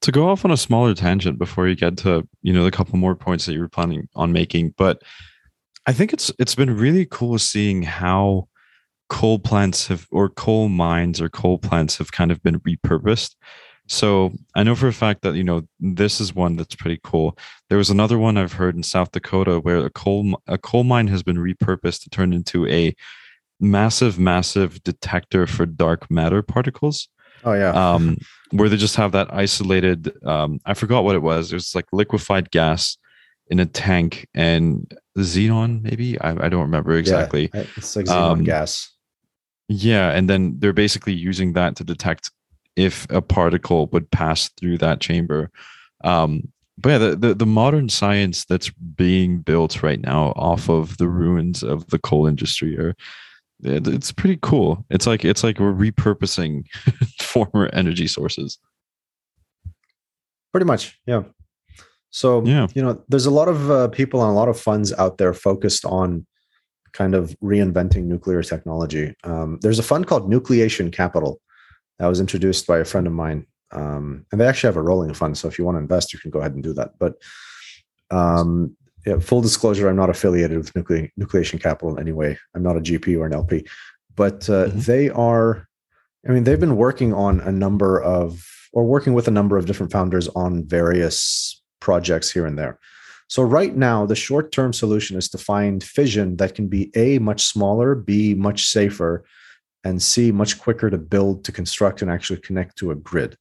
to 0.02 0.12
go 0.12 0.30
off 0.30 0.44
on 0.44 0.52
a 0.52 0.58
smaller 0.58 0.94
tangent 0.94 1.38
before 1.38 1.68
you 1.68 1.76
get 1.76 1.98
to 1.98 2.28
you 2.42 2.54
know 2.54 2.64
the 2.64 2.72
couple 2.72 2.98
more 2.98 3.16
points 3.16 3.46
that 3.46 3.54
you 3.54 3.60
were 3.60 3.70
planning 3.70 4.08
on 4.16 4.32
making 4.32 4.74
but 4.78 5.02
i 5.86 5.94
think 5.94 6.14
it's 6.14 6.32
it's 6.40 6.56
been 6.56 6.76
really 6.76 7.06
cool 7.06 7.38
seeing 7.38 7.82
how 7.84 8.48
coal 9.10 9.38
plants 9.38 9.88
have 9.88 10.08
or 10.12 10.30
coal 10.30 10.70
mines 10.70 11.22
or 11.22 11.30
coal 11.30 11.58
plants 11.58 11.98
have 11.98 12.12
kind 12.12 12.32
of 12.32 12.42
been 12.44 12.60
repurposed 12.62 13.36
so 13.88 14.32
I 14.56 14.64
know 14.64 14.76
for 14.76 14.88
a 14.88 14.94
fact 14.94 15.24
that 15.24 15.36
you 15.36 15.44
know 15.44 15.64
this 15.80 16.22
is 16.22 16.34
one 16.34 16.56
that's 16.56 16.76
pretty 16.76 17.00
cool. 17.04 17.38
There 17.70 17.78
was 17.78 17.90
another 17.90 18.18
one 18.18 18.38
I've 18.38 18.54
heard 18.54 18.76
in 18.76 18.84
South 18.84 19.12
Dakota 19.12 19.60
where 19.60 19.86
a 19.86 19.90
coal 19.90 20.42
a 20.48 20.58
coal 20.58 20.84
mine 20.84 21.08
has 21.08 21.24
been 21.24 21.38
repurposed 21.38 22.04
to 22.04 22.10
turn 22.10 22.34
into 22.34 22.66
a 22.68 22.96
massive, 23.60 24.18
massive 24.18 24.82
detector 24.84 25.48
for 25.48 25.66
dark 25.66 26.10
matter 26.10 26.42
particles. 26.42 27.10
Oh 27.44 27.54
yeah. 27.54 27.72
Um, 27.72 28.18
where 28.52 28.70
they 28.70 28.78
just 28.78 28.96
have 28.96 29.12
that 29.14 29.34
isolated. 29.34 30.14
Um, 30.26 30.60
I 30.66 30.74
forgot 30.74 31.04
what 31.04 31.16
it 31.16 31.22
was. 31.22 31.52
It 31.52 31.56
was 31.56 31.74
like 31.76 31.86
liquefied 31.92 32.52
gas 32.52 32.98
in 33.48 33.60
a 33.60 33.66
tank 33.66 34.28
and 34.34 34.92
xenon, 35.18 35.82
maybe 35.82 36.20
I, 36.20 36.32
I 36.32 36.50
don't 36.50 36.62
remember 36.62 36.96
exactly. 36.96 37.50
Yeah, 37.54 37.66
it's 37.76 37.96
like 37.96 38.06
xenon 38.06 38.32
um, 38.32 38.44
gas. 38.44 38.92
Yeah, 39.68 40.12
and 40.12 40.30
then 40.30 40.56
they're 40.60 40.74
basically 40.74 41.14
using 41.14 41.54
that 41.54 41.76
to 41.78 41.84
detect 41.84 42.32
if 42.76 43.08
a 43.10 43.22
particle 43.22 43.88
would 43.88 44.10
pass 44.12 44.50
through 44.60 44.78
that 44.80 45.00
chamber. 45.00 45.52
Um, 46.04 46.52
but 46.78 46.90
yeah, 46.90 46.98
the, 46.98 47.16
the, 47.16 47.34
the 47.36 47.46
modern 47.46 47.90
science 47.90 48.46
that's 48.46 48.70
being 48.70 49.40
built 49.40 49.84
right 49.84 50.02
now 50.02 50.34
off 50.36 50.70
of 50.70 50.98
the 50.98 51.08
ruins 51.08 51.64
of 51.64 51.88
the 51.88 52.00
coal 52.00 52.28
industry 52.28 52.78
are 52.78 52.96
it, 53.64 53.88
it's 53.88 54.12
pretty 54.12 54.40
cool. 54.42 54.86
It's 54.90 55.08
like 55.08 55.26
it's 55.26 55.44
like 55.44 55.60
we're 55.60 55.74
repurposing 55.74 56.66
former 57.22 57.70
energy 57.74 58.08
sources. 58.08 58.60
Pretty 60.52 60.66
much, 60.66 61.00
yeah. 61.06 61.24
So 62.10 62.44
yeah, 62.46 62.68
you 62.76 62.82
know, 62.82 63.04
there's 63.10 63.26
a 63.26 63.32
lot 63.32 63.48
of 63.48 63.72
uh, 63.72 63.88
people 63.90 64.22
and 64.22 64.30
a 64.30 64.34
lot 64.34 64.50
of 64.50 64.60
funds 64.60 64.94
out 64.94 65.18
there 65.18 65.34
focused 65.34 65.86
on 65.86 66.26
kind 66.92 67.16
of 67.16 67.36
reinventing 67.44 68.04
nuclear 68.04 68.44
technology. 68.44 69.16
Um, 69.24 69.58
there's 69.62 69.80
a 69.80 69.84
fund 69.84 70.06
called 70.06 70.30
Nucleation 70.30 70.94
Capital, 70.94 71.42
that 72.00 72.08
was 72.08 72.20
introduced 72.20 72.68
by 72.68 72.80
a 72.80 72.86
friend 72.86 73.08
of 73.08 73.14
mine. 73.14 73.46
Um, 73.72 74.26
and 74.32 74.40
they 74.40 74.46
actually 74.46 74.68
have 74.68 74.78
a 74.78 74.82
rolling 74.82 75.14
fund. 75.14 75.38
So 75.38 75.48
if 75.48 75.58
you 75.58 75.66
want 75.66 75.76
to 75.76 75.82
invest, 75.82 76.14
you 76.14 76.20
can 76.20 76.32
go 76.32 76.40
ahead 76.40 76.54
and 76.54 76.64
do 76.64 76.74
that. 76.74 76.92
But 77.00 77.16
um, 78.12 78.76
yeah, 79.06 79.20
full 79.20 79.42
disclosure, 79.42 79.90
I'm 79.90 79.96
not 79.96 80.10
affiliated 80.10 80.58
with 80.58 80.74
Nucle- 80.74 81.10
Nucleation 81.20 81.62
Capital 81.62 81.96
in 81.96 82.00
any 82.00 82.12
way. 82.12 82.38
I'm 82.56 82.64
not 82.64 82.78
a 82.78 82.82
GP 82.82 83.18
or 83.18 83.26
an 83.26 83.34
LP. 83.34 83.66
But 84.16 84.50
uh, 84.50 84.68
mm-hmm. 84.68 84.80
they 84.80 85.10
are, 85.10 85.68
I 86.28 86.32
mean, 86.32 86.44
they've 86.44 86.60
been 86.60 86.78
working 86.78 87.14
on 87.14 87.40
a 87.42 87.52
number 87.52 88.02
of, 88.02 88.46
or 88.72 88.86
working 88.86 89.14
with 89.14 89.28
a 89.28 89.32
number 89.32 89.58
of 89.58 89.66
different 89.66 89.92
founders 89.92 90.28
on 90.30 90.66
various 90.66 91.62
projects 91.80 92.32
here 92.32 92.46
and 92.46 92.58
there. 92.58 92.80
So 93.28 93.44
right 93.44 93.76
now, 93.76 94.06
the 94.06 94.16
short-term 94.16 94.74
solution 94.74 95.18
is 95.18 95.30
to 95.30 95.38
find 95.38 95.84
fission 95.84 96.38
that 96.38 96.56
can 96.56 96.68
be 96.68 96.92
a 96.96 97.20
much 97.20 97.44
smaller, 97.46 97.96
b 97.96 98.34
much 98.36 98.68
safer, 98.68 99.26
and 99.84 100.02
C, 100.02 100.32
much 100.32 100.60
quicker 100.60 100.90
to 100.90 100.98
build, 100.98 101.44
to 101.46 101.52
construct, 101.52 102.02
and 102.02 102.12
actually 102.12 102.40
connect 102.42 102.78
to 102.78 102.92
a 102.92 102.96
grid. 102.96 103.38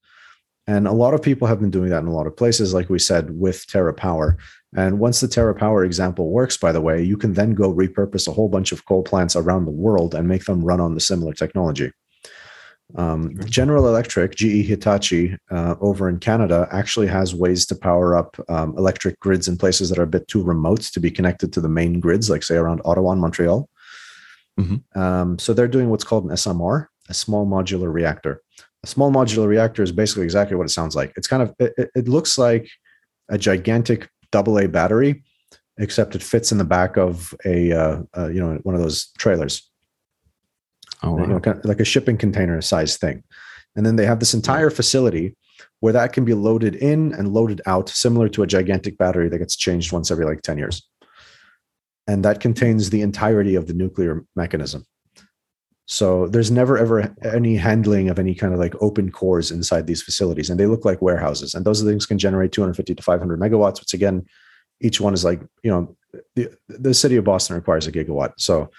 And 0.66 0.86
a 0.86 0.92
lot 0.92 1.14
of 1.14 1.22
people 1.22 1.48
have 1.48 1.60
been 1.60 1.70
doing 1.70 1.90
that 1.90 2.02
in 2.02 2.08
a 2.08 2.12
lot 2.12 2.26
of 2.26 2.36
places, 2.36 2.72
like 2.72 2.88
we 2.88 2.98
said, 2.98 3.38
with 3.38 3.66
TerraPower. 3.66 4.36
And 4.74 4.98
once 4.98 5.20
the 5.20 5.26
TerraPower 5.26 5.84
example 5.84 6.30
works, 6.30 6.56
by 6.56 6.72
the 6.72 6.80
way, 6.80 7.02
you 7.02 7.16
can 7.16 7.34
then 7.34 7.54
go 7.54 7.72
repurpose 7.72 8.26
a 8.26 8.32
whole 8.32 8.48
bunch 8.48 8.72
of 8.72 8.84
coal 8.86 9.02
plants 9.02 9.36
around 9.36 9.66
the 9.66 9.70
world 9.70 10.14
and 10.14 10.26
make 10.26 10.44
them 10.46 10.64
run 10.64 10.80
on 10.80 10.94
the 10.94 11.00
similar 11.00 11.34
technology. 11.34 11.90
Um, 12.94 13.38
General 13.46 13.88
Electric, 13.88 14.34
GE 14.34 14.66
Hitachi, 14.66 15.36
uh, 15.50 15.76
over 15.80 16.08
in 16.08 16.18
Canada, 16.18 16.68
actually 16.70 17.06
has 17.06 17.34
ways 17.34 17.64
to 17.66 17.74
power 17.74 18.16
up 18.16 18.36
um, 18.48 18.74
electric 18.76 19.18
grids 19.20 19.48
in 19.48 19.56
places 19.56 19.88
that 19.88 19.98
are 19.98 20.02
a 20.04 20.06
bit 20.06 20.28
too 20.28 20.42
remote 20.42 20.80
to 20.82 21.00
be 21.00 21.10
connected 21.10 21.52
to 21.54 21.60
the 21.60 21.68
main 21.70 22.00
grids, 22.00 22.28
like 22.28 22.42
say 22.42 22.56
around 22.56 22.82
Ottawa 22.84 23.12
and 23.12 23.20
Montreal. 23.20 23.68
Mhm. 24.60 24.82
Um, 24.94 25.38
so 25.38 25.54
they're 25.54 25.68
doing 25.68 25.88
what's 25.88 26.04
called 26.04 26.24
an 26.24 26.30
SMR, 26.32 26.88
a 27.08 27.14
small 27.14 27.46
modular 27.46 27.90
reactor. 27.90 28.42
A 28.84 28.86
small 28.86 29.10
modular 29.10 29.46
reactor 29.46 29.82
is 29.82 29.92
basically 29.92 30.24
exactly 30.24 30.56
what 30.56 30.66
it 30.66 30.70
sounds 30.70 30.94
like. 30.94 31.12
It's 31.16 31.28
kind 31.28 31.42
of 31.42 31.54
it- 31.58 31.90
it 31.94 32.08
looks 32.08 32.36
like 32.36 32.68
a 33.30 33.38
gigantic 33.38 34.10
AA 34.34 34.66
battery, 34.66 35.24
except 35.78 36.14
it 36.14 36.22
fits 36.22 36.52
in 36.52 36.58
the 36.58 36.64
back 36.64 36.96
of 36.96 37.34
a 37.44 37.72
uh, 37.72 38.02
uh, 38.16 38.28
you 38.28 38.40
know 38.40 38.58
one 38.62 38.74
of 38.74 38.80
those 38.80 39.10
trailers 39.18 39.72
Oh, 41.02 41.18
you 41.18 41.26
know, 41.26 41.40
kind 41.40 41.58
of 41.58 41.64
like 41.64 41.80
a 41.80 41.84
shipping 41.84 42.16
container 42.16 42.60
size 42.60 42.96
thing. 42.96 43.24
And 43.74 43.84
then 43.84 43.96
they 43.96 44.06
have 44.06 44.20
this 44.20 44.34
entire 44.34 44.70
facility 44.70 45.36
where 45.80 45.92
that 45.92 46.12
can 46.12 46.24
be 46.24 46.34
loaded 46.34 46.76
in 46.76 47.12
and 47.14 47.32
loaded 47.32 47.60
out, 47.66 47.88
similar 47.88 48.28
to 48.28 48.42
a 48.42 48.46
gigantic 48.46 48.98
battery 48.98 49.28
that 49.28 49.38
gets 49.38 49.56
changed 49.56 49.92
once 49.92 50.10
every 50.10 50.24
like 50.24 50.42
10 50.42 50.58
years. 50.58 50.86
And 52.06 52.24
that 52.24 52.40
contains 52.40 52.90
the 52.90 53.00
entirety 53.00 53.54
of 53.54 53.66
the 53.66 53.74
nuclear 53.74 54.24
mechanism. 54.36 54.84
So 55.86 56.28
there's 56.28 56.50
never 56.50 56.78
ever 56.78 57.14
any 57.22 57.56
handling 57.56 58.08
of 58.08 58.18
any 58.18 58.34
kind 58.34 58.54
of 58.54 58.60
like 58.60 58.74
open 58.80 59.10
cores 59.10 59.50
inside 59.50 59.86
these 59.86 60.02
facilities. 60.02 60.48
And 60.48 60.58
they 60.58 60.66
look 60.66 60.84
like 60.84 61.02
warehouses. 61.02 61.54
And 61.54 61.64
those 61.64 61.82
things 61.82 62.06
can 62.06 62.18
generate 62.18 62.52
250 62.52 62.94
to 62.94 63.02
500 63.02 63.40
megawatts, 63.40 63.80
which 63.80 63.92
again, 63.94 64.24
each 64.80 65.00
one 65.00 65.12
is 65.12 65.24
like, 65.24 65.40
you 65.62 65.70
know, 65.70 65.96
the, 66.36 66.54
the 66.68 66.94
city 66.94 67.16
of 67.16 67.24
Boston 67.24 67.56
requires 67.56 67.86
a 67.86 67.92
gigawatt. 67.92 68.32
So 68.38 68.70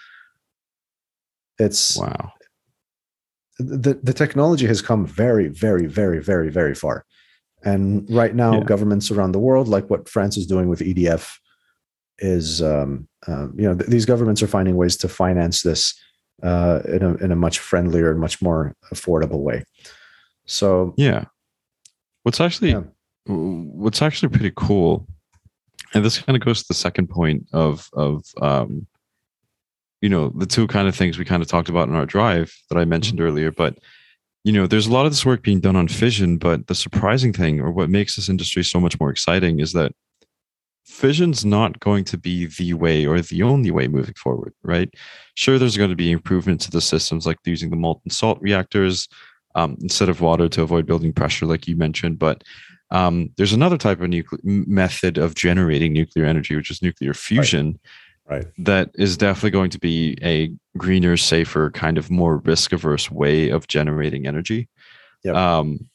it's 1.59 1.97
Wow. 1.97 2.31
the 3.59 3.99
the 4.01 4.13
technology 4.13 4.65
has 4.65 4.81
come 4.81 5.05
very 5.05 5.47
very 5.47 5.85
very 5.85 6.19
very 6.19 6.49
very 6.49 6.73
far 6.73 7.05
and 7.63 8.05
right 8.09 8.35
now 8.35 8.57
Yeah. 8.57 8.63
governments 8.65 9.11
around 9.11 9.31
the 9.31 9.39
world 9.39 9.67
like 9.67 9.89
what 9.89 10.09
france 10.09 10.37
is 10.37 10.47
doing 10.47 10.67
with 10.69 10.79
edf 10.79 11.37
is 12.19 12.61
um, 12.61 13.07
um, 13.27 13.53
you 13.55 13.67
know 13.67 13.75
th- 13.75 13.89
these 13.89 14.05
governments 14.05 14.41
are 14.41 14.47
finding 14.47 14.75
ways 14.75 14.97
to 14.97 15.07
finance 15.07 15.61
this 15.61 15.93
uh, 16.41 16.79
in 16.87 17.03
a 17.03 17.13
in 17.15 17.31
a 17.31 17.35
much 17.35 17.59
friendlier 17.59 18.09
and 18.11 18.19
much 18.19 18.41
more 18.41 18.75
affordable 18.93 19.39
way 19.39 19.63
so 20.45 20.93
Yeah. 20.97 21.25
What's 22.23 22.41
actually 22.41 22.71
Yeah. 22.71 22.83
what's 23.25 24.01
actually 24.01 24.29
pretty 24.29 24.51
cool, 24.55 25.07
and 25.93 26.03
this 26.03 26.19
kind 26.19 26.35
of 26.35 26.43
goes 26.43 26.61
to 26.61 26.67
the 26.67 26.73
second 26.73 27.07
point 27.07 27.47
of 27.53 27.89
of 27.93 28.25
um, 28.41 28.87
you 30.01 30.09
know, 30.09 30.33
the 30.35 30.45
two 30.45 30.67
kind 30.67 30.87
of 30.89 30.95
things 30.95 31.17
we 31.17 31.23
kind 31.23 31.41
of 31.41 31.47
talked 31.47 31.69
about 31.69 31.87
in 31.87 31.95
our 31.95 32.05
drive 32.05 32.53
that 32.69 32.77
I 32.77 32.83
mentioned 32.83 33.21
earlier. 33.21 33.51
But 33.51 33.77
you 34.43 34.51
know, 34.51 34.67
there's 34.67 34.87
a 34.87 34.91
lot 34.91 35.05
of 35.05 35.13
this 35.13 35.25
work 35.25 35.43
being 35.43 35.61
done 35.61 35.77
on 35.77 35.87
fission, 35.87 36.37
but 36.37 36.67
the 36.67 36.75
surprising 36.75 37.31
thing, 37.31 37.61
or 37.61 37.71
what 37.71 37.89
makes 37.89 38.15
this 38.17 38.27
industry 38.27 38.63
so 38.63 38.81
much 38.81 38.99
more 38.99 39.09
exciting, 39.09 39.61
is 39.61 39.71
that 39.73 39.93
fission's 40.85 41.45
not 41.45 41.79
going 41.79 42.03
to 42.05 42.17
be 42.17 42.45
the 42.45 42.73
way 42.73 43.05
or 43.05 43.21
the 43.21 43.43
only 43.43 43.71
way 43.71 43.87
moving 43.87 44.15
forward, 44.15 44.53
right? 44.63 44.93
Sure, 45.35 45.57
there's 45.57 45.77
going 45.77 45.89
to 45.89 45.95
be 45.95 46.11
improvements 46.11 46.65
to 46.65 46.71
the 46.71 46.81
systems 46.81 47.25
like 47.25 47.37
using 47.45 47.69
the 47.69 47.75
molten 47.75 48.11
salt 48.11 48.39
reactors 48.41 49.07
um, 49.55 49.77
instead 49.81 50.09
of 50.09 50.21
water 50.21 50.49
to 50.49 50.61
avoid 50.61 50.85
building 50.85 51.13
pressure, 51.13 51.45
like 51.45 51.67
you 51.67 51.75
mentioned. 51.75 52.19
But 52.19 52.43
um, 52.91 53.29
there's 53.37 53.53
another 53.53 53.77
type 53.77 54.01
of 54.01 54.09
nucle- 54.09 54.39
method 54.43 55.17
of 55.17 55.35
generating 55.35 55.93
nuclear 55.93 56.25
energy, 56.25 56.55
which 56.55 56.71
is 56.71 56.81
nuclear 56.81 57.13
fusion, 57.13 57.79
right 58.29 58.45
that 58.57 58.89
is 58.95 59.17
definitely 59.17 59.51
going 59.51 59.69
to 59.69 59.79
be 59.79 60.17
a 60.23 60.51
greener, 60.77 61.17
safer, 61.17 61.69
kind 61.71 61.97
of 61.97 62.09
more 62.09 62.37
risk 62.37 62.71
averse 62.71 63.11
way 63.11 63.49
of 63.49 63.67
generating 63.67 64.25
energy. 64.25 64.69
Yep. 65.23 65.35
Um, 65.35 65.89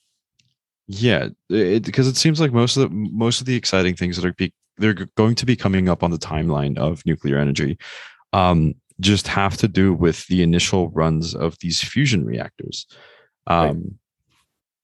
yeah, 0.89 1.29
it, 1.51 1.85
because 1.85 2.07
it 2.07 2.17
seems 2.17 2.41
like 2.41 2.53
most 2.53 2.77
of 2.77 2.89
the 2.89 2.95
most 2.95 3.41
of 3.41 3.47
the 3.47 3.55
exciting 3.55 3.95
things 3.95 4.17
that 4.17 4.25
are 4.25 4.33
be, 4.33 4.53
they're 4.79 4.95
going 4.95 5.35
to 5.37 5.47
be 5.47 5.57
coming 5.57 5.89
up 5.89 6.03
on 6.03 6.11
the 6.11 6.19
timeline 6.19 6.79
of 6.79 7.05
nuclear 7.07 7.39
energy, 7.39 7.79
um, 8.33 8.75
just 9.01 9.29
have 9.29 9.57
to 9.59 9.69
do 9.69 9.93
with 9.95 10.27
the 10.27 10.43
initial 10.43 10.91
runs 10.91 11.35
of 11.35 11.59
these 11.61 11.83
fusion 11.83 12.25
reactors. 12.25 12.87
Um, 13.47 13.67
Right. 13.67 13.77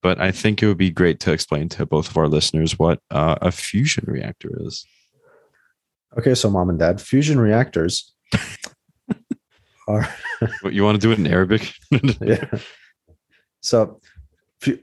But 0.02 0.20
I 0.20 0.32
think 0.32 0.62
it 0.62 0.66
would 0.66 0.76
be 0.76 0.90
great 0.90 1.18
to 1.20 1.32
explain 1.32 1.70
to 1.70 1.86
both 1.86 2.10
of 2.10 2.18
our 2.18 2.28
listeners 2.28 2.78
what 2.78 3.00
uh, 3.10 3.36
a 3.40 3.50
fusion 3.50 4.04
reactor 4.06 4.50
is. 4.60 4.84
okay 6.18 6.34
so 6.34 6.50
mom 6.50 6.68
and 6.68 6.78
dad 6.78 7.00
fusion 7.00 7.40
reactors 7.40 8.12
are 9.88 10.06
What 10.60 10.72
you 10.72 10.84
want 10.84 11.00
to 11.00 11.06
do 11.06 11.12
it 11.12 11.18
in 11.18 11.26
Arabic? 11.26 11.72
yeah. 12.20 12.48
So, 13.60 14.00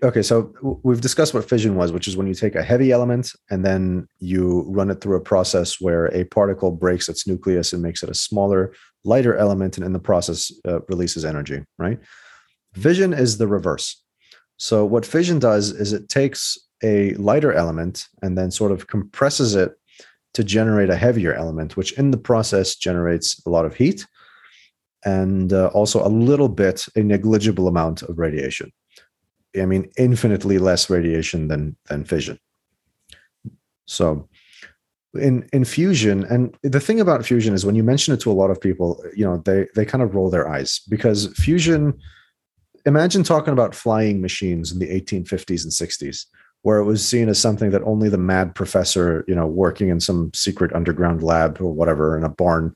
okay, 0.03 0.21
so 0.21 0.53
we've 0.84 1.01
discussed 1.01 1.34
what 1.34 1.47
fission 1.47 1.75
was, 1.75 1.91
which 1.91 2.07
is 2.07 2.17
when 2.17 2.27
you 2.27 2.34
take 2.34 2.55
a 2.55 2.63
heavy 2.63 2.91
element 2.91 3.32
and 3.49 3.65
then 3.65 4.07
you 4.19 4.63
run 4.67 4.89
it 4.89 5.01
through 5.01 5.15
a 5.15 5.21
process 5.21 5.79
where 5.79 6.07
a 6.07 6.23
particle 6.25 6.71
breaks 6.71 7.09
its 7.09 7.27
nucleus 7.27 7.73
and 7.73 7.82
makes 7.82 8.03
it 8.03 8.09
a 8.09 8.13
smaller, 8.13 8.73
lighter 9.03 9.36
element, 9.36 9.77
and 9.77 9.86
in 9.86 9.93
the 9.93 9.99
process 9.99 10.51
uh, 10.67 10.82
releases 10.88 11.25
energy. 11.25 11.63
Right? 11.77 11.99
Fission 12.73 13.13
is 13.13 13.38
the 13.38 13.47
reverse. 13.47 14.01
So, 14.57 14.86
what 14.86 15.05
fission 15.05 15.39
does 15.39 15.71
is 15.71 15.93
it 15.93 16.09
takes 16.09 16.57
a 16.84 17.13
lighter 17.15 17.53
element 17.53 18.07
and 18.21 18.38
then 18.38 18.51
sort 18.51 18.71
of 18.71 18.88
compresses 18.88 19.55
it 19.55 19.73
to 20.34 20.43
generate 20.43 20.89
a 20.89 20.95
heavier 20.95 21.34
element, 21.34 21.77
which 21.77 21.93
in 21.93 22.11
the 22.11 22.17
process 22.17 22.75
generates 22.75 23.41
a 23.45 23.49
lot 23.49 23.65
of 23.65 23.75
heat 23.75 24.05
and 25.03 25.51
uh, 25.51 25.67
also 25.67 26.05
a 26.05 26.09
little 26.09 26.49
bit, 26.49 26.86
a 26.95 27.01
negligible 27.01 27.67
amount 27.67 28.03
of 28.03 28.17
radiation. 28.17 28.71
I 29.59 29.65
mean, 29.65 29.89
infinitely 29.97 30.57
less 30.57 30.89
radiation 30.89 31.47
than 31.47 31.75
than 31.87 32.05
fission. 32.05 32.39
So, 33.85 34.29
in 35.13 35.47
in 35.51 35.65
fusion, 35.65 36.23
and 36.25 36.55
the 36.63 36.79
thing 36.79 36.99
about 36.99 37.25
fusion 37.25 37.53
is 37.53 37.65
when 37.65 37.75
you 37.75 37.83
mention 37.83 38.13
it 38.13 38.21
to 38.21 38.31
a 38.31 38.33
lot 38.33 38.51
of 38.51 38.61
people, 38.61 39.03
you 39.15 39.25
know, 39.25 39.37
they 39.45 39.67
they 39.75 39.85
kind 39.85 40.01
of 40.01 40.15
roll 40.15 40.29
their 40.29 40.47
eyes 40.47 40.81
because 40.89 41.27
fusion. 41.35 41.99
Imagine 42.87 43.21
talking 43.21 43.53
about 43.53 43.75
flying 43.75 44.21
machines 44.21 44.71
in 44.71 44.79
the 44.79 44.87
1850s 44.87 45.63
and 45.63 45.71
60s, 45.71 46.25
where 46.63 46.79
it 46.79 46.85
was 46.85 47.07
seen 47.07 47.29
as 47.29 47.37
something 47.37 47.69
that 47.69 47.83
only 47.83 48.09
the 48.09 48.17
mad 48.17 48.55
professor, 48.55 49.23
you 49.27 49.35
know, 49.35 49.45
working 49.45 49.89
in 49.89 49.99
some 49.99 50.31
secret 50.33 50.73
underground 50.73 51.21
lab 51.21 51.61
or 51.61 51.71
whatever 51.71 52.17
in 52.17 52.23
a 52.23 52.29
barn 52.29 52.73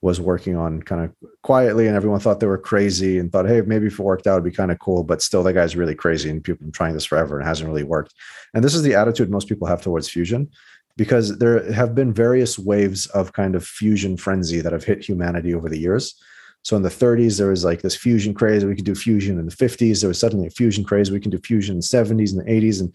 was 0.00 0.20
working 0.20 0.54
on 0.56 0.80
kind 0.82 1.04
of 1.04 1.12
quietly 1.42 1.86
and 1.88 1.96
everyone 1.96 2.20
thought 2.20 2.38
they 2.38 2.46
were 2.46 2.58
crazy 2.58 3.18
and 3.18 3.32
thought 3.32 3.48
hey 3.48 3.60
maybe 3.62 3.86
if 3.86 3.94
it 3.94 4.02
worked 4.02 4.26
out 4.26 4.34
it'd 4.34 4.44
be 4.44 4.50
kind 4.50 4.70
of 4.70 4.78
cool 4.78 5.02
but 5.02 5.20
still 5.20 5.42
that 5.42 5.54
guy's 5.54 5.74
really 5.74 5.94
crazy 5.94 6.30
and 6.30 6.42
people 6.44 6.58
have 6.58 6.60
been 6.60 6.72
trying 6.72 6.94
this 6.94 7.04
forever 7.04 7.38
and 7.38 7.46
hasn't 7.46 7.68
really 7.68 7.82
worked. 7.82 8.14
And 8.54 8.62
this 8.62 8.74
is 8.74 8.82
the 8.82 8.94
attitude 8.94 9.30
most 9.30 9.48
people 9.48 9.66
have 9.66 9.82
towards 9.82 10.08
fusion 10.08 10.48
because 10.96 11.38
there 11.38 11.72
have 11.72 11.94
been 11.94 12.12
various 12.12 12.58
waves 12.58 13.06
of 13.06 13.32
kind 13.32 13.54
of 13.54 13.64
fusion 13.64 14.16
frenzy 14.16 14.60
that 14.60 14.72
have 14.72 14.84
hit 14.84 15.04
humanity 15.04 15.54
over 15.54 15.68
the 15.68 15.78
years. 15.78 16.20
So 16.62 16.76
in 16.76 16.82
the 16.82 16.88
30s 16.88 17.38
there 17.38 17.48
was 17.48 17.64
like 17.64 17.82
this 17.82 17.96
fusion 17.96 18.34
craze 18.34 18.64
we 18.64 18.76
could 18.76 18.84
do 18.84 18.94
fusion 18.94 19.38
in 19.38 19.46
the 19.46 19.56
50s 19.56 20.00
there 20.00 20.08
was 20.08 20.20
suddenly 20.20 20.46
a 20.46 20.50
fusion 20.50 20.84
craze 20.84 21.10
we 21.10 21.20
can 21.20 21.30
do 21.30 21.38
fusion 21.38 21.74
in 21.74 21.78
the 21.78 21.82
70s 21.82 22.30
and 22.30 22.40
the 22.40 22.50
80s 22.50 22.80
and 22.80 22.94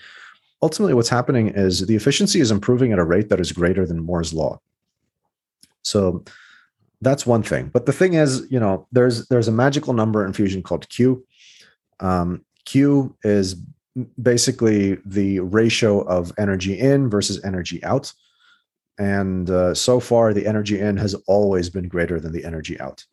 ultimately 0.61 0.93
what's 0.93 1.09
happening 1.09 1.49
is 1.49 1.85
the 1.85 1.95
efficiency 1.95 2.39
is 2.39 2.49
improving 2.49 2.93
at 2.93 2.99
a 2.99 3.03
rate 3.03 3.27
that 3.27 3.41
is 3.41 3.51
greater 3.51 3.85
than 3.85 3.99
moore's 3.99 4.33
law. 4.33 4.59
So 5.81 6.23
that's 7.03 7.25
one 7.25 7.43
thing. 7.43 7.69
But 7.73 7.85
the 7.85 7.93
thing 7.93 8.13
is, 8.13 8.47
you 8.49 8.59
know, 8.59 8.87
there's 8.91 9.27
there's 9.27 9.47
a 9.47 9.51
magical 9.51 9.93
number 9.93 10.25
in 10.25 10.33
fusion 10.33 10.63
called 10.63 10.87
Q. 10.89 11.25
Um, 11.99 12.43
Q 12.65 13.15
is 13.23 13.55
basically 14.21 14.97
the 15.05 15.39
ratio 15.39 16.01
of 16.01 16.31
energy 16.37 16.79
in 16.79 17.09
versus 17.09 17.43
energy 17.43 17.83
out. 17.83 18.13
And 18.97 19.49
uh, 19.49 19.73
so 19.73 19.99
far, 19.99 20.33
the 20.33 20.47
energy 20.47 20.79
in 20.79 20.97
has 20.97 21.13
always 21.27 21.69
been 21.69 21.87
greater 21.87 22.19
than 22.19 22.31
the 22.31 22.45
energy 22.45 22.79
out. 22.79 23.05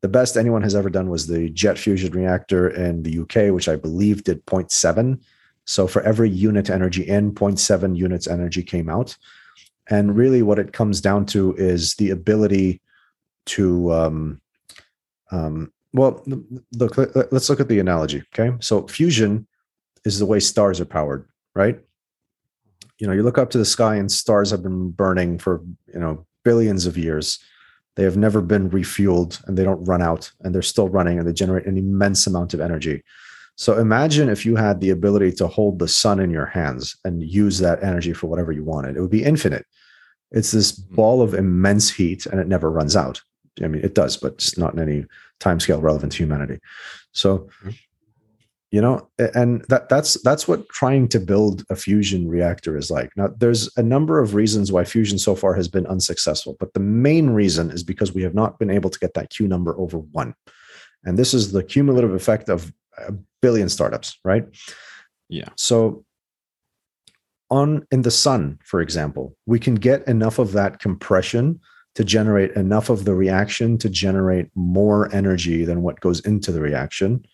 The 0.00 0.08
best 0.08 0.36
anyone 0.36 0.62
has 0.62 0.76
ever 0.76 0.90
done 0.90 1.10
was 1.10 1.26
the 1.26 1.50
jet 1.50 1.76
fusion 1.76 2.12
reactor 2.12 2.68
in 2.68 3.02
the 3.02 3.18
UK, 3.20 3.52
which 3.52 3.68
I 3.68 3.74
believe 3.74 4.22
did 4.22 4.46
0.7. 4.46 5.20
So 5.64 5.86
for 5.88 6.02
every 6.02 6.30
unit 6.30 6.70
energy 6.70 7.02
in, 7.02 7.32
0.7 7.32 7.96
units 7.96 8.28
energy 8.28 8.62
came 8.62 8.88
out. 8.88 9.16
And 9.90 10.16
really, 10.16 10.42
what 10.42 10.58
it 10.58 10.72
comes 10.72 11.00
down 11.00 11.26
to 11.26 11.54
is 11.56 11.94
the 11.94 12.10
ability 12.10 12.80
to 13.48 13.92
um, 13.92 14.40
um, 15.30 15.72
well 15.92 16.22
look 16.72 16.96
let's 17.32 17.50
look 17.50 17.60
at 17.60 17.68
the 17.68 17.80
analogy 17.80 18.22
okay? 18.32 18.56
So 18.60 18.86
fusion 18.86 19.46
is 20.04 20.18
the 20.18 20.26
way 20.26 20.40
stars 20.40 20.80
are 20.80 20.84
powered 20.84 21.26
right? 21.54 21.80
You 22.98 23.06
know 23.06 23.12
you 23.12 23.22
look 23.22 23.38
up 23.38 23.50
to 23.50 23.58
the 23.58 23.64
sky 23.64 23.96
and 23.96 24.10
stars 24.10 24.50
have 24.50 24.62
been 24.62 24.90
burning 24.90 25.38
for 25.38 25.62
you 25.92 26.00
know 26.00 26.26
billions 26.44 26.86
of 26.86 26.96
years. 26.96 27.38
They 27.96 28.04
have 28.04 28.16
never 28.16 28.40
been 28.40 28.70
refueled 28.70 29.44
and 29.46 29.58
they 29.58 29.64
don't 29.64 29.84
run 29.84 30.00
out 30.00 30.30
and 30.40 30.54
they're 30.54 30.62
still 30.62 30.88
running 30.88 31.18
and 31.18 31.26
they 31.26 31.32
generate 31.32 31.66
an 31.66 31.76
immense 31.76 32.28
amount 32.28 32.54
of 32.54 32.60
energy. 32.60 33.02
So 33.56 33.76
imagine 33.76 34.28
if 34.28 34.46
you 34.46 34.54
had 34.54 34.80
the 34.80 34.90
ability 34.90 35.32
to 35.32 35.48
hold 35.48 35.80
the 35.80 35.88
sun 35.88 36.20
in 36.20 36.30
your 36.30 36.46
hands 36.46 36.96
and 37.04 37.24
use 37.24 37.58
that 37.58 37.82
energy 37.82 38.12
for 38.12 38.28
whatever 38.28 38.52
you 38.52 38.62
wanted. 38.62 38.96
It 38.96 39.00
would 39.00 39.10
be 39.10 39.24
infinite. 39.24 39.66
It's 40.30 40.52
this 40.52 40.70
ball 40.70 41.22
of 41.22 41.34
immense 41.34 41.90
heat 41.90 42.24
and 42.26 42.38
it 42.38 42.46
never 42.46 42.70
runs 42.70 42.94
out 42.94 43.20
I 43.62 43.68
mean, 43.68 43.84
it 43.84 43.94
does, 43.94 44.16
but 44.16 44.34
it's 44.34 44.58
not 44.58 44.74
in 44.74 44.80
any 44.80 45.04
time 45.40 45.60
scale 45.60 45.80
relevant 45.80 46.12
to 46.12 46.18
humanity. 46.18 46.58
So, 47.12 47.38
mm-hmm. 47.38 47.70
you 48.70 48.80
know 48.80 49.08
and 49.34 49.64
that 49.68 49.88
that's 49.88 50.20
that's 50.22 50.46
what 50.46 50.68
trying 50.68 51.08
to 51.08 51.18
build 51.18 51.64
a 51.70 51.76
fusion 51.76 52.28
reactor 52.28 52.76
is 52.76 52.90
like 52.90 53.10
now 53.16 53.28
there's 53.38 53.70
a 53.78 53.82
number 53.82 54.20
of 54.20 54.34
reasons 54.34 54.70
why 54.70 54.84
fusion 54.84 55.18
so 55.18 55.34
far 55.34 55.54
has 55.54 55.68
been 55.68 55.86
unsuccessful 55.86 56.54
but 56.60 56.74
the 56.74 56.80
main 56.80 57.30
reason 57.30 57.70
is 57.70 57.82
because 57.82 58.12
we 58.12 58.22
have 58.22 58.34
not 58.34 58.58
been 58.58 58.70
able 58.70 58.90
to 58.90 58.98
get 58.98 59.14
that 59.14 59.30
q 59.30 59.48
number 59.48 59.78
over 59.80 59.98
one 59.98 60.34
and 61.04 61.18
this 61.18 61.32
is 61.32 61.52
the 61.52 61.62
cumulative 61.62 62.12
effect 62.12 62.50
of 62.50 62.70
a 63.08 63.12
billion 63.40 63.68
startups 63.70 64.18
right 64.22 64.44
Yeah. 65.30 65.48
so 65.56 66.04
on 67.50 67.86
in 67.90 68.02
the 68.02 68.10
sun 68.10 68.58
for 68.64 68.82
example 68.82 69.34
we 69.46 69.58
can 69.58 69.76
get 69.76 70.06
enough 70.06 70.38
of 70.38 70.52
that 70.52 70.78
compression 70.78 71.58
to 71.94 72.04
generate 72.04 72.52
enough 72.52 72.90
of 72.90 73.04
the 73.04 73.14
reaction 73.14 73.78
to 73.78 73.88
generate 73.88 74.48
more 74.54 75.12
energy 75.14 75.64
than 75.64 75.82
what 75.82 76.00
goes 76.00 76.20
into 76.20 76.52
the 76.52 76.60
reaction 76.60 77.24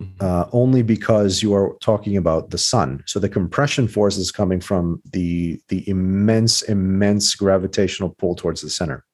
Mhm. 0.00 0.22
uh, 0.22 0.46
only 0.52 0.82
because 0.82 1.42
you 1.42 1.52
are 1.54 1.76
talking 1.80 2.16
about 2.16 2.50
the 2.50 2.58
sun. 2.58 3.02
So 3.06 3.18
the 3.18 3.28
compression 3.28 3.88
force 3.88 4.16
is 4.16 4.30
coming 4.30 4.60
from 4.60 5.02
the 5.12 5.60
the 5.68 5.88
immense, 5.88 6.62
immense 6.62 7.34
gravitational 7.34 8.10
pull 8.10 8.36
towards 8.36 8.60
the 8.60 8.70
center. 8.70 9.04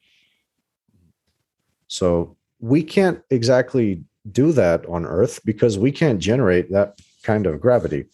So 1.89 2.37
we 2.61 2.83
can't 2.83 3.21
exactly 3.31 4.05
do 4.31 4.53
that 4.53 4.85
on 4.87 5.07
Earth 5.07 5.41
because 5.45 5.79
we 5.79 5.91
can't 5.91 6.19
generate 6.19 6.71
that 6.73 6.99
kind 7.23 7.47
of 7.47 7.61
gravity. 7.61 8.05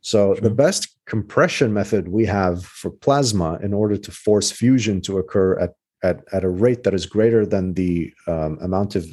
So 0.00 0.34
the 0.34 0.50
best 0.50 0.96
compression 1.04 1.72
method 1.72 2.08
we 2.08 2.24
have 2.26 2.64
for 2.64 2.90
plasma 2.90 3.58
in 3.62 3.74
order 3.74 3.96
to 3.96 4.10
force 4.10 4.50
fusion 4.50 5.00
to 5.02 5.18
occur 5.18 5.58
at 5.58 5.74
at, 6.02 6.24
at 6.32 6.44
a 6.44 6.48
rate 6.48 6.82
that 6.84 6.94
is 6.94 7.04
greater 7.04 7.44
than 7.44 7.74
the 7.74 8.10
um, 8.26 8.58
amount 8.62 8.96
of 8.96 9.06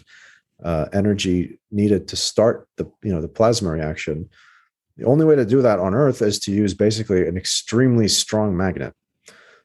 uh, 0.64 0.86
energy 0.94 1.60
needed 1.70 2.08
to 2.08 2.16
start 2.16 2.66
the 2.78 2.86
you 3.04 3.14
know 3.14 3.20
the 3.20 3.28
plasma 3.28 3.70
reaction 3.70 4.30
the 4.98 5.06
only 5.06 5.26
way 5.26 5.36
to 5.36 5.46
do 5.46 5.62
that 5.62 5.80
on 5.80 5.94
earth 5.94 6.22
is 6.22 6.40
to 6.40 6.52
use 6.52 6.74
basically 6.74 7.28
an 7.28 7.38
extremely 7.38 8.08
strong 8.08 8.58
magnet. 8.58 8.94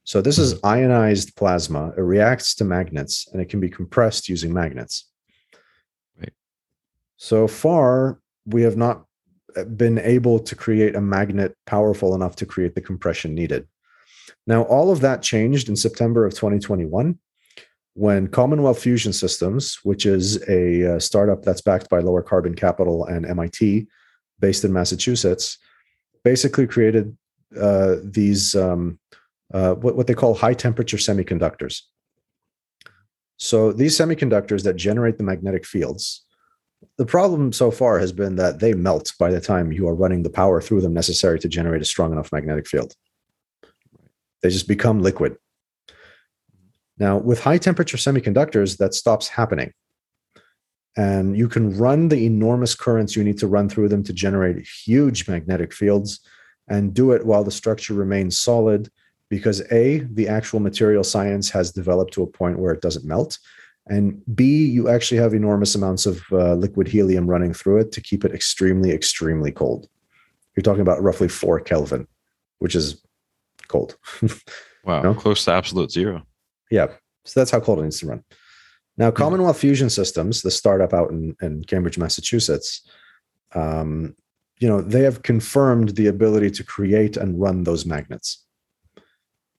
So 0.05 0.21
this 0.21 0.39
is 0.39 0.61
ionized 0.63 1.37
plasma. 1.37 1.93
It 1.97 2.03
reacts 2.03 2.55
to 2.57 2.65
magnets 2.65 3.29
and 3.33 3.41
it 3.41 3.49
can 3.49 3.61
be 3.61 3.71
compressed 3.71 4.29
using 4.29 4.53
magnets. 4.53 5.09
Right. 6.19 6.33
so 7.17 7.49
far 7.49 8.21
we 8.45 8.63
have 8.63 8.77
not 8.77 9.07
been 9.77 9.99
able 9.99 10.39
to 10.39 10.55
create 10.55 10.95
a 10.95 11.01
magnet 11.01 11.57
powerful 11.67 12.15
enough 12.15 12.37
to 12.37 12.47
create 12.47 12.75
the 12.75 12.81
compression 12.81 13.35
needed 13.35 13.67
now 14.47 14.63
all 14.63 14.91
of 14.91 15.01
that 15.01 15.23
changed 15.23 15.69
in 15.69 15.77
september 15.77 16.25
of 16.25 16.33
2021 16.33 17.19
when 17.95 18.27
Commonwealth 18.27 18.81
Fusion 18.81 19.13
Systems, 19.13 19.79
which 19.83 20.07
is 20.07 20.43
a 20.49 20.95
uh, 20.95 20.99
startup 20.99 21.43
that's 21.43 21.61
backed 21.61 21.91
by 21.91 21.99
Lower 21.99 22.23
Carbon 22.23 22.55
Capital 22.55 23.05
and 23.05 23.27
MIT, 23.27 23.87
based 24.41 24.65
in 24.65 24.73
Massachusetts, 24.73 25.59
basically 26.25 26.67
created 26.67 27.17
uh, 27.59 27.97
these 28.03 28.55
um, 28.55 28.99
uh, 29.53 29.75
what, 29.75 29.97
what 29.97 30.07
they 30.07 30.15
call 30.15 30.35
high 30.35 30.55
temperature 30.55 30.97
semiconductors. 30.97 31.83
So 33.37 33.73
these 33.73 33.97
semiconductors 33.97 34.63
that 34.65 34.77
generate 34.77 35.19
the 35.19 35.25
magnetic 35.25 35.67
fields, 35.67 36.25
the 36.99 37.07
problem 37.07 37.53
so 37.53 37.71
far 37.71 37.99
has 37.99 38.13
been 38.13 38.37
that 38.37 38.61
they 38.61 38.75
melt 38.75 39.13
by 39.19 39.31
the 39.31 39.41
time 39.41 39.73
you 39.73 39.89
are 39.89 39.95
running 39.95 40.23
the 40.23 40.31
power 40.31 40.61
through 40.61 40.81
them 40.81 40.95
necessary 40.95 41.39
to 41.41 41.49
generate 41.49 41.83
a 41.83 41.87
strong 41.87 42.13
enough 42.13 42.33
magnetic 42.33 42.67
field. 42.67 42.95
They 44.43 44.51
just 44.51 44.69
become 44.69 45.03
liquid. 45.03 45.37
Now, 46.99 47.17
with 47.17 47.41
high 47.41 47.59
temperature 47.59 47.97
semiconductors, 47.97 48.79
that 48.79 48.95
stops 48.95 49.29
happening. 49.29 49.73
And 50.97 51.37
you 51.37 51.49
can 51.49 51.77
run 51.77 52.09
the 52.09 52.27
enormous 52.27 52.75
currents 52.75 53.17
you 53.17 53.25
need 53.25 53.39
to 53.39 53.47
run 53.47 53.69
through 53.69 53.89
them 53.89 54.03
to 54.05 54.13
generate 54.13 54.67
huge 54.85 55.27
magnetic 55.27 55.73
fields 55.73 56.21
and 56.69 56.93
do 56.93 57.13
it 57.13 57.25
while 57.25 57.45
the 57.45 57.51
structure 57.51 57.95
remains 57.95 58.39
solid 58.39 58.91
because 59.31 59.63
A, 59.73 60.01
the 60.01 60.29
actual 60.29 60.61
material 60.61 61.03
science 61.03 61.49
has 61.51 61.73
developed 61.73 62.13
to 62.15 62.23
a 62.23 62.27
point 62.27 62.59
where 62.59 62.75
it 62.75 62.83
doesn't 62.83 63.07
melt. 63.07 63.39
And 63.89 64.23
B, 64.35 64.65
you 64.67 64.89
actually 64.89 65.19
have 65.19 65.35
enormous 65.35 65.75
amounts 65.75 66.07
of 66.07 66.23
uh, 66.31 66.55
liquid 66.55 66.87
helium 66.87 67.27
running 67.27 67.53
through 67.53 67.79
it 67.79 67.93
to 67.93 68.01
keep 68.01 68.25
it 68.25 68.33
extremely, 68.33 68.93
extremely 68.93 69.51
cold. 69.51 69.89
You're 70.57 70.63
talking 70.63 70.83
about 70.83 71.03
roughly 71.03 71.29
four 71.29 71.59
Kelvin, 71.61 72.07
which 72.59 72.75
is 72.75 73.03
cold. 73.69 73.97
Wow. 74.85 75.03
No? 75.03 75.15
Close 75.15 75.45
to 75.45 75.53
absolute 75.53 75.91
zero. 75.91 76.27
Yeah. 76.71 76.89
So 77.25 77.41
that's 77.41 77.51
how 77.51 77.61
cold 77.61 77.79
it 77.79 77.85
needs 77.85 78.01
to 78.01 78.07
run. 78.07 78.25
Now, 78.97 79.11
Commonwealth 79.11 79.59
Fusion 79.59 79.89
Systems, 79.89 80.43
the 80.43 80.51
startup 80.51 80.93
out 80.93 81.11
in, 81.11 81.35
in 81.41 81.65
Cambridge, 81.65 81.99
Massachusetts, 81.99 82.87
um, 83.55 84.15
you 84.59 84.69
know, 84.69 84.81
they 84.81 85.03
have 85.03 85.23
confirmed 85.23 85.91
the 85.91 86.09
ability 86.09 86.51
to 86.53 86.65
create 86.65 87.17
and 87.17 87.41
run 87.41 87.65
those 87.65 87.87
magnets. 87.87 88.45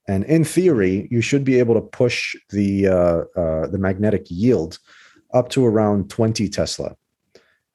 And 0.07 0.25
in 0.25 0.43
theory, 0.43 1.07
you 1.09 1.21
should 1.21 1.43
be 1.43 1.59
able 1.59 1.75
to 1.75 1.81
push 1.81 2.35
the 2.49 2.87
uh, 2.87 3.39
uh, 3.39 3.67
the 3.67 3.77
magnetic 3.77 4.25
yield 4.29 4.79
up 5.33 5.49
to 5.49 5.65
around 5.65 6.09
20 6.09 6.49
Tesla. 6.49 6.95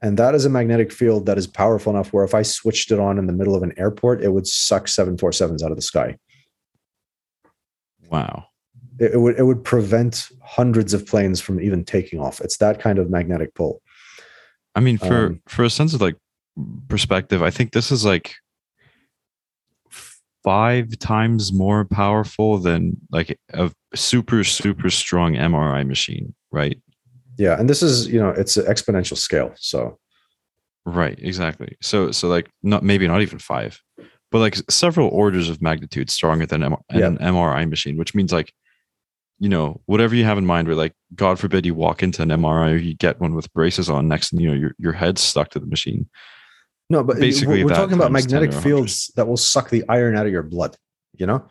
And 0.00 0.16
that 0.18 0.34
is 0.34 0.44
a 0.44 0.50
magnetic 0.50 0.92
field 0.92 1.26
that 1.26 1.38
is 1.38 1.46
powerful 1.46 1.92
enough 1.92 2.12
where 2.12 2.24
if 2.24 2.34
I 2.34 2.42
switched 2.42 2.92
it 2.92 3.00
on 3.00 3.18
in 3.18 3.26
the 3.26 3.32
middle 3.32 3.56
of 3.56 3.62
an 3.64 3.72
airport, 3.76 4.22
it 4.22 4.28
would 4.28 4.46
suck 4.46 4.86
747s 4.86 5.62
out 5.62 5.72
of 5.72 5.76
the 5.76 5.82
sky. 5.82 6.18
Wow. 8.08 8.46
it, 8.98 9.14
it 9.14 9.18
would 9.18 9.38
it 9.38 9.44
would 9.44 9.64
prevent 9.64 10.28
hundreds 10.42 10.94
of 10.94 11.06
planes 11.06 11.40
from 11.40 11.60
even 11.60 11.84
taking 11.84 12.20
off. 12.20 12.40
It's 12.40 12.58
that 12.58 12.80
kind 12.80 12.98
of 12.98 13.10
magnetic 13.10 13.54
pull. 13.54 13.82
I 14.74 14.80
mean, 14.80 14.98
for 14.98 15.26
Um, 15.26 15.42
for 15.46 15.64
a 15.64 15.70
sense 15.70 15.94
of 15.94 16.00
like 16.00 16.16
perspective, 16.88 17.42
I 17.42 17.50
think 17.50 17.72
this 17.72 17.90
is 17.90 18.04
like 18.04 18.34
five 20.44 20.98
times 20.98 21.52
more 21.52 21.84
powerful 21.84 22.58
than 22.58 22.96
like 23.10 23.38
a 23.52 23.70
super 23.94 24.44
super 24.44 24.90
strong 24.90 25.34
MRI 25.34 25.86
machine, 25.86 26.34
right? 26.50 26.80
Yeah, 27.36 27.58
and 27.58 27.68
this 27.68 27.82
is 27.82 28.08
you 28.08 28.20
know 28.20 28.30
it's 28.30 28.56
an 28.56 28.66
exponential 28.66 29.16
scale. 29.16 29.52
So 29.56 29.98
Right, 30.86 31.18
exactly. 31.20 31.76
So 31.82 32.10
so 32.12 32.28
like 32.28 32.48
not 32.62 32.82
maybe 32.82 33.06
not 33.06 33.20
even 33.20 33.38
five, 33.38 33.80
but 34.30 34.38
like 34.38 34.56
several 34.70 35.08
orders 35.08 35.50
of 35.50 35.60
magnitude 35.60 36.08
stronger 36.10 36.46
than 36.46 36.62
M- 36.62 36.76
Yeah. 36.92 37.06
an 37.08 37.18
MRI 37.18 37.68
machine, 37.68 37.96
which 37.98 38.14
means 38.14 38.32
like 38.32 38.52
you 39.38 39.48
know 39.50 39.80
whatever 39.86 40.14
you 40.14 40.24
have 40.24 40.38
in 40.38 40.46
mind. 40.46 40.66
Where 40.66 40.76
like 40.76 40.94
God 41.14 41.38
forbid 41.38 41.66
you 41.66 41.74
walk 41.74 42.02
into 42.02 42.22
an 42.22 42.30
MRI 42.30 42.72
or 42.72 42.76
you 42.76 42.94
get 42.94 43.20
one 43.20 43.34
with 43.34 43.52
braces 43.52 43.90
on 43.90 44.08
next, 44.08 44.32
and 44.32 44.40
you 44.40 44.48
know 44.48 44.54
your 44.54 44.74
your 44.78 44.92
head's 44.94 45.20
stuck 45.20 45.50
to 45.50 45.60
the 45.60 45.66
machine. 45.66 46.08
No, 46.90 47.04
but 47.04 47.18
Basically 47.18 47.62
we're, 47.62 47.70
we're 47.70 47.76
talking 47.76 47.96
about 47.96 48.12
magnetic 48.12 48.52
fields 48.52 49.10
that 49.16 49.28
will 49.28 49.36
suck 49.36 49.68
the 49.68 49.84
iron 49.88 50.16
out 50.16 50.26
of 50.26 50.32
your 50.32 50.42
blood. 50.42 50.76
You 51.14 51.26
know, 51.26 51.46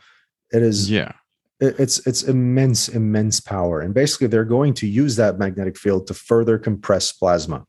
it 0.51 0.63
is 0.63 0.89
Yeah, 0.89 1.11
it's 1.59 2.05
it's 2.07 2.23
immense 2.23 2.89
immense 2.89 3.39
power. 3.39 3.81
And 3.81 3.93
basically 3.93 4.27
they're 4.27 4.45
going 4.45 4.73
to 4.75 4.87
use 4.87 5.15
that 5.17 5.37
magnetic 5.37 5.77
field 5.77 6.07
to 6.07 6.13
further 6.13 6.57
compress 6.57 7.11
plasma. 7.11 7.65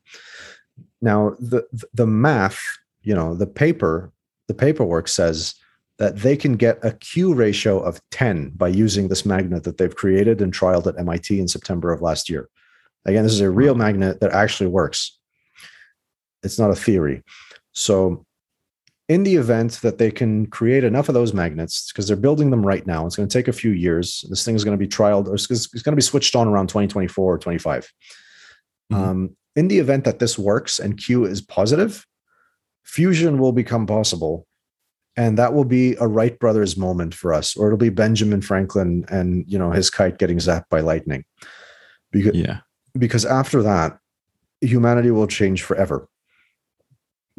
Now 1.01 1.35
the 1.39 1.63
the 1.93 2.07
math 2.07 2.59
you 3.01 3.13
know 3.13 3.35
the 3.35 3.47
paper 3.47 4.11
the 4.47 4.53
paperwork 4.55 5.07
says 5.07 5.53
that 5.99 6.17
they 6.17 6.37
can 6.37 6.53
get 6.53 6.83
a 6.83 6.93
q 6.93 7.33
ratio 7.33 7.79
of 7.79 8.01
10 8.09 8.51
by 8.55 8.69
using 8.69 9.09
this 9.09 9.25
magnet 9.25 9.63
that 9.65 9.77
they've 9.77 9.95
created 9.95 10.41
and 10.41 10.53
trialed 10.53 10.87
at 10.87 10.95
mit 10.95 11.29
in 11.29 11.47
september 11.47 11.91
of 11.91 12.01
last 12.01 12.29
year. 12.29 12.49
Again 13.05 13.23
this 13.23 13.33
is 13.33 13.41
a 13.41 13.51
real 13.51 13.75
magnet 13.75 14.21
that 14.21 14.31
actually 14.31 14.69
works. 14.69 15.19
It's 16.41 16.57
not 16.57 16.71
a 16.71 16.75
theory 16.75 17.23
so 17.79 18.25
in 19.07 19.23
the 19.23 19.35
event 19.35 19.79
that 19.81 19.97
they 19.97 20.11
can 20.11 20.45
create 20.47 20.83
enough 20.83 21.07
of 21.07 21.15
those 21.15 21.33
magnets, 21.33 21.91
because 21.91 22.07
they're 22.07 22.17
building 22.17 22.51
them 22.51 22.65
right 22.65 22.85
now, 22.85 23.05
it's 23.07 23.15
going 23.15 23.27
to 23.27 23.33
take 23.33 23.47
a 23.47 23.53
few 23.53 23.71
years. 23.71 24.25
This 24.29 24.43
thing 24.43 24.53
is 24.53 24.63
going 24.63 24.77
to 24.77 24.85
be 24.85 24.87
trialed, 24.87 25.27
or 25.27 25.35
it's, 25.35 25.47
going 25.47 25.93
to 25.93 25.95
be 25.95 26.01
switched 26.01 26.35
on 26.35 26.47
around 26.47 26.67
2024 26.67 27.33
or 27.33 27.37
25. 27.37 27.91
Mhm. 28.91 28.95
Um, 28.95 29.37
in 29.55 29.67
the 29.69 29.79
event 29.79 30.03
that 30.03 30.19
this 30.19 30.37
works 30.37 30.77
and 30.77 30.97
Q 30.97 31.25
is 31.25 31.41
positive, 31.41 32.05
fusion 32.83 33.39
will 33.39 33.53
become 33.53 33.87
possible. 33.87 34.45
And 35.15 35.37
that 35.37 35.53
will 35.53 35.65
be 35.65 35.95
a 35.95 36.07
Wright 36.07 36.37
brothers 36.37 36.77
moment 36.77 37.13
for 37.13 37.33
us, 37.33 37.55
or 37.55 37.67
it'll 37.67 37.77
be 37.77 37.89
Benjamin 37.89 38.41
Franklin 38.41 39.05
and 39.09 39.43
you 39.47 39.57
know 39.57 39.71
his 39.71 39.89
kite 39.89 40.17
getting 40.17 40.37
zapped 40.37 40.69
by 40.69 40.81
lightning. 40.81 41.25
Because, 42.11 42.35
yeah, 42.35 42.59
because 42.97 43.25
after 43.25 43.61
that, 43.63 43.97
humanity 44.61 45.11
will 45.11 45.27
change 45.27 45.63
forever. 45.63 46.07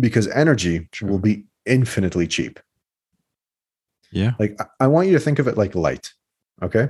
Because 0.01 0.27
energy 0.29 0.89
Sure. 0.93 1.09
will 1.09 1.19
be 1.19 1.45
infinitely 1.67 2.27
cheap. 2.27 2.59
yeah, 4.13 4.33
Like 4.41 4.59
I- 4.81 4.89
want 4.89 5.07
you 5.07 5.13
to 5.15 5.21
think 5.21 5.39
of 5.39 5.47
it 5.47 5.57
like 5.57 5.75
light. 5.77 6.13
Okay. 6.63 6.89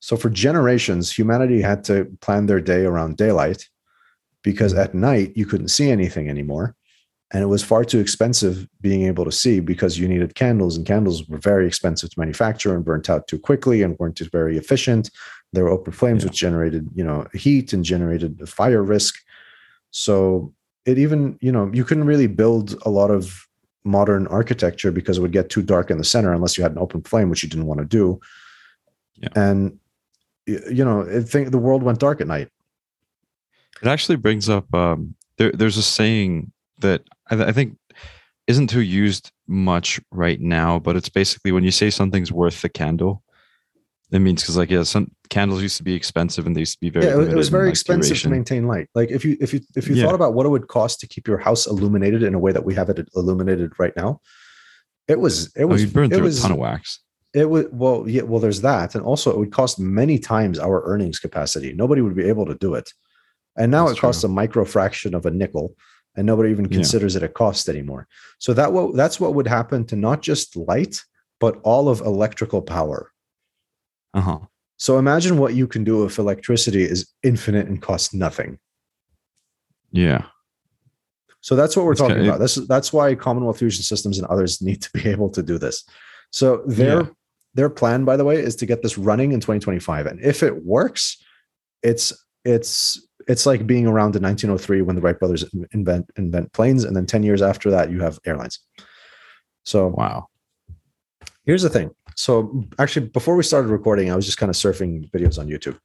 So 0.00 0.16
for 0.16 0.28
generations, 0.28 1.12
humanity 1.16 1.60
had 1.60 1.84
to 1.84 2.06
plan 2.20 2.46
their 2.46 2.60
day 2.60 2.84
around 2.84 3.16
daylight 3.16 3.68
because 4.42 4.74
Mhm. 4.74 4.78
at 4.78 4.94
night 4.94 5.32
you 5.36 5.46
couldn't 5.46 5.68
see 5.68 5.88
anything 5.90 6.28
anymore. 6.28 6.74
And 7.30 7.42
it 7.44 7.46
was 7.46 7.62
far 7.62 7.84
too 7.84 8.00
expensive 8.00 8.66
being 8.80 9.02
able 9.04 9.24
to 9.24 9.30
see 9.32 9.60
because 9.60 9.98
you 10.00 10.08
needed 10.08 10.34
candles, 10.34 10.76
and 10.76 10.84
candles 10.86 11.28
were 11.28 11.38
very 11.38 11.66
expensive 11.66 12.10
to 12.10 12.18
manufacture 12.18 12.74
and 12.74 12.84
burnt 12.84 13.08
out 13.10 13.28
too 13.28 13.38
quickly 13.38 13.82
and 13.82 13.96
weren't 13.98 14.18
very 14.32 14.56
efficient. 14.56 15.10
There 15.52 15.64
were 15.64 15.70
open 15.70 15.92
flames, 15.92 16.22
Yeah. 16.24 16.30
which 16.30 16.38
generated, 16.40 16.88
you 16.94 17.04
know, 17.04 17.26
heat 17.34 17.72
and 17.72 17.84
generated 17.84 18.48
fire 18.48 18.82
risk. 18.82 19.14
So 19.90 20.54
it 20.88 20.98
even 20.98 21.38
you 21.40 21.52
know 21.52 21.70
you 21.72 21.84
couldn't 21.84 22.04
really 22.04 22.26
build 22.26 22.74
a 22.82 22.90
lot 22.90 23.10
of 23.10 23.46
modern 23.84 24.26
architecture 24.28 24.90
because 24.90 25.18
it 25.18 25.20
would 25.20 25.32
get 25.32 25.50
too 25.50 25.62
dark 25.62 25.90
in 25.90 25.98
the 25.98 26.04
center 26.04 26.32
unless 26.32 26.56
you 26.56 26.62
had 26.62 26.72
an 26.72 26.78
open 26.78 27.02
flame, 27.02 27.30
which 27.30 27.42
you 27.42 27.48
didn't 27.48 27.66
want 27.66 27.80
to 27.80 27.86
do. 27.86 28.20
Yeah. 29.16 29.28
And 29.36 29.78
you 30.46 30.84
know, 30.84 31.02
I 31.02 31.20
think 31.20 31.50
the 31.50 31.58
world 31.58 31.82
went 31.82 31.98
dark 31.98 32.20
at 32.20 32.26
night. 32.26 32.48
It 33.82 33.88
actually 33.88 34.16
brings 34.16 34.48
up 34.48 34.72
um, 34.74 35.14
there. 35.36 35.52
There's 35.52 35.76
a 35.76 35.82
saying 35.82 36.52
that 36.78 37.02
I, 37.30 37.44
I 37.44 37.52
think 37.52 37.76
isn't 38.46 38.68
too 38.68 38.80
used 38.80 39.30
much 39.46 40.00
right 40.10 40.40
now, 40.40 40.78
but 40.78 40.96
it's 40.96 41.10
basically 41.10 41.52
when 41.52 41.64
you 41.64 41.70
say 41.70 41.90
something's 41.90 42.32
worth 42.32 42.62
the 42.62 42.70
candle. 42.70 43.22
It 44.10 44.20
means 44.20 44.42
because 44.42 44.56
like 44.56 44.70
yeah, 44.70 44.84
some 44.84 45.10
candles 45.28 45.60
used 45.60 45.76
to 45.76 45.82
be 45.82 45.94
expensive 45.94 46.46
and 46.46 46.56
they 46.56 46.60
used 46.60 46.74
to 46.74 46.80
be 46.80 46.88
very 46.90 47.04
yeah, 47.06 47.12
it, 47.12 47.16
was- 47.16 47.26
limited 47.28 47.46
in, 47.46 47.50
very 47.52 47.64
like, 47.66 47.72
expensive 47.72 48.08
duration. 48.10 48.30
to 48.30 48.36
maintain 48.36 48.66
light. 48.66 48.88
Like 48.94 49.10
if 49.10 49.24
you 49.24 49.36
if 49.40 49.52
you 49.52 49.60
if 49.76 49.86
you 49.88 49.94
Yeah. 49.96 50.04
thought 50.06 50.14
about 50.14 50.32
what 50.34 50.46
it 50.46 50.48
would 50.48 50.68
cost 50.68 51.00
to 51.00 51.06
keep 51.06 51.28
your 51.28 51.38
house 51.38 51.66
illuminated 51.66 52.22
in 52.22 52.34
a 52.34 52.38
way 52.38 52.52
that 52.52 52.64
we 52.64 52.74
have 52.74 52.88
it 52.88 53.06
illuminated 53.14 53.72
right 53.78 53.92
now, 53.96 54.20
it 55.08 55.20
was 55.20 55.46
it 55.56 55.64
Oh, 55.64 55.66
was 55.68 55.82
you 55.84 55.90
burned 55.90 56.12
it 56.12 56.16
through 56.16 56.24
was 56.24 56.38
a 56.38 56.42
ton 56.42 56.52
of 56.52 56.58
wax. 56.58 57.00
it 57.34 57.50
would 57.50 57.68
well 57.72 58.08
yeah 58.08 58.22
well 58.22 58.40
there's 58.40 58.62
that 58.62 58.94
and 58.94 59.04
also 59.04 59.30
it 59.30 59.36
would 59.38 59.52
cost 59.52 59.78
many 59.78 60.18
times 60.18 60.58
our 60.58 60.82
earnings 60.84 61.18
capacity 61.18 61.74
nobody 61.74 62.00
would 62.00 62.16
be 62.16 62.24
able 62.24 62.46
to 62.46 62.54
do 62.54 62.74
it 62.74 62.90
and 63.56 63.70
now 63.70 63.86
That's 63.86 63.98
it 63.98 64.00
costs 64.00 64.22
true. 64.22 64.30
a 64.30 64.32
micro 64.32 64.64
fraction 64.64 65.14
of 65.14 65.26
a 65.26 65.30
nickel 65.30 65.74
and 66.16 66.24
nobody 66.26 66.50
even 66.50 66.64
Yeah. 66.66 66.76
considers 66.78 67.14
it 67.16 67.22
a 67.22 67.28
cost 67.28 67.68
anymore 67.68 68.06
so 68.38 68.54
that 68.54 68.72
what 68.72 68.96
that's 68.96 69.20
what 69.20 69.34
would 69.34 69.46
happen 69.46 69.84
to 69.86 69.96
not 69.96 70.22
just 70.22 70.56
light 70.56 71.02
but 71.40 71.58
all 71.62 71.90
of 71.90 72.00
electrical 72.00 72.62
power 72.62 73.12
Uh 74.18 74.22
huh. 74.22 74.38
so 74.76 74.98
imagine 74.98 75.38
what 75.38 75.54
you 75.54 75.66
can 75.66 75.82
do 75.84 76.04
if 76.04 76.18
electricity 76.18 76.82
is 76.94 77.00
infinite 77.22 77.66
and 77.68 77.80
costs 77.88 78.12
nothing 78.14 78.58
Yeah. 79.92 80.24
So 81.40 81.54
that's 81.56 81.74
what 81.76 81.84
we're 81.86 81.92
It's 81.92 82.00
talking 82.00 82.16
kind- 82.16 82.28
about. 82.28 82.40
This 82.40 82.56
is 82.58 82.66
that's 82.66 82.92
why 82.92 83.14
Commonwealth 83.14 83.58
Fusion 83.58 83.82
Systems 83.82 84.18
and 84.18 84.26
others 84.26 84.60
need 84.60 84.82
to 84.82 84.90
be 84.92 85.08
able 85.14 85.30
to 85.30 85.42
do 85.42 85.56
this. 85.58 85.84
So 86.30 86.62
their 86.66 87.00
Yeah. 87.02 87.08
their 87.54 87.70
plan, 87.70 88.04
by 88.04 88.16
the 88.18 88.24
way, 88.24 88.36
is 88.48 88.56
to 88.56 88.66
get 88.66 88.82
this 88.82 88.98
running 88.98 89.30
in 89.32 89.40
2025. 89.40 90.06
And 90.06 90.20
if 90.20 90.42
it 90.42 90.54
works, 90.64 91.16
it's 91.82 92.12
it's 92.44 93.00
it's 93.32 93.46
like 93.46 93.66
being 93.66 93.86
around 93.86 94.16
in 94.16 94.22
1903 94.22 94.82
when 94.82 94.96
the 94.96 95.02
Wright 95.02 95.18
brothers 95.18 95.44
invent 95.72 96.10
invent 96.16 96.52
planes, 96.52 96.84
and 96.84 96.94
then 96.96 97.06
10 97.06 97.22
years 97.22 97.40
after 97.42 97.70
that, 97.70 97.90
you 97.92 98.00
have 98.00 98.18
airlines. 98.26 98.58
So 99.64 99.86
Wow. 99.88 100.28
here's 101.44 101.62
the 101.62 101.70
thing. 101.70 101.90
So 102.24 102.64
actually, 102.80 103.06
before 103.06 103.36
we 103.36 103.44
started 103.44 103.68
recording, 103.68 104.10
I 104.10 104.16
was 104.16 104.26
just 104.26 104.38
kind 104.38 104.50
of 104.50 104.56
surfing 104.56 105.08
videos 105.12 105.38
on 105.38 105.46
YouTube, 105.46 105.78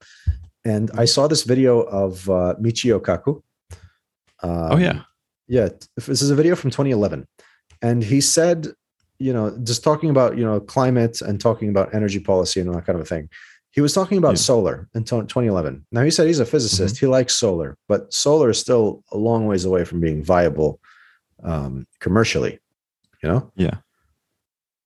and 0.66 0.90
I 0.98 1.06
saw 1.06 1.28
this 1.28 1.44
video 1.44 1.82
of 1.82 2.28
uh, 2.28 2.56
Michio 2.60 3.00
Kaku. 3.00 3.34
oh 4.42 4.74
Um, 4.74 4.82
yeah. 4.82 5.02
yeah 5.48 5.70
this 5.96 6.22
is 6.26 6.32
a 6.32 6.36
video 6.42 6.56
from 6.56 6.70
2011 6.72 7.28
and 7.82 8.04
he 8.12 8.20
said 8.22 8.60
you 9.20 9.32
know 9.36 9.46
just 9.70 9.82
talking 9.90 10.10
about 10.16 10.32
you 10.40 10.46
know 10.48 10.60
climate 10.76 11.22
and 11.28 11.36
talking 11.40 11.70
about 11.74 11.94
energy 12.00 12.20
policy 12.32 12.60
and 12.62 12.68
that 12.74 12.86
kind 12.88 12.98
of 13.00 13.04
a 13.08 13.10
thing 13.14 13.30
he 13.76 13.82
was 13.86 13.94
talking 13.94 14.18
about 14.18 14.36
Yeah. 14.36 14.48
solar 14.52 14.76
in 14.98 15.04
2011 15.04 15.86
now 15.96 16.04
he 16.08 16.12
said 16.16 16.26
he's 16.28 16.40
a 16.48 16.52
physicist 16.54 16.94
he 17.04 17.08
likes 17.18 17.34
solar 17.46 17.70
but 17.92 18.02
solar 18.26 18.50
is 18.50 18.60
still 18.66 18.86
a 19.12 19.18
long 19.18 19.42
ways 19.50 19.66
away 19.70 19.84
from 19.90 20.00
being 20.08 20.20
viable 20.34 20.72
um, 21.52 21.74
commercially 22.06 22.54
you 23.22 23.28
know 23.30 23.42
Yeah. 23.56 23.78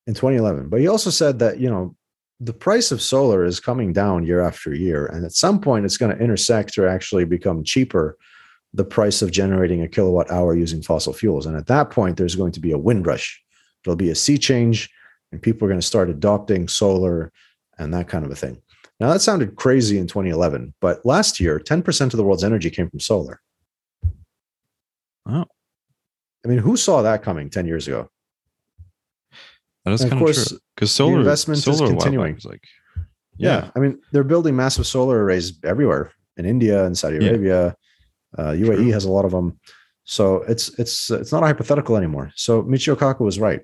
In 0.07 0.13
2011 0.13 0.69
but 0.69 0.79
he 0.79 0.87
also 0.87 1.09
said 1.09 1.39
that 1.39 1.59
you 1.59 1.69
know 1.69 1.95
the 2.39 2.53
price 2.53 2.91
of 2.91 3.01
solar 3.01 3.43
is 3.43 3.59
coming 3.59 3.91
down 3.93 4.25
year 4.25 4.41
after 4.41 4.73
year 4.73 5.07
and 5.07 5.25
at 5.25 5.31
some 5.31 5.59
point 5.59 5.85
it's 5.85 5.97
going 5.97 6.15
to 6.15 6.23
intersect 6.23 6.77
or 6.77 6.87
actually 6.87 7.25
become 7.25 7.63
cheaper 7.63 8.17
the 8.73 8.85
price 8.85 9.21
of 9.21 9.31
generating 9.31 9.81
a 9.81 9.87
kilowatt 9.87 10.31
hour 10.31 10.55
using 10.55 10.81
fossil 10.81 11.13
fuels. 11.13 11.45
And 11.45 11.55
at 11.55 11.67
that 11.67 11.89
point, 11.89 12.17
there's 12.17 12.35
going 12.35 12.51
to 12.53 12.59
be 12.59 12.71
a 12.71 12.77
wind 12.77 13.05
rush. 13.05 13.41
There'll 13.83 13.95
be 13.95 14.11
a 14.11 14.15
sea 14.15 14.37
change, 14.37 14.89
and 15.31 15.41
people 15.41 15.65
are 15.65 15.69
going 15.69 15.81
to 15.81 15.85
start 15.85 16.09
adopting 16.09 16.67
solar 16.67 17.31
and 17.77 17.93
that 17.93 18.07
kind 18.07 18.25
of 18.25 18.31
a 18.31 18.35
thing. 18.35 18.61
Now, 18.99 19.13
that 19.13 19.21
sounded 19.21 19.55
crazy 19.55 19.99
in 19.99 20.07
2011, 20.07 20.73
but 20.81 21.05
last 21.05 21.39
year, 21.39 21.59
10% 21.59 22.01
of 22.01 22.11
the 22.11 22.23
world's 22.23 22.43
energy 22.43 22.69
came 22.69 22.89
from 22.89 22.99
solar. 22.99 23.41
Oh. 25.27 25.45
I 26.43 26.47
mean, 26.47 26.59
who 26.59 26.77
saw 26.77 27.01
that 27.01 27.21
coming 27.23 27.49
10 27.49 27.67
years 27.67 27.87
ago? 27.87 28.09
That 29.87 29.93
is 29.93 30.01
And 30.01 30.11
kind 30.11 30.21
of 30.21 30.25
course, 30.25 30.49
true. 30.49 30.59
Because 30.75 30.91
solar 30.91 31.19
investment 31.19 31.59
is 31.59 31.63
solar 31.63 31.89
back 31.91 31.99
continuing. 31.99 32.37
like 32.43 32.61
Yeah. 33.37 33.71
I 33.73 33.79
mean, 33.79 34.01
they're 34.11 34.25
building 34.25 34.53
massive 34.55 34.85
solar 34.85 35.23
arrays 35.23 35.53
everywhere 35.63 36.11
in 36.35 36.45
India 36.45 36.83
and 36.85 36.97
Saudi 36.97 37.17
Yeah. 37.23 37.29
Arabia. 37.29 37.75
Uh, 38.37 38.51
UAE 38.51 38.75
True. 38.75 38.91
has 38.91 39.05
a 39.05 39.09
lot 39.11 39.23
of 39.23 39.31
them. 39.31 39.57
So 40.03 40.43
it's 40.43 40.77
it's 40.77 41.09
it's 41.09 41.31
not 41.31 41.41
a 41.43 41.45
hypothetical 41.45 41.95
anymore. 41.95 42.33
So 42.35 42.63
Michio 42.63 42.95
Kaku 42.97 43.21
was 43.21 43.39
right. 43.39 43.61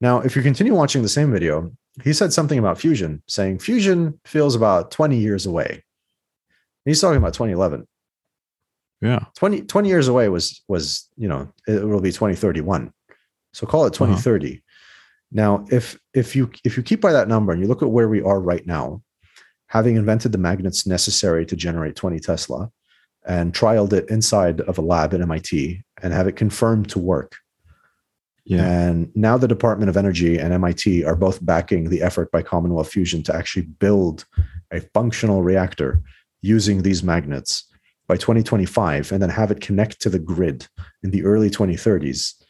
Now, 0.00 0.18
if 0.20 0.34
you 0.34 0.42
continue 0.42 0.74
watching 0.74 1.02
the 1.02 1.08
same 1.08 1.30
video, 1.32 1.70
he 2.02 2.12
said 2.12 2.32
something 2.32 2.58
about 2.58 2.78
fusion, 2.80 3.22
saying 3.28 3.60
fusion 3.60 4.18
feels 4.24 4.56
about 4.56 4.90
20 4.90 5.16
years 5.18 5.46
away. 5.46 5.84
He's 6.84 7.00
talking 7.00 7.16
about 7.18 7.34
2011. 7.34 7.86
Yeah. 9.00 9.20
20, 9.36 9.62
20 9.62 9.88
years 9.88 10.08
away 10.08 10.28
was 10.28 10.62
was 10.66 11.08
you 11.16 11.28
know 11.28 11.52
it 11.68 11.84
will 11.84 12.00
be 12.00 12.10
2031 12.10 12.92
so 13.52 13.64
call 13.66 13.86
it 13.86 13.92
2030 13.94 14.60
now 15.30 15.64
if 15.70 15.98
if 16.14 16.34
you 16.34 16.50
if 16.64 16.76
you 16.76 16.82
keep 16.82 17.00
by 17.00 17.12
that 17.12 17.28
number 17.28 17.52
and 17.52 17.60
you 17.60 17.68
look 17.68 17.82
at 17.82 17.90
where 17.90 18.08
we 18.08 18.22
are 18.22 18.40
right 18.40 18.66
now 18.66 19.02
having 19.66 19.96
invented 19.96 20.32
the 20.32 20.38
magnets 20.38 20.86
necessary 20.86 21.44
to 21.44 21.54
generate 21.56 21.94
20 21.96 22.18
tesla 22.20 22.70
and 23.26 23.52
trialed 23.52 23.92
it 23.92 24.08
inside 24.08 24.60
of 24.62 24.78
a 24.78 24.82
lab 24.82 25.12
at 25.12 25.20
mit 25.20 25.82
and 26.02 26.12
have 26.12 26.26
it 26.26 26.36
confirmed 26.36 26.88
to 26.88 26.98
work 26.98 27.36
Yeah. 28.44 28.64
and 28.64 29.10
now 29.14 29.36
the 29.36 29.48
Department 29.48 29.90
of 29.90 29.96
Energy 29.98 30.38
and 30.38 30.54
MIT 30.54 31.04
are 31.04 31.16
both 31.16 31.44
backing 31.44 31.90
the 31.90 32.00
effort 32.00 32.30
by 32.32 32.42
Commonwealth 32.42 32.90
Fusion 32.90 33.22
to 33.24 33.34
actually 33.34 33.66
build 33.78 34.24
a 34.70 34.80
functional 34.94 35.42
reactor 35.42 36.00
using 36.40 36.82
these 36.82 37.02
magnets 37.02 37.64
by 38.06 38.16
2025 38.16 39.12
and 39.12 39.20
then 39.20 39.28
have 39.28 39.50
it 39.50 39.60
connect 39.60 40.00
to 40.00 40.08
the 40.08 40.18
grid 40.18 40.66
in 41.02 41.10
the 41.10 41.24
early 41.24 41.50
2030s. 41.50 42.42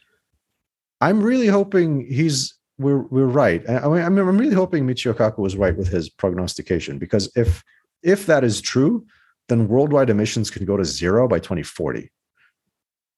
I'm 1.01 1.21
really 1.21 1.49
hoping 1.49 2.07
he's 2.09 2.55
we're 2.79 3.03
we're 3.11 3.27
right. 3.27 3.63
I 3.69 3.79
I 3.79 3.89
mean, 3.89 4.03
I'm 4.29 4.39
really 4.39 4.55
hoping 4.55 4.87
Michio 4.87 5.13
Kaku 5.13 5.39
was 5.39 5.57
right 5.57 5.77
with 5.77 5.89
his 5.89 6.09
prognostication 6.09 6.99
because 6.99 7.31
if 7.37 7.63
if 8.03 8.27
that 8.27 8.45
is 8.45 8.61
true, 8.61 9.07
then 9.49 9.69
worldwide 9.69 10.11
emissions 10.11 10.51
can 10.51 10.65
go 10.65 10.77
to 10.77 10.85
zero 10.85 11.27
by 11.29 11.39
2040 11.39 12.11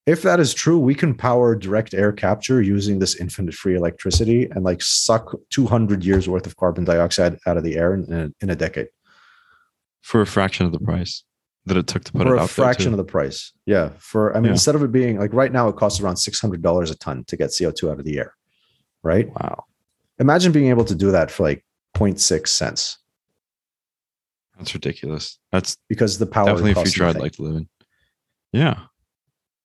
if 0.07 0.23
that 0.23 0.41
is 0.41 0.55
true, 0.55 0.79
we 0.79 0.95
can 0.95 1.15
power 1.15 1.55
direct 1.55 1.95
air 1.95 2.13
capture 2.13 2.61
using 2.63 2.99
this 2.99 3.15
infinite 3.17 3.55
free 3.55 3.77
electricity 3.77 4.49
and 4.51 4.65
like 4.65 4.83
suck 4.83 5.35
200 5.51 6.05
years 6.05 6.29
worth 6.29 6.47
of 6.47 6.57
carbon 6.57 6.85
dioxide 6.85 7.39
out 7.47 7.57
of 7.57 7.65
the 7.65 7.77
air 7.77 7.95
in 7.95 8.13
a, 8.13 8.31
in 8.43 8.51
a 8.51 8.57
decade 8.57 8.89
For 10.01 10.21
a 10.23 10.27
fraction 10.27 10.67
of 10.67 10.73
the 10.73 10.81
price 10.81 11.23
that 11.67 11.77
it 11.77 11.87
took 11.87 12.05
to 12.05 12.13
put 12.13 12.23
for 12.27 12.35
it 12.37 12.41
out. 12.41 12.49
For 12.49 12.63
a 12.63 12.65
fraction 12.65 12.93
of 12.93 12.97
the 12.97 13.05
price. 13.05 13.53
Yeah. 13.67 13.91
For, 13.99 14.33
I 14.33 14.37
mean, 14.37 14.47
Yeah. 14.47 14.53
instead 14.53 14.75
of 14.75 14.83
it 14.83 14.91
being 14.91 15.19
like 15.19 15.35
right 15.35 15.53
now, 15.53 15.69
it 15.69 15.77
costs 15.77 16.01
around 16.01 16.15
$600 16.17 16.91
a 16.91 16.95
ton 16.97 17.25
to 17.25 17.37
get 17.37 17.51
CO2 17.51 17.93
out 17.93 17.99
of 17.99 18.05
the 18.05 18.19
air. 18.19 18.35
Right. 19.03 19.29
Wow. 19.29 19.65
Imagine 20.19 20.53
being 20.53 20.69
able 20.69 20.85
to 20.85 20.95
do 20.95 21.11
that 21.13 21.31
for 21.31 21.45
like 21.45 21.65
0.6 21.97 22.49
cents 22.49 22.99
That's 24.59 24.75
ridiculous. 24.75 25.39
That's 25.53 25.77
because 25.89 26.19
the 26.19 26.27
power 26.27 26.47
definitely 26.47 26.73
a 26.73 26.85
future 26.85 27.07
I'd 27.07 27.17
like 27.17 27.33
to 27.33 27.43
live 27.43 27.57
in. 27.57 27.69
Yeah. 28.53 28.81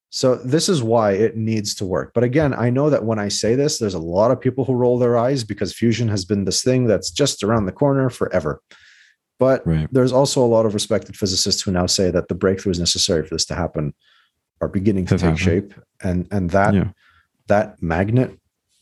So 0.09 0.35
this 0.35 0.69
is 0.69 0.81
why 0.81 1.11
it 1.11 1.35
needs 1.35 1.75
to 1.75 1.85
work. 1.85 2.11
But 2.13 2.23
again, 2.23 2.53
I 2.53 2.69
know 2.69 2.89
that 2.89 3.03
when 3.03 3.19
I 3.19 3.27
say 3.27 3.55
this, 3.55 3.77
there's 3.79 3.95
a 3.95 3.99
lot 3.99 4.31
of 4.31 4.39
people 4.39 4.63
who 4.63 4.73
roll 4.73 4.97
their 4.97 5.17
eyes 5.17 5.43
because 5.43 5.73
fusion 5.73 6.07
has 6.07 6.23
been 6.23 6.45
this 6.45 6.63
thing 6.63 6.85
that's 6.87 7.11
just 7.11 7.43
around 7.43 7.65
the 7.65 7.73
corner 7.73 8.09
forever. 8.09 8.61
But 9.37 9.67
Right. 9.67 9.89
there's 9.91 10.13
also 10.13 10.41
a 10.41 10.47
lot 10.47 10.65
of 10.65 10.73
respected 10.73 11.17
physicists 11.17 11.61
who 11.63 11.71
now 11.71 11.87
say 11.87 12.09
that 12.11 12.29
the 12.29 12.35
breakthroughs 12.35 12.79
necessary 12.79 13.25
for 13.27 13.35
this 13.35 13.43
to 13.47 13.55
happen 13.55 13.93
are 14.61 14.69
beginning 14.69 15.05
to 15.07 15.15
Have 15.15 15.19
take 15.21 15.29
happened. 15.31 15.39
shape, 15.39 15.73
and 16.01 16.27
and 16.31 16.51
that 16.51 16.73
Yeah. 16.73 16.91
that 17.47 17.81
magnet 17.83 18.39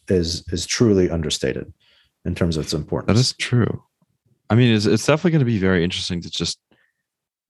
is 0.07 0.43
is 0.51 0.65
truly 0.65 1.09
understated 1.09 1.73
in 2.25 2.35
terms 2.35 2.57
of 2.57 2.63
its 2.63 2.73
importance. 2.73 3.15
That 3.15 3.19
is 3.19 3.33
true. 3.33 3.83
I 4.49 4.55
mean, 4.55 4.73
it's, 4.75 4.85
it's 4.85 5.05
definitely 5.05 5.31
going 5.31 5.39
to 5.39 5.45
be 5.45 5.57
very 5.57 5.83
interesting 5.83 6.21
to 6.21 6.29
just 6.29 6.59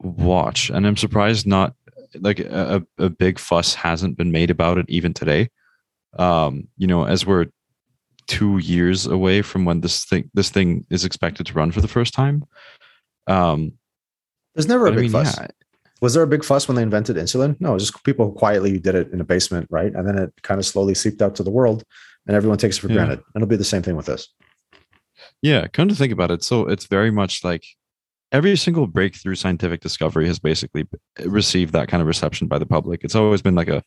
watch. 0.01 0.70
And 0.70 0.86
I'm 0.88 0.97
surprised 0.97 1.45
not 1.45 1.76
like 2.20 2.39
a, 2.39 2.86
a 2.97 3.10
big 3.10 3.39
fuss 3.39 3.74
hasn't 3.74 4.18
been 4.18 4.32
made 4.32 4.49
about 4.49 4.78
it 4.78 4.86
even 4.89 5.14
today. 5.14 5.49
Um, 6.18 6.68
you 6.78 6.88
know, 6.88 7.06
as 7.06 7.26
we're 7.26 7.47
two 8.28 8.58
years 8.60 9.06
away 9.06 9.41
from 9.41 9.66
when 9.66 9.82
this 9.82 10.06
thing 10.06 10.30
this 10.34 10.49
thing 10.49 10.86
is 10.89 11.04
expected 11.04 11.45
to 11.47 11.54
run 11.54 11.72
for 11.72 11.82
the 11.82 11.88
first 11.88 12.14
time. 12.14 12.43
Um, 13.28 13.74
There's 14.56 14.68
never 14.68 14.88
a 14.88 14.91
but 14.91 14.93
I 14.93 15.01
big 15.01 15.12
mean, 15.12 15.24
fuss. 15.24 15.38
yeah, 15.39 15.47
Was 16.01 16.14
there 16.14 16.24
a 16.24 16.28
big 16.28 16.43
fuss 16.43 16.68
when 16.68 16.76
they 16.76 16.84
invented 16.84 17.16
insulin? 17.18 17.60
No, 17.60 17.78
just 17.78 18.01
people 18.04 18.32
quietly 18.32 18.80
did 18.80 18.95
it 18.95 19.12
in 19.12 19.20
a 19.20 19.26
basement, 19.26 19.68
right? 19.70 19.93
And 19.93 20.08
then 20.08 20.18
it 20.18 20.34
kind 20.41 20.60
of 20.60 20.66
slowly 20.66 20.93
seeped 20.95 21.22
out 21.22 21.36
to 21.36 21.43
the 21.43 21.51
world, 21.51 21.84
and 22.28 22.36
everyone 22.36 22.57
takes 22.57 22.78
it 22.78 22.82
for 22.82 22.88
Yeah. 22.88 22.95
granted. 22.95 23.19
And 23.34 23.43
it'll 23.43 23.49
be 23.49 23.55
the 23.55 23.63
same 23.63 23.82
thing 23.82 23.95
with 23.95 24.05
this. 24.05 24.28
yeah. 25.41 25.67
Come 25.67 25.88
to 25.89 25.95
think 25.95 26.11
about 26.13 26.32
it, 26.32 26.43
so 26.43 26.67
it's 26.67 26.86
very 26.88 27.11
much 27.11 27.43
like 27.43 27.63
every 28.32 28.55
single 28.57 28.88
breakthrough 28.88 29.36
scientific 29.36 29.82
discovery 29.82 30.26
has 30.28 30.39
basically 30.39 30.86
received 31.26 31.74
that 31.74 31.88
kind 31.88 32.01
of 32.01 32.07
reception 32.07 32.47
by 32.47 32.57
the 32.57 32.65
public. 32.65 33.03
It's 33.03 33.15
always 33.15 33.41
been 33.41 33.55
like 33.55 33.67
a 33.69 33.84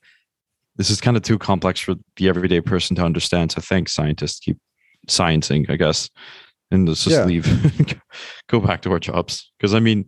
this 0.77 0.91
is 0.91 1.01
kind 1.01 1.17
of 1.17 1.23
too 1.23 1.39
complex 1.39 1.81
for 1.81 1.95
the 2.17 2.29
everyday 2.29 2.61
person 2.61 2.95
to 2.97 3.03
understand. 3.05 3.51
So 3.53 3.63
thanks, 3.63 3.93
scientists 3.95 4.41
keep 4.41 4.59
sciencing, 5.09 5.71
I 5.71 5.77
guess, 5.77 6.11
and 6.71 6.87
let's 6.87 7.03
just 7.05 7.17
Yeah. 7.17 7.25
leave, 7.25 7.99
go 8.49 8.61
back 8.61 8.83
to 8.83 8.91
our 8.93 8.99
jobs. 8.99 9.51
Because 9.59 9.73
I 9.73 9.81
mean, 9.81 10.05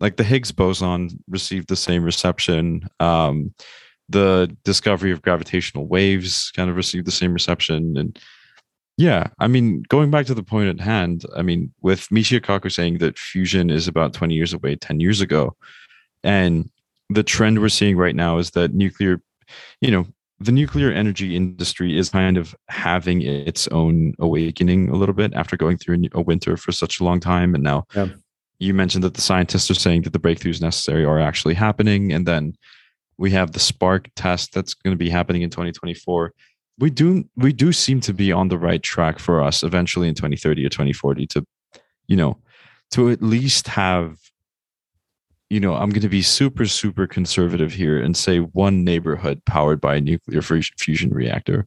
like 0.00 0.16
the 0.16 0.24
Higgs 0.24 0.50
boson 0.50 1.10
received 1.28 1.68
the 1.68 1.76
same 1.76 2.02
reception. 2.02 2.88
Um, 2.98 3.54
the 4.08 4.54
discovery 4.64 5.12
of 5.12 5.22
gravitational 5.22 5.86
waves 5.86 6.50
kind 6.56 6.70
of 6.70 6.76
received 6.76 7.06
the 7.06 7.12
same 7.12 7.32
reception, 7.32 7.96
and 7.96 8.18
yeah, 8.96 9.28
I 9.38 9.46
mean, 9.46 9.84
going 9.88 10.10
back 10.10 10.26
to 10.26 10.34
the 10.34 10.42
point 10.42 10.68
at 10.68 10.80
hand, 10.84 11.24
I 11.36 11.42
mean, 11.42 11.72
with 11.82 12.08
Michio 12.08 12.40
Kaku 12.40 12.72
saying 12.72 12.98
that 12.98 13.16
fusion 13.18 13.70
is 13.70 13.86
about 13.86 14.12
20 14.12 14.34
years 14.34 14.52
away 14.52 14.74
10 14.74 14.98
years 15.00 15.20
ago, 15.20 15.56
and 16.24 16.68
the 17.10 17.22
trend 17.22 17.60
we're 17.60 17.68
seeing 17.68 17.96
right 17.96 18.16
now 18.16 18.38
is 18.38 18.50
that 18.50 18.74
nuclear, 18.74 19.20
you 19.80 19.90
know, 19.90 20.06
the 20.40 20.52
nuclear 20.52 20.92
energy 20.92 21.34
industry 21.36 21.96
is 21.98 22.10
kind 22.10 22.36
of 22.36 22.54
having 22.68 23.22
its 23.22 23.66
own 23.68 24.14
awakening 24.18 24.88
a 24.88 24.94
little 24.94 25.14
bit 25.14 25.32
after 25.34 25.56
going 25.56 25.76
through 25.76 26.04
a 26.12 26.20
winter 26.20 26.56
for 26.56 26.70
such 26.70 27.00
a 27.00 27.04
long 27.04 27.18
time. 27.18 27.54
And 27.54 27.64
now 27.64 27.86
Yeah. 27.94 28.08
you 28.60 28.72
mentioned 28.74 29.02
that 29.04 29.14
the 29.14 29.20
scientists 29.20 29.70
are 29.70 29.74
saying 29.74 30.02
that 30.02 30.12
the 30.12 30.20
breakthroughs 30.20 30.60
necessary 30.60 31.04
are 31.04 31.18
actually 31.18 31.54
happening. 31.54 32.12
And 32.12 32.24
then 32.24 32.54
we 33.18 33.30
have 33.32 33.52
the 33.52 33.58
SPARC 33.58 34.06
test 34.14 34.54
that's 34.54 34.74
going 34.74 34.92
to 34.92 34.98
be 34.98 35.10
happening 35.10 35.42
in 35.42 35.50
2024 35.50 36.32
we 36.78 36.90
do 36.90 37.24
we 37.36 37.52
do 37.52 37.72
seem 37.72 38.00
to 38.00 38.14
be 38.14 38.30
on 38.32 38.48
the 38.48 38.58
right 38.58 38.82
track 38.82 39.18
for 39.18 39.42
us 39.42 39.62
eventually 39.62 40.08
in 40.08 40.14
2030 40.14 40.64
or 40.64 40.68
2040 40.68 41.26
to 41.26 41.44
you 42.06 42.16
know 42.16 42.38
to 42.92 43.10
at 43.10 43.20
least 43.22 43.66
have 43.66 44.16
you 45.50 45.58
know 45.60 45.74
i'm 45.74 45.90
going 45.90 46.00
to 46.02 46.08
be 46.08 46.22
super 46.22 46.66
super 46.66 47.06
conservative 47.06 47.72
here 47.72 48.00
and 48.00 48.16
say 48.16 48.38
one 48.38 48.84
neighborhood 48.84 49.44
powered 49.44 49.80
by 49.80 49.96
a 49.96 50.00
nuclear 50.00 50.40
fusion 50.42 51.10
reactor 51.10 51.66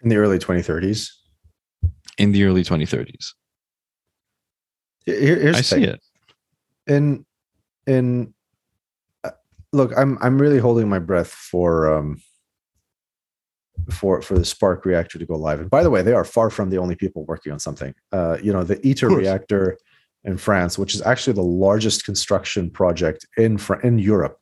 in 0.00 0.08
the 0.10 0.16
early 0.16 0.38
2030s. 0.38 1.10
in 2.18 2.30
the 2.32 2.44
early 2.44 2.62
2030s 2.62 3.32
Here- 5.06 5.40
here's 5.40 5.56
i 5.56 5.58
the 5.58 5.64
see 5.64 5.76
thing. 5.76 5.84
it 5.84 6.00
in 6.86 7.26
in 7.86 8.32
look 9.72 9.92
i'm 9.96 10.18
i'm 10.20 10.40
really 10.40 10.58
holding 10.58 10.88
my 10.88 10.98
breath 10.98 11.28
for 11.30 11.92
um 11.94 12.20
for 13.92 14.20
for 14.22 14.34
the 14.34 14.44
SPARC 14.44 14.84
reactor 14.84 15.18
to 15.18 15.24
go 15.26 15.36
live. 15.36 15.60
And 15.60 15.70
by 15.70 15.82
the 15.82 15.90
way 15.90 16.02
they 16.02 16.12
are 16.12 16.24
far 16.24 16.50
from 16.50 16.68
the 16.70 16.78
only 16.78 16.96
people 16.96 17.24
working 17.26 17.52
on 17.52 17.58
something. 17.60 17.94
Uh 18.12 18.36
you 18.42 18.52
know 18.52 18.64
the 18.64 18.78
iter 18.88 19.08
reactor 19.08 19.78
in 20.24 20.36
france 20.36 20.76
which 20.76 20.94
is 20.96 21.02
actually 21.02 21.32
the 21.34 21.42
largest 21.42 22.04
construction 22.04 22.70
project 22.70 23.24
in 23.36 23.56
in 23.84 23.98
europe 23.98 24.36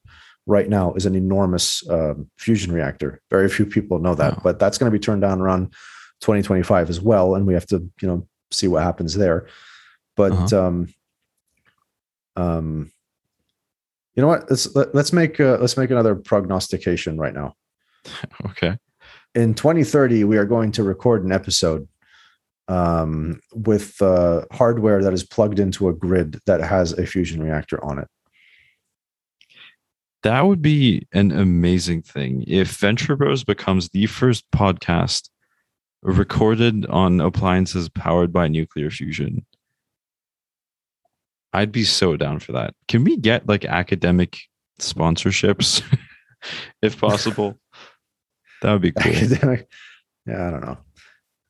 right 0.46 0.68
now 0.68 0.94
is 0.94 1.04
an 1.06 1.14
enormous 1.14 1.86
um, 1.90 2.30
fusion 2.38 2.72
reactor. 2.72 3.20
Very 3.30 3.48
few 3.48 3.66
people 3.66 3.98
know 3.98 4.14
that 4.14 4.34
Wow. 4.36 4.40
but 4.42 4.58
that's 4.58 4.78
going 4.78 4.90
to 4.90 4.98
be 4.98 5.02
turned 5.02 5.20
down 5.22 5.40
around 5.40 5.72
2025 6.22 6.88
as 6.88 7.00
well 7.00 7.34
and 7.34 7.46
we 7.46 7.52
have 7.54 7.66
to 7.66 7.78
you 8.00 8.08
know 8.08 8.26
see 8.50 8.68
what 8.68 8.82
happens 8.84 9.14
there. 9.14 9.48
But 10.16 10.32
Uh-huh. 10.32 10.66
um 10.66 10.88
um 12.36 12.90
you 14.16 14.22
know 14.22 14.28
what? 14.28 14.50
Let's 14.50 14.74
let, 14.74 14.94
let's 14.94 15.12
make 15.12 15.38
uh, 15.38 15.58
let's 15.60 15.76
make 15.76 15.90
another 15.90 16.14
prognostication 16.14 17.18
right 17.18 17.34
now. 17.34 17.54
Okay. 18.46 18.76
In 19.34 19.52
2030 19.52 20.24
we 20.24 20.38
are 20.38 20.46
going 20.46 20.72
to 20.72 20.82
record 20.82 21.24
an 21.24 21.32
episode 21.32 21.86
um, 22.68 23.40
with 23.52 24.00
uh, 24.00 24.42
hardware 24.52 25.02
that 25.02 25.12
is 25.12 25.24
plugged 25.24 25.58
into 25.58 25.88
a 25.88 25.92
grid 25.92 26.38
that 26.46 26.60
has 26.60 26.92
a 26.92 27.04
fusion 27.04 27.42
reactor 27.42 27.84
on 27.84 27.98
it. 27.98 28.08
That 30.22 30.46
would 30.46 30.62
be 30.62 31.06
an 31.12 31.32
amazing 31.32 32.02
thing. 32.02 32.44
If 32.46 32.76
venture 32.76 33.16
bros 33.16 33.44
becomes 33.44 33.90
the 33.90 34.06
first 34.06 34.44
podcast 34.52 35.28
recorded 36.02 36.86
on 36.86 37.20
appliances 37.20 37.88
powered 37.88 38.32
by 38.32 38.48
nuclear 38.48 38.90
fusion 38.90 39.44
i'd 41.56 41.72
be 41.72 41.84
so 41.84 42.16
down 42.16 42.38
for 42.38 42.52
that. 42.52 42.74
Can 42.88 43.04
we 43.04 43.16
get 43.16 43.48
like 43.48 43.64
academic 43.64 44.38
sponsorships 44.80 45.82
if 46.82 46.98
possible? 47.00 47.58
That 48.62 48.72
would 48.72 48.82
be 48.82 48.92
cool. 48.92 49.12
Academic? 49.12 49.68
Yeah 50.26 50.48
i 50.48 50.50
don't 50.50 50.64
know. 50.64 50.78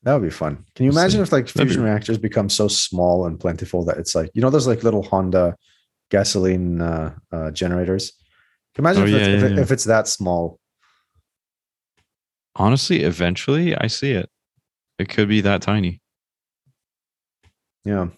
That 0.03 0.15
would 0.15 0.23
be 0.23 0.31
fun. 0.31 0.65
Can 0.75 0.85
you 0.87 0.91
imagine 0.91 1.21
if 1.21 1.31
like 1.33 1.47
That'd 1.47 1.55
be- 1.69 1.75
fusion 1.75 1.83
reactors 1.85 2.19
become 2.19 2.49
so 2.49 2.67
small 2.69 3.27
and 3.27 3.39
plentiful 3.39 3.85
that 3.87 3.97
it's 3.99 4.15
like 4.15 4.31
you 4.35 4.43
know 4.43 4.51
those 4.51 4.67
like 4.67 4.83
little 4.83 5.03
honda 5.05 5.57
gasoline 6.11 6.81
uh, 6.81 7.15
uh, 7.33 7.51
generators? 7.53 8.13
Can 8.75 8.85
you 8.85 8.91
imagine 8.91 9.03
Oh, 9.05 9.07
if, 9.07 9.13
yeah, 9.13 9.19
it's, 9.19 9.27
if, 9.29 9.41
yeah, 9.41 9.47
it- 9.47 9.57
yeah. 9.57 9.63
if 9.63 9.71
it's 9.71 9.85
that 9.85 10.09
small? 10.09 10.59
Honestly 12.57 13.03
eventually 13.03 13.77
i 13.77 13.87
see 13.87 14.13
it. 14.13 14.29
It 14.99 15.09
could 15.09 15.29
be 15.29 15.41
that 15.43 15.63
tiny. 15.63 16.01
Yeah 17.85 18.09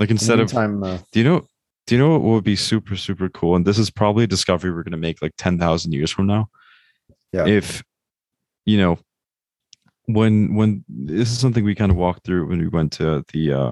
like 0.00 0.10
instead 0.10 0.40
of 0.40 0.50
time 0.50 0.82
uh, 0.82 0.98
Do 1.12 1.20
you 1.20 1.24
know? 1.24 1.46
Do 1.86 1.94
you 1.94 2.00
know 2.00 2.10
what 2.12 2.22
would 2.22 2.44
be 2.44 2.56
super 2.56 2.96
super 2.96 3.28
cool? 3.28 3.54
And 3.54 3.64
this 3.64 3.78
is 3.78 3.90
probably 3.90 4.24
a 4.24 4.26
discovery 4.26 4.72
we're 4.72 4.82
going 4.82 4.92
to 4.92 4.98
make 4.98 5.22
like 5.22 5.34
ten 5.36 5.58
thousand 5.58 5.92
years 5.92 6.10
from 6.10 6.26
now. 6.26 6.48
Yeah. 7.32 7.46
If 7.46 7.82
you 8.64 8.78
know, 8.78 8.98
when 10.06 10.54
when 10.54 10.84
this 10.88 11.30
is 11.30 11.38
something 11.38 11.64
we 11.64 11.74
kind 11.74 11.92
of 11.92 11.96
walked 11.96 12.24
through 12.24 12.48
when 12.48 12.58
we 12.58 12.68
went 12.68 12.92
to 12.92 13.24
the 13.32 13.52
uh 13.52 13.70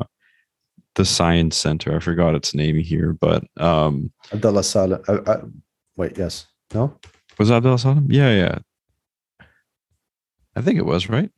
the 0.95 1.05
science 1.05 1.57
center. 1.57 1.97
I 1.97 2.01
forgot 2.01 2.35
its 2.35 2.55
name 2.55 2.77
here, 2.77 3.15
but 3.15 3.45
um 3.57 4.13
Abdullah 4.33 4.65
Saleh. 4.65 5.01
Uh, 5.09 5.23
uh, 5.27 5.45
wait, 5.97 6.19
yes, 6.19 6.47
no. 6.75 6.99
was 7.39 7.49
that 7.49 7.57
Abdel 7.57 7.79
Salam? 7.79 8.07
Yeah, 8.11 8.33
yeah. 8.33 8.59
I 10.57 10.61
think 10.61 10.79
it 10.79 10.85
was 10.87 11.09
right. 11.09 11.31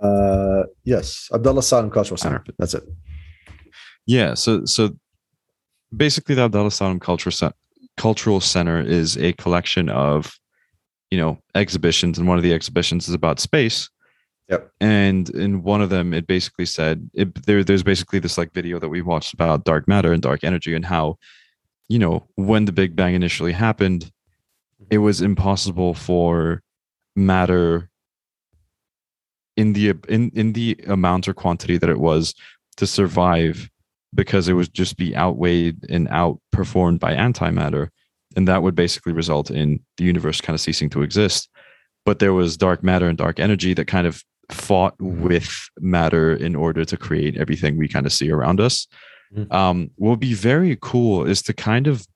Uh, 0.00 0.64
yes, 0.84 1.28
Abdullah 1.34 1.62
Salem 1.62 1.90
Cultural 1.90 2.16
Center. 2.16 2.44
That's 2.58 2.74
it. 2.74 2.84
Yeah, 4.06 4.34
so 4.34 4.64
so 4.64 4.90
basically 5.96 6.34
the 6.34 6.42
Abdullah 6.42 6.70
Salam 6.70 7.00
Culture 7.00 7.30
Cultural 7.96 8.40
Center 8.40 8.80
is 8.80 9.16
a 9.16 9.32
collection 9.34 9.88
of 9.88 10.38
you 11.10 11.18
know 11.18 11.38
exhibitions 11.54 12.18
and 12.18 12.28
one 12.28 12.36
of 12.36 12.42
the 12.42 12.52
exhibitions 12.52 13.08
is 13.08 13.14
about 13.14 13.40
space. 13.40 13.88
Yep. 14.48 14.70
And 14.80 15.30
in 15.30 15.62
one 15.62 15.80
of 15.80 15.88
them 15.88 16.12
it 16.12 16.26
basically 16.26 16.66
said 16.66 17.08
it, 17.14 17.46
there 17.46 17.64
there's 17.64 17.82
basically 17.82 18.18
this 18.18 18.36
like 18.36 18.52
video 18.52 18.78
that 18.78 18.88
we 18.88 19.00
watched 19.00 19.32
about 19.32 19.64
dark 19.64 19.88
matter 19.88 20.12
and 20.12 20.22
dark 20.22 20.44
energy 20.44 20.74
and 20.74 20.84
how 20.84 21.16
you 21.88 21.98
know 21.98 22.26
when 22.34 22.66
the 22.66 22.72
big 22.72 22.94
bang 22.94 23.14
initially 23.14 23.52
happened 23.52 24.10
it 24.90 24.98
was 24.98 25.22
impossible 25.22 25.94
for 25.94 26.62
matter 27.16 27.88
in 29.56 29.72
the 29.72 29.94
in 30.08 30.30
in 30.34 30.52
the 30.52 30.78
amount 30.88 31.28
or 31.28 31.34
quantity 31.34 31.78
that 31.78 31.88
it 31.88 32.00
was 32.00 32.34
to 32.76 32.86
survive 32.86 33.70
because 34.14 34.48
it 34.48 34.52
would 34.54 34.72
just 34.72 34.96
be 34.96 35.16
outweighed 35.16 35.84
and 35.88 36.08
outperformed 36.08 37.00
by 37.00 37.14
antimatter 37.14 37.88
and 38.36 38.48
that 38.48 38.62
would 38.62 38.74
basically 38.74 39.12
result 39.12 39.50
in 39.50 39.80
the 39.96 40.04
universe 40.04 40.40
kind 40.40 40.54
of 40.54 40.60
ceasing 40.60 40.90
to 40.90 41.02
exist. 41.02 41.48
But 42.04 42.18
there 42.18 42.34
was 42.34 42.56
dark 42.56 42.82
matter 42.82 43.08
and 43.08 43.16
dark 43.16 43.38
energy 43.38 43.74
that 43.74 43.86
kind 43.86 44.06
of 44.06 44.22
fought 44.50 44.94
with 45.00 45.68
matter 45.78 46.34
in 46.34 46.54
order 46.54 46.84
to 46.84 46.96
create 46.96 47.36
everything 47.36 47.78
we 47.78 47.88
kind 47.88 48.06
of 48.06 48.12
see 48.12 48.30
around 48.30 48.60
us. 48.60 48.86
Mhm. 49.34 49.52
um, 49.52 49.90
what 49.96 50.10
would 50.10 50.20
be 50.20 50.34
very 50.34 50.76
cool 50.80 51.24
is 51.24 51.42
to 51.42 51.52
kind 51.52 51.88
of 51.88 52.06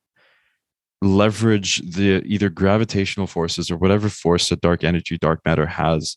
leverage 1.02 1.78
the 1.94 2.22
either 2.24 2.48
gravitational 2.48 3.26
forces 3.26 3.70
or 3.70 3.76
whatever 3.76 4.08
force 4.08 4.48
that 4.50 4.60
dark 4.60 4.84
energy 4.84 5.16
dark 5.18 5.40
matter 5.44 5.66
has 5.66 6.16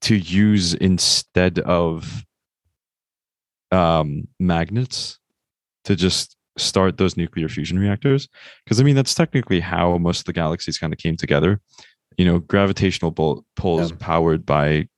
to 0.00 0.14
use 0.14 0.74
instead 0.74 1.58
of 1.60 2.24
um, 3.72 4.28
magnets 4.38 5.18
to 5.84 5.96
just 5.96 6.36
start 6.58 6.98
those 6.98 7.16
nuclear 7.16 7.48
fusion 7.48 7.78
reactors. 7.78 8.28
Because 8.64 8.80
i 8.80 8.84
mean 8.84 8.94
that's 8.94 9.14
technically 9.14 9.60
how 9.60 9.96
most 9.98 10.20
of 10.20 10.24
the 10.26 10.32
galaxies 10.32 10.78
kind 10.78 10.92
of 10.92 10.98
came 10.98 11.16
together. 11.16 11.60
You 12.18 12.26
know 12.26 12.38
gravitational 12.38 13.10
bol- 13.10 13.44
pulls 13.56 13.90
Yeah. 13.90 13.96
powered 13.98 14.44
by 14.46 14.88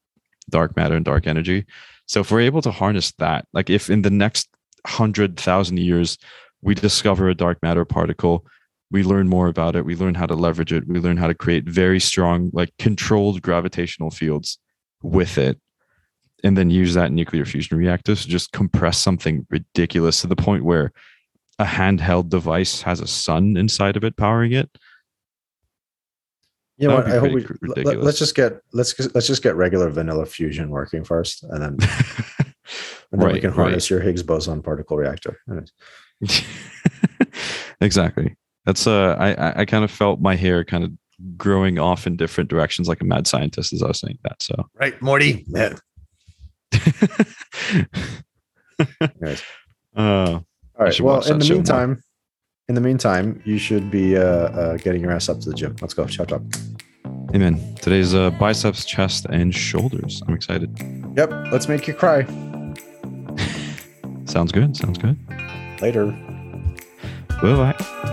dark 0.51 0.77
matter 0.77 0.95
and 0.97 1.05
dark 1.05 1.27
energy. 1.27 1.64
So 2.07 2.20
if 2.20 2.31
we're 2.31 2.41
able 2.41 2.61
to 2.62 2.70
harness 2.70 3.12
that 3.18 3.47
like 3.53 3.70
if 3.70 3.89
in 3.89 4.03
the 4.03 4.11
next 4.11 4.49
100000 4.87 5.79
years 5.79 6.18
we 6.61 6.75
discover 6.75 7.29
a 7.29 7.35
dark 7.35 7.59
matter 7.62 7.85
particle 7.85 8.45
we 8.91 9.03
learn 9.03 9.29
more 9.29 9.49
about 9.49 9.75
it 9.77 9.87
we 9.87 9.97
learn 9.97 10.14
how 10.14 10.27
to 10.27 10.35
leverage 10.35 10.72
it 10.72 10.87
we 10.87 10.99
learn 11.01 11.16
how 11.16 11.27
to 11.27 11.35
create 11.35 11.64
very 11.64 11.99
strong 11.99 12.51
like 12.53 12.70
controlled 12.79 13.41
gravitational 13.41 14.11
fields 14.11 14.59
with 15.03 15.39
it 15.39 15.59
and 16.45 16.57
then 16.57 16.70
use 16.70 16.95
that 16.95 17.11
nuclear 17.11 17.45
fusion 17.45 17.76
reactor 17.76 18.14
to 18.14 18.28
just 18.28 18.53
compress 18.53 18.99
something 18.99 19.45
ridiculous 19.51 20.20
to 20.20 20.26
the 20.28 20.36
point 20.36 20.64
where 20.64 20.92
a 21.59 21.64
handheld 21.64 22.28
device 22.28 22.82
has 22.82 23.01
a 23.01 23.07
sun 23.07 23.57
inside 23.57 23.97
of 23.97 24.05
it 24.05 24.16
powering 24.16 24.53
it 24.53 24.68
You 26.76 26.88
know 26.88 26.97
what? 26.97 27.07
I 27.07 27.18
hope 27.18 27.32
we 27.32 27.42
pretty 27.45 27.66
let- 27.66 27.76
ridiculous. 27.78 28.05
let's 28.05 28.18
just 28.18 28.34
get 28.34 28.61
let's 28.72 28.99
let's 29.14 29.26
just 29.26 29.42
get 29.42 29.57
regular 29.57 29.88
vanilla 29.90 30.26
fusion 30.26 30.68
working 30.70 31.03
first, 31.05 31.42
and 31.45 31.61
then 31.62 31.76
and 33.12 33.20
then 33.20 33.20
we 33.20 33.24
Right, 33.26 33.40
can 33.40 33.51
right. 33.51 33.57
harness 33.57 33.88
your 33.90 34.01
Higgs 34.01 34.22
boson 34.22 34.62
particle 34.62 34.97
reactor. 34.97 35.38
Exactly. 37.80 38.36
That's 38.66 38.86
uh, 38.86 39.16
I 39.18 39.34
I- 39.34 39.61
I 39.61 39.64
kind 39.64 39.84
of 39.84 39.90
felt 39.90 40.20
my 40.20 40.36
hair 40.36 40.64
kind 40.64 40.84
of 40.84 40.92
growing 41.36 41.78
off 41.78 42.07
in 42.07 42.16
different 42.16 42.49
directions, 42.51 42.88
like 42.88 43.01
a 43.01 43.05
mad 43.05 43.26
scientist, 43.26 43.72
as 43.72 43.82
I 43.82 43.88
was 43.88 44.01
saying 44.01 44.18
that. 44.24 44.42
So. 44.42 44.55
Right, 44.80 45.01
Morty. 45.03 45.45
Uh, 49.97 50.41
All 50.77 50.81
right. 50.81 51.01
Well, 51.01 51.21
in 51.23 51.39
the 51.39 51.45
show 51.45 51.53
more. 51.55 51.59
meantime, 51.59 52.03
in 52.69 52.75
the 52.75 52.81
meantime, 52.81 53.41
you 53.45 53.59
should 53.59 53.93
be 53.93 54.17
uh, 54.17 54.23
uh, 54.23 54.77
getting 54.79 55.03
your 55.03 55.12
ass 55.12 55.29
up 55.29 55.39
to 55.43 55.51
the 55.51 55.55
gym. 55.55 55.77
Let's 55.81 55.95
go. 55.95 56.05
Shout 56.09 56.33
out. 56.33 56.43
amen. 57.33 57.77
Today's 57.77 58.12
uh, 58.12 58.31
biceps, 58.31 58.85
chest, 58.85 59.27
and 59.31 59.55
shoulders. 59.55 60.21
I'm 60.27 60.35
excited. 60.35 60.77
Yep. 61.17 61.31
Let's 61.53 61.69
make 61.69 61.87
you 61.87 61.95
cry 61.95 62.25
Sounds 64.25 64.51
good. 64.51 64.77
Sounds 64.77 64.99
good. 64.99 65.17
later. 65.81 66.07
Bye 67.41 67.73
bye. 67.73 68.11